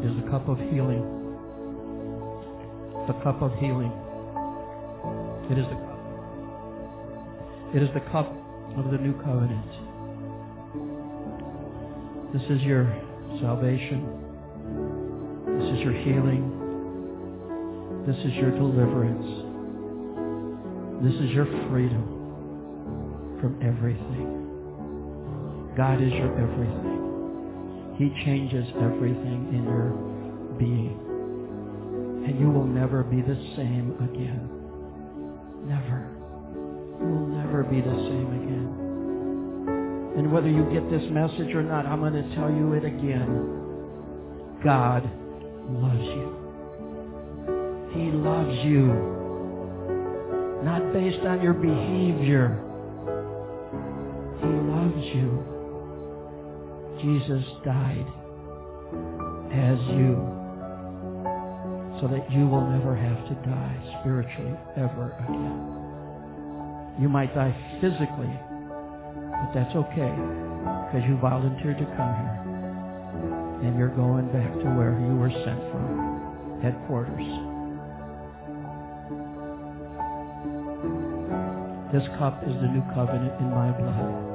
is 0.03 0.11
the 0.21 0.29
cup 0.29 0.49
of 0.49 0.57
healing. 0.67 0.99
The 3.07 3.13
cup 3.23 3.41
of 3.41 3.53
healing. 3.57 3.93
It 5.49 5.57
is 5.57 5.65
the 5.71 5.79
cup. 5.79 5.99
It 7.73 7.81
is 7.81 7.89
the 7.93 8.01
cup 8.11 8.27
of 8.75 8.91
the 8.91 8.97
new 8.97 9.13
covenant. 9.23 9.71
This 12.33 12.43
is 12.51 12.61
your 12.63 12.83
salvation. 13.39 14.03
This 15.57 15.69
is 15.71 15.79
your 15.79 15.93
healing. 15.93 16.51
This 18.05 18.17
is 18.25 18.33
your 18.33 18.51
deliverance. 18.51 19.25
This 21.01 21.15
is 21.15 21.31
your 21.31 21.45
freedom 21.69 22.16
from 23.39 23.59
everything. 23.61 24.47
God 25.77 26.01
is 26.01 26.11
your 26.11 26.33
everything. 26.41 27.95
He 27.97 28.09
changes 28.25 28.65
everything 28.81 29.49
in 29.53 29.63
your 29.63 29.91
being. 30.57 30.99
And 32.27 32.39
you 32.39 32.49
will 32.49 32.65
never 32.65 33.03
be 33.03 33.21
the 33.21 33.35
same 33.55 33.95
again. 34.01 34.49
Never. 35.65 36.09
You 36.99 37.07
will 37.07 37.27
never 37.27 37.63
be 37.63 37.79
the 37.79 37.95
same 38.09 38.27
again. 38.41 38.67
And 40.17 40.31
whether 40.31 40.49
you 40.49 40.63
get 40.73 40.89
this 40.89 41.09
message 41.11 41.53
or 41.53 41.61
not, 41.61 41.85
I'm 41.85 41.99
going 41.99 42.13
to 42.13 42.35
tell 42.35 42.49
you 42.49 42.73
it 42.73 42.83
again. 42.83 43.57
God 44.63 45.03
loves 45.69 46.03
you. 46.03 46.35
He 47.93 48.11
loves 48.11 48.65
you. 48.65 48.87
Not 50.63 50.91
based 50.91 51.23
on 51.25 51.41
your 51.41 51.53
behavior. 51.53 52.66
You. 55.13 55.43
Jesus 57.01 57.45
died 57.63 58.07
as 59.53 59.79
you 59.95 60.17
so 62.01 62.07
that 62.07 62.29
you 62.31 62.47
will 62.47 62.65
never 62.67 62.95
have 62.95 63.27
to 63.29 63.35
die 63.47 63.99
spiritually 63.99 64.55
ever 64.75 65.15
again. 65.23 67.01
You 67.01 67.09
might 67.09 67.33
die 67.33 67.55
physically, 67.79 68.33
but 69.31 69.53
that's 69.53 69.75
okay 69.75 70.13
because 70.87 71.03
you 71.07 71.17
volunteered 71.21 71.77
to 71.77 71.85
come 71.95 72.13
here. 72.17 72.43
And 73.63 73.77
you're 73.77 73.95
going 73.95 74.27
back 74.27 74.53
to 74.53 74.67
where 74.77 74.99
you 74.99 75.15
were 75.15 75.31
sent 75.31 75.59
from, 75.71 76.59
headquarters. 76.61 77.25
This 81.93 82.07
cup 82.19 82.43
is 82.43 82.53
the 82.61 82.67
new 82.67 82.83
covenant 82.93 83.39
in 83.39 83.49
my 83.49 83.71
blood. 83.71 84.26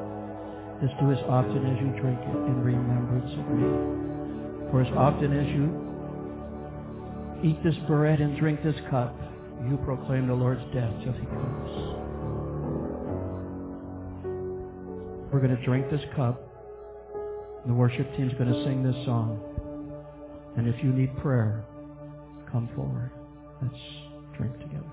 This 0.82 0.90
do 0.98 1.12
as 1.12 1.22
often 1.28 1.64
as 1.64 1.78
you 1.80 1.94
drink 2.02 2.18
it 2.18 2.36
in 2.50 2.60
remembrance 2.60 3.30
of 3.38 3.46
me. 3.54 3.62
For 4.72 4.82
as 4.82 4.92
often 4.96 5.32
as 5.32 5.46
you 5.54 5.70
eat 7.48 7.62
this 7.62 7.76
bread 7.86 8.20
and 8.20 8.36
drink 8.36 8.64
this 8.64 8.74
cup, 8.90 9.14
you 9.68 9.76
proclaim 9.84 10.26
the 10.26 10.34
Lord's 10.34 10.64
death 10.74 10.92
till 11.04 11.12
he 11.12 11.24
comes. 11.26 11.70
We're 15.32 15.38
going 15.40 15.56
to 15.56 15.64
drink 15.64 15.88
this 15.88 16.02
cup. 16.16 16.42
The 17.64 17.72
worship 17.72 18.10
team's 18.16 18.32
going 18.34 18.52
to 18.52 18.64
sing 18.64 18.82
this 18.82 18.96
song. 19.06 19.38
And 20.56 20.66
if 20.66 20.82
you 20.82 20.92
need 20.92 21.16
prayer, 21.18 21.64
come 22.50 22.68
forward. 22.74 23.12
Let's 23.62 23.78
drink 24.36 24.52
together. 24.58 24.90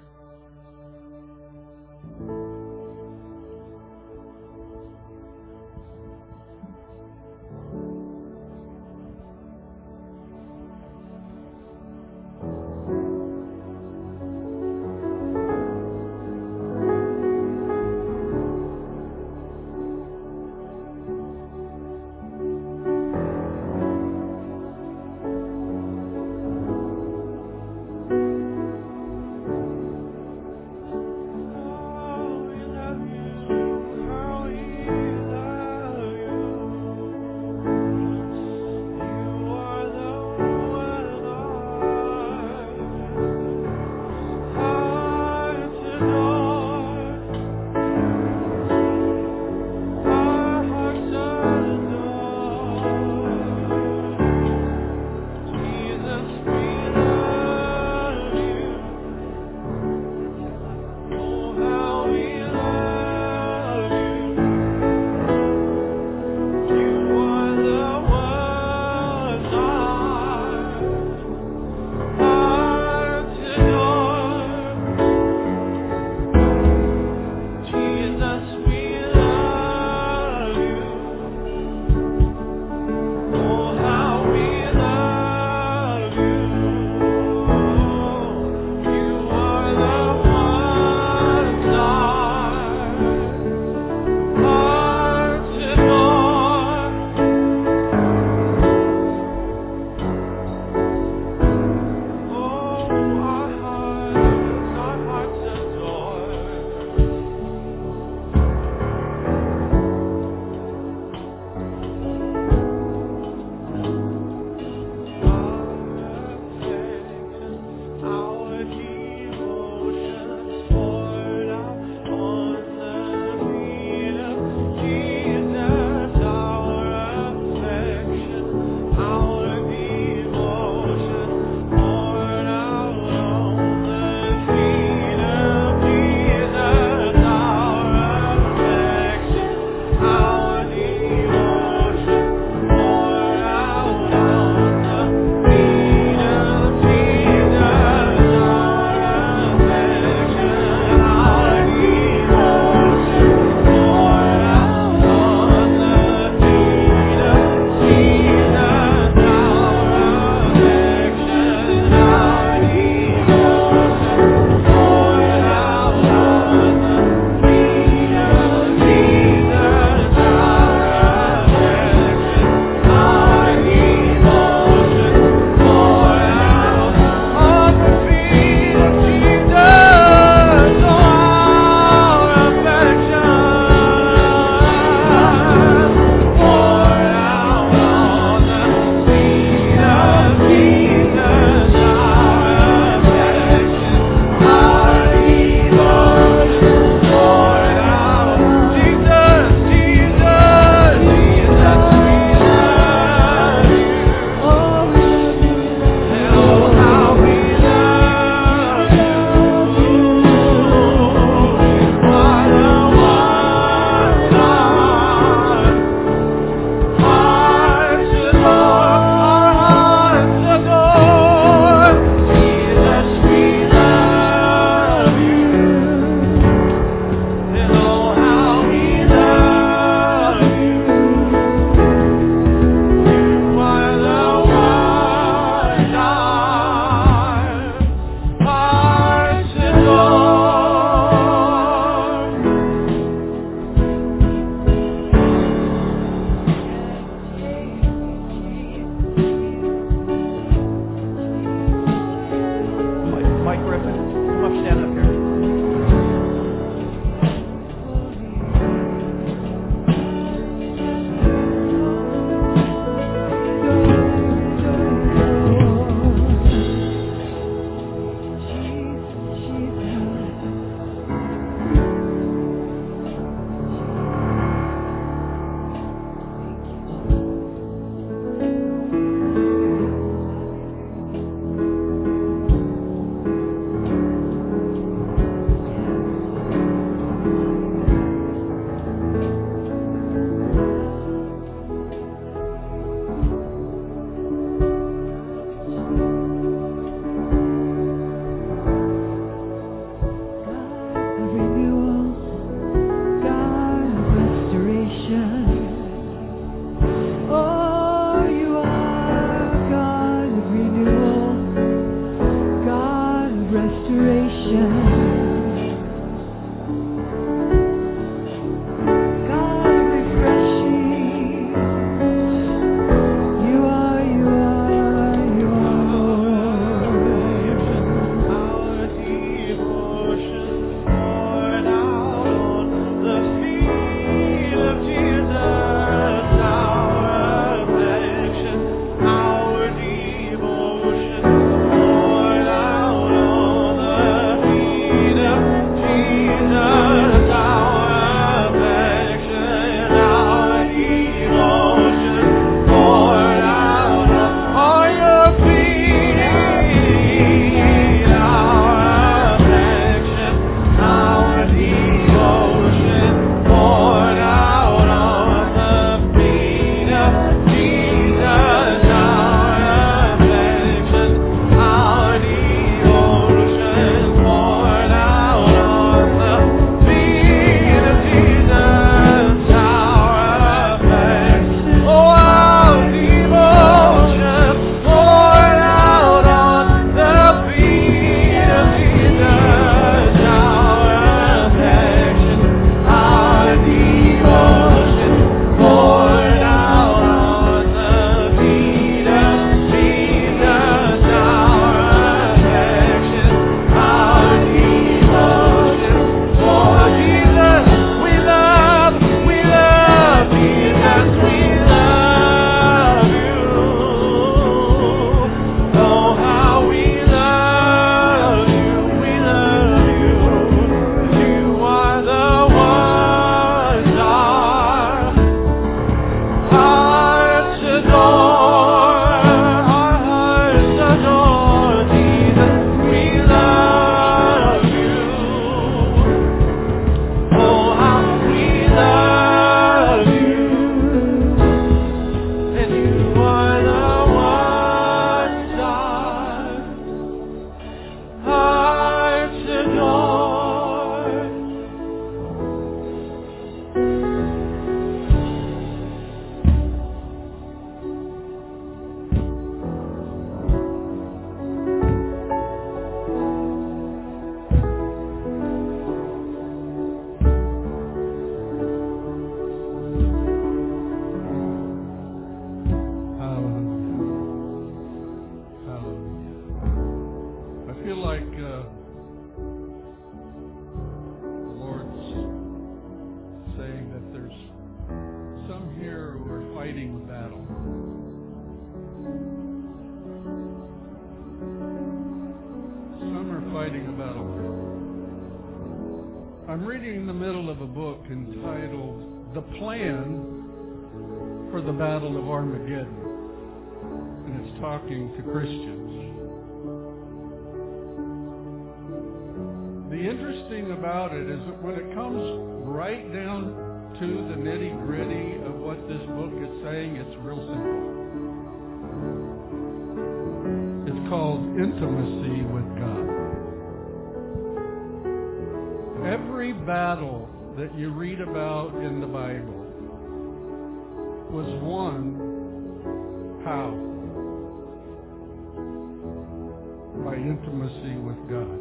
Intimacy 537.22 537.96
with 537.98 538.20
God. 538.30 538.60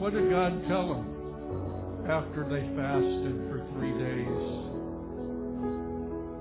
What 0.00 0.12
did 0.12 0.30
God 0.30 0.66
tell 0.68 0.88
them? 0.88 1.18
after 2.08 2.42
they 2.48 2.64
fasted 2.72 3.36
for 3.52 3.60
three 3.76 3.92
days 4.00 4.40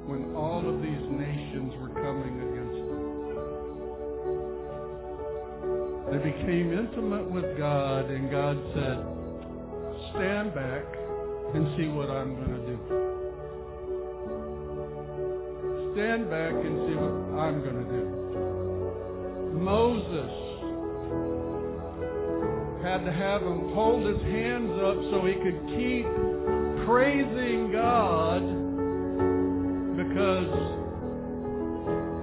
when 0.08 0.34
all 0.34 0.64
of 0.64 0.82
these 0.82 1.04
nations 1.12 1.74
were 1.82 1.90
coming 1.90 2.40
against 2.40 2.88
them. 2.88 3.04
They 6.08 6.20
became 6.24 6.72
intimate 6.72 7.30
with 7.30 7.58
God, 7.58 8.10
and 8.10 8.32
God 8.32 8.56
said, 8.74 9.04
Stand 10.16 10.56
back 10.56 10.86
and 11.54 11.68
see 11.76 11.90
what 11.90 12.10
I'm 12.10 12.34
going 12.36 12.48
to 12.48 12.64
do. 12.66 12.78
Stand 15.94 16.30
back 16.30 16.54
and 16.54 16.88
see 16.88 16.96
what 16.96 17.42
I'm 17.44 17.62
going 17.62 17.76
to 17.76 17.92
do. 17.92 18.07
Moses 19.68 20.32
had 22.82 23.04
to 23.04 23.12
have 23.12 23.42
him 23.42 23.74
hold 23.74 24.06
his 24.06 24.22
hands 24.22 24.72
up 24.80 24.96
so 25.12 25.26
he 25.26 25.34
could 25.34 25.60
keep 25.76 26.08
praising 26.88 27.70
God 27.74 28.48
because 29.98 30.48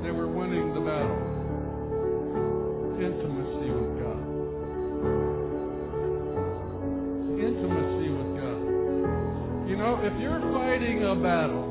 they 0.03 0.11
were 0.11 0.27
winning 0.27 0.73
the 0.73 0.81
battle. 0.81 1.21
Intimacy 2.97 3.71
with 3.77 3.93
God. 4.01 4.25
Intimacy 7.45 8.09
with 8.09 8.41
God. 8.41 9.69
You 9.69 9.77
know, 9.77 10.01
if 10.03 10.19
you're 10.19 10.41
fighting 10.55 11.05
a 11.05 11.15
battle 11.15 11.69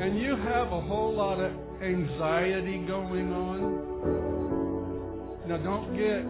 and 0.00 0.18
you 0.18 0.34
have 0.34 0.72
a 0.72 0.80
whole 0.80 1.14
lot 1.14 1.38
of 1.38 1.52
anxiety 1.80 2.78
going 2.78 3.32
on, 3.32 3.83
now 5.46 5.58
don't 5.58 5.94
get 5.96 6.24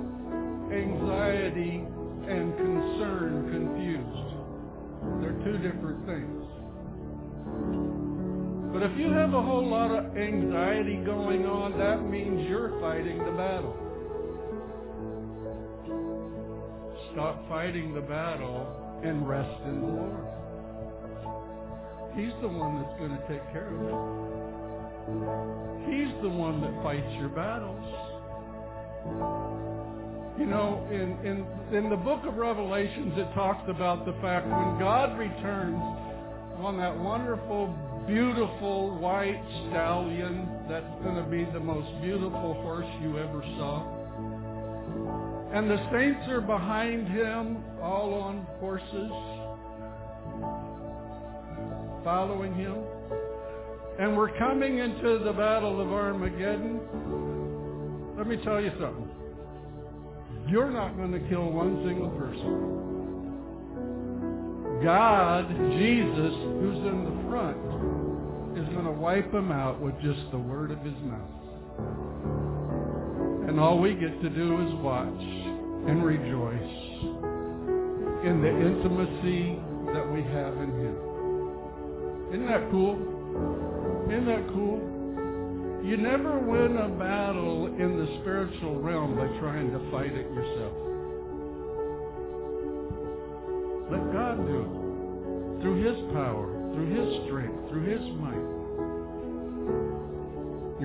anxiety 0.74 1.84
and 2.26 2.56
concern 2.56 3.48
confused. 3.52 4.30
They're 5.20 5.38
two 5.44 5.58
different 5.58 6.04
things. 6.06 6.44
But 8.72 8.82
if 8.82 8.98
you 8.98 9.12
have 9.12 9.34
a 9.34 9.40
whole 9.40 9.68
lot 9.68 9.92
of 9.92 10.16
anxiety 10.16 10.96
going 11.04 11.46
on, 11.46 11.78
that 11.78 12.02
means 12.10 12.48
you're 12.48 12.80
fighting 12.80 13.18
the 13.18 13.30
battle. 13.30 13.76
Stop 17.12 17.48
fighting 17.48 17.94
the 17.94 18.00
battle 18.00 18.66
and 19.04 19.28
rest 19.28 19.62
in 19.66 19.80
the 19.80 19.86
Lord. 19.86 20.26
He's 22.16 22.34
the 22.42 22.48
one 22.48 22.82
that's 22.82 22.98
going 22.98 23.12
to 23.12 23.22
take 23.28 23.44
care 23.52 23.68
of 23.68 23.80
it. 23.80 23.94
He's 25.86 26.10
the 26.22 26.30
one 26.30 26.60
that 26.62 26.82
fights 26.82 27.14
your 27.20 27.28
battles. 27.28 28.13
You 30.39 30.47
know, 30.47 30.86
in, 30.90 31.18
in, 31.24 31.47
in 31.76 31.90
the 31.90 31.97
book 31.97 32.24
of 32.26 32.36
Revelations, 32.36 33.14
it 33.16 33.32
talks 33.35 33.68
about 33.68 34.05
the 34.05 34.12
fact 34.20 34.47
when 34.47 34.78
God 34.78 35.18
returns 35.18 35.78
on 36.59 36.76
that 36.78 36.97
wonderful, 36.98 37.74
beautiful 38.06 38.97
white 38.98 39.40
stallion 39.68 40.48
that's 40.68 40.86
going 41.02 41.16
to 41.16 41.28
be 41.31 41.44
the 41.52 41.60
most 41.60 41.89
beautiful 42.02 42.55
horse 42.62 42.86
you 43.02 43.18
ever 43.18 43.43
saw. 43.56 43.85
And 45.52 45.70
the 45.70 45.78
saints 45.93 46.28
are 46.31 46.40
behind 46.40 47.06
him, 47.09 47.62
all 47.81 48.14
on 48.14 48.47
horses, 48.59 49.12
following 52.02 52.55
him. 52.55 52.76
And 54.01 54.16
we're 54.16 54.36
coming 54.36 54.78
into 54.78 55.20
the 55.20 55.32
battle 55.32 55.81
of 55.81 55.93
Armageddon. 55.93 56.81
Let 58.16 58.26
me 58.28 58.36
tell 58.44 58.60
you 58.60 58.70
something. 58.80 59.10
You're 60.46 60.70
not 60.70 60.96
going 60.96 61.10
to 61.12 61.20
kill 61.28 61.50
one 61.50 61.82
single 61.84 62.10
person. 62.10 62.74
God, 64.84 65.48
Jesus, 65.48 66.34
who's 66.60 66.78
in 66.86 67.04
the 67.04 67.14
front, 67.28 67.56
is 68.58 68.68
going 68.74 68.84
to 68.84 68.92
wipe 68.92 69.32
them 69.32 69.50
out 69.50 69.80
with 69.80 69.94
just 70.02 70.20
the 70.30 70.38
word 70.38 70.70
of 70.70 70.78
his 70.80 70.94
mouth. 71.02 71.30
And 73.48 73.58
all 73.58 73.78
we 73.78 73.94
get 73.94 74.20
to 74.22 74.28
do 74.28 74.60
is 74.66 74.74
watch 74.82 75.22
and 75.88 76.04
rejoice 76.04 76.74
in 78.24 78.40
the 78.42 78.48
intimacy 78.48 79.58
that 79.92 80.06
we 80.12 80.22
have 80.22 80.54
in 80.58 80.70
him. 80.80 80.96
Isn't 82.32 82.46
that 82.46 82.70
cool? 82.70 82.96
Isn't 84.08 84.26
that 84.26 84.46
cool? 84.48 84.93
You 85.85 85.98
never 85.98 86.39
win 86.39 86.78
a 86.78 86.89
battle 86.89 87.66
in 87.66 87.98
the 87.98 88.06
spiritual 88.23 88.81
realm 88.81 89.16
by 89.16 89.27
trying 89.39 89.70
to 89.70 89.90
fight 89.90 90.16
it 90.16 90.24
yourself. 90.32 90.73
Let 93.93 94.12
God 94.16 94.47
do 94.48 94.65
it. 94.65 95.61
Through 95.61 95.85
His 95.85 96.01
power, 96.15 96.48
through 96.73 96.89
His 96.89 97.27
strength, 97.27 97.69
through 97.69 97.85
His 97.85 98.01
might. 98.16 98.48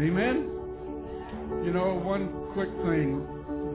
Amen? 0.04 0.52
You 1.64 1.72
know, 1.72 1.96
one 2.04 2.52
quick 2.52 2.70
thing 2.84 3.26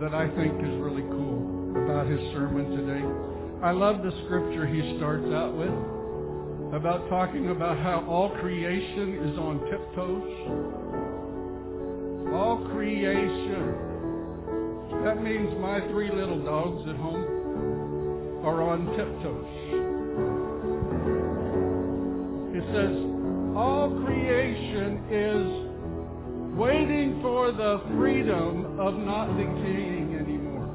that 0.00 0.12
I 0.12 0.28
think 0.36 0.60
is 0.60 0.76
really 0.84 1.08
cool 1.08 1.72
about 1.84 2.06
his 2.06 2.20
sermon 2.32 2.68
today. 2.76 3.04
I 3.64 3.72
love 3.72 4.02
the 4.02 4.12
scripture 4.26 4.66
he 4.66 4.96
starts 4.98 5.24
out 5.32 5.56
with 5.56 5.72
about 6.76 7.08
talking 7.08 7.48
about 7.48 7.78
how 7.78 8.04
all 8.08 8.28
creation 8.40 9.30
is 9.30 9.38
on 9.38 9.60
tiptoes 9.70 11.03
all 12.34 12.58
creation. 12.72 13.74
That 15.04 15.22
means 15.22 15.54
my 15.60 15.80
three 15.90 16.10
little 16.10 16.44
dogs 16.44 16.88
at 16.88 16.96
home 16.96 18.42
are 18.44 18.60
on 18.62 18.86
tiptoes. 18.96 19.46
It 22.56 22.64
says, 22.74 22.94
all 23.56 23.88
creation 24.04 25.04
is 25.10 25.64
waiting 26.58 27.20
for 27.22 27.52
the 27.52 27.80
freedom 27.96 28.80
of 28.80 28.94
not 28.94 29.36
decaying 29.36 30.16
anymore. 30.18 30.66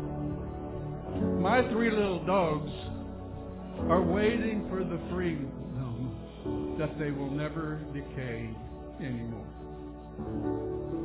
My 1.42 1.62
three 1.72 1.92
little 1.92 2.26
dogs 2.26 2.72
are 3.90 4.02
waiting 4.02 4.66
for 4.70 4.84
the 4.86 5.00
freedom 5.12 5.52
that 6.80 6.98
they 6.98 7.12
will 7.12 7.30
never 7.30 7.82
decay 7.94 8.50
anymore. 9.02 9.59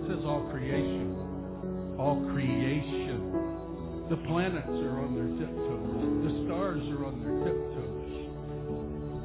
Says 0.09 0.25
all 0.25 0.47
creation. 0.51 1.17
All 1.99 2.21
creation. 2.33 3.35
The 4.11 4.17
planets 4.29 4.69
are 4.69 5.01
on 5.01 5.15
their 5.15 5.33
tiptoes. 5.41 6.25
The 6.25 6.45
stars 6.45 6.83
are 6.93 7.07
on 7.07 7.23
their 7.25 7.39
tiptoes. 7.41 7.95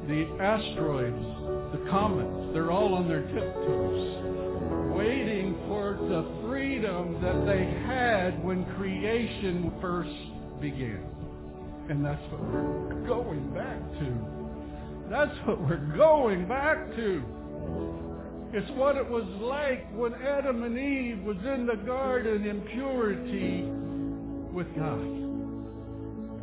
The 0.08 0.42
asteroids, 0.42 1.24
the 1.72 1.90
comets, 1.90 2.52
they're 2.54 2.70
all 2.70 2.94
on 2.94 3.06
their 3.06 3.22
tiptoes, 3.22 4.96
waiting 4.96 5.54
for 5.68 5.98
the 6.08 6.24
freedom 6.48 7.20
that 7.22 7.44
they 7.46 7.64
had 7.86 8.42
when 8.42 8.64
creation 8.76 9.70
first 9.80 10.10
began. 10.60 11.04
And 11.90 12.04
that's 12.04 12.22
what 12.32 12.40
we're 12.40 13.06
going 13.06 13.52
back 13.52 13.78
to. 14.00 14.40
That's 15.10 15.36
what 15.46 15.60
we're 15.60 15.96
going 15.96 16.48
back 16.48 16.90
to. 16.96 17.22
It's 18.52 18.70
what 18.72 18.96
it 18.96 19.08
was 19.08 19.24
like 19.40 19.86
when 19.94 20.12
Adam 20.14 20.64
and 20.64 20.76
Eve 20.76 21.22
was 21.22 21.36
in 21.36 21.66
the 21.66 21.76
garden 21.86 22.44
in 22.46 22.62
purity 22.62 23.62
with 24.52 24.66
God. 24.74 25.06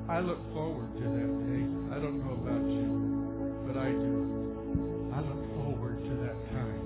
I 0.10 0.22
look 0.22 0.40
forward 0.54 0.94
to 0.96 1.04
that 1.04 1.28
day. 1.44 1.68
I 1.94 2.00
don't 2.00 2.24
know 2.24 2.32
about 2.32 2.64
you, 2.64 2.88
but 3.68 3.76
I 3.76 3.92
do. 3.92 5.12
I 5.14 5.20
look 5.20 5.44
forward 5.60 6.02
to 6.02 6.16
that 6.24 6.40
time. 6.56 6.80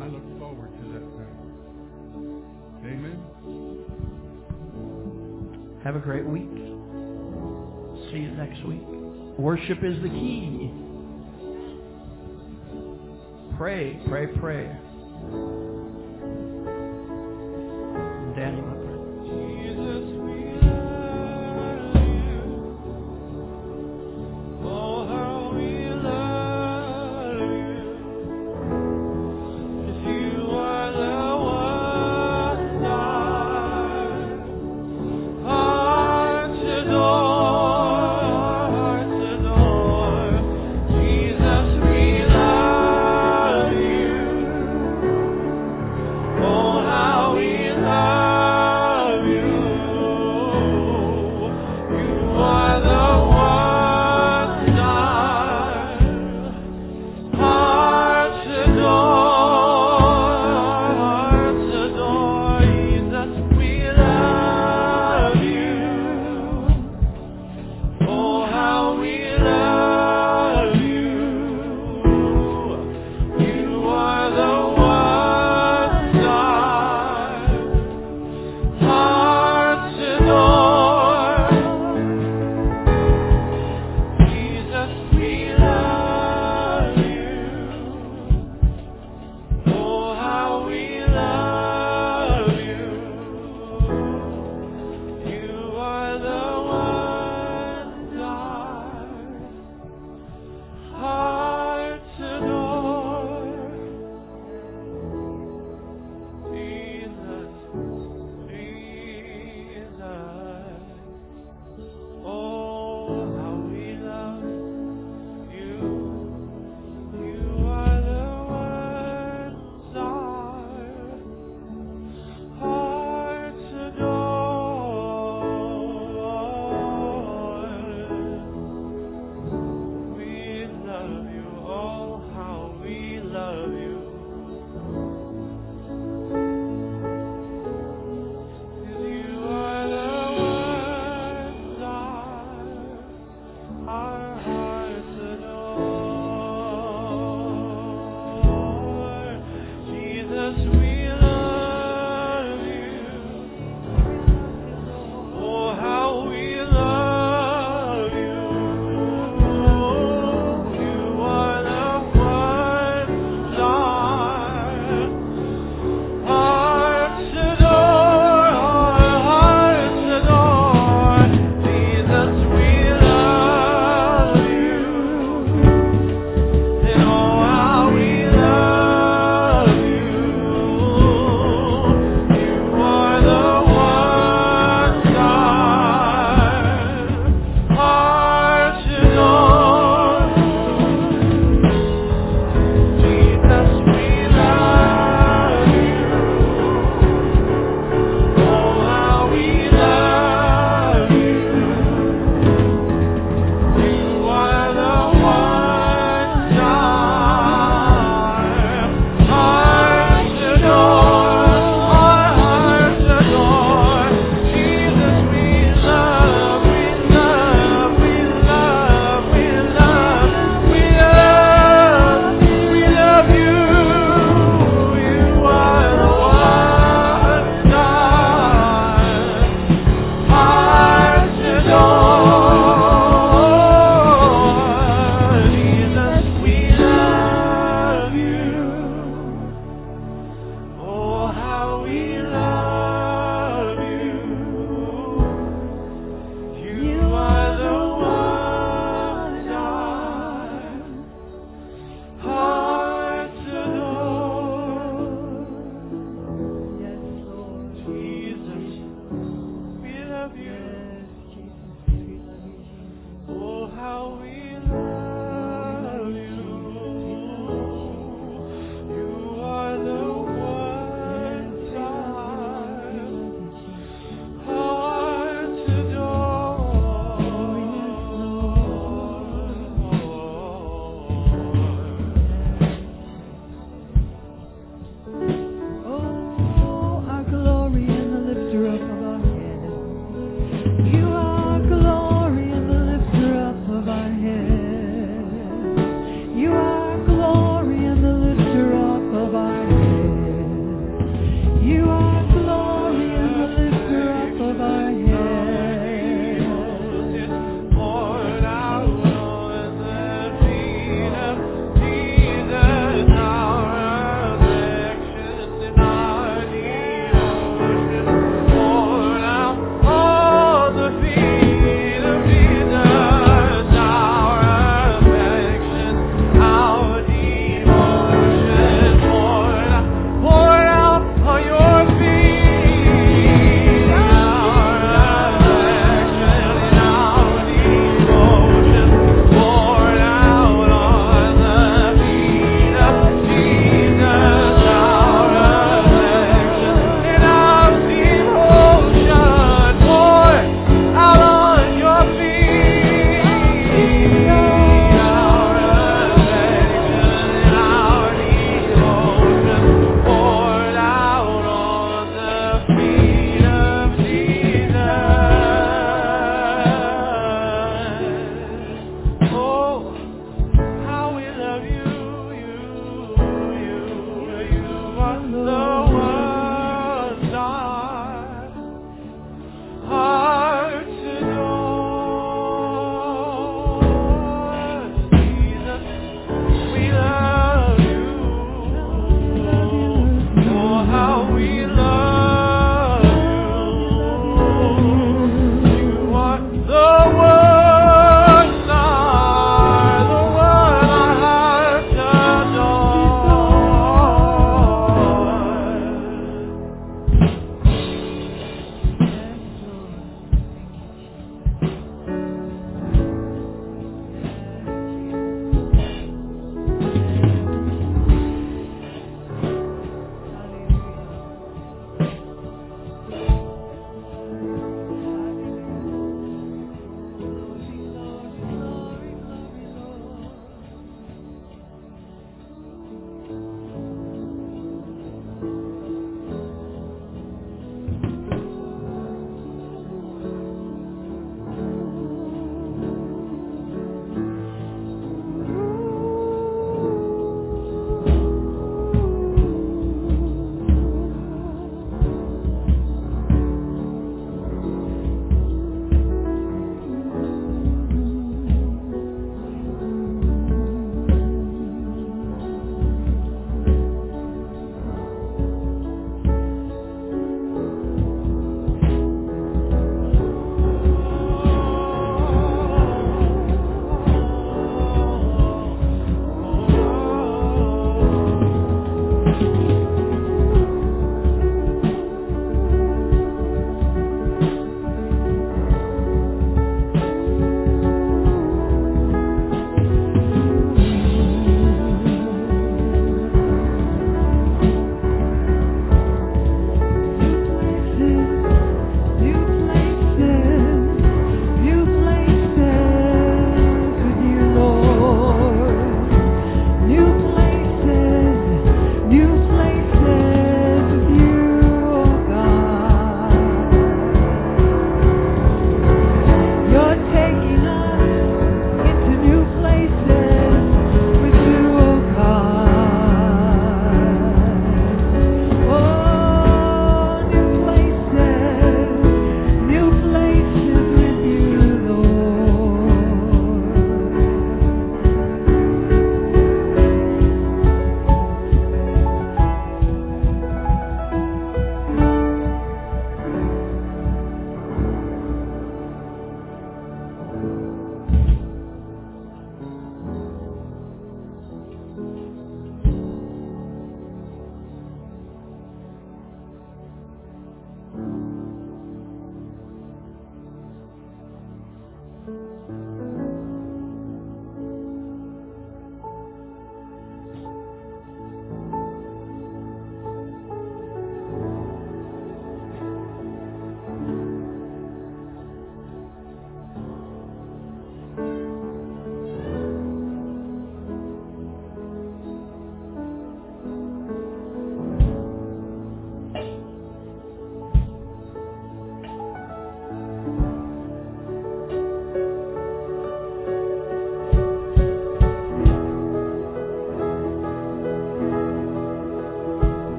I 0.00 0.06
look 0.06 0.24
forward 0.38 0.72
to 0.72 0.84
that 0.94 1.04
time. 1.18 1.36
Amen. 2.86 3.18
Have 5.84 5.96
a 5.96 6.00
great 6.00 6.24
week. 6.24 6.48
See 8.10 8.20
you 8.20 8.30
next 8.30 8.64
week. 8.64 8.86
Worship 9.38 9.84
is 9.84 10.00
the 10.02 10.08
key. 10.08 10.87
Pray, 13.58 14.00
pray, 14.06 14.28
pray. 14.38 14.70
Danny, 18.36 18.77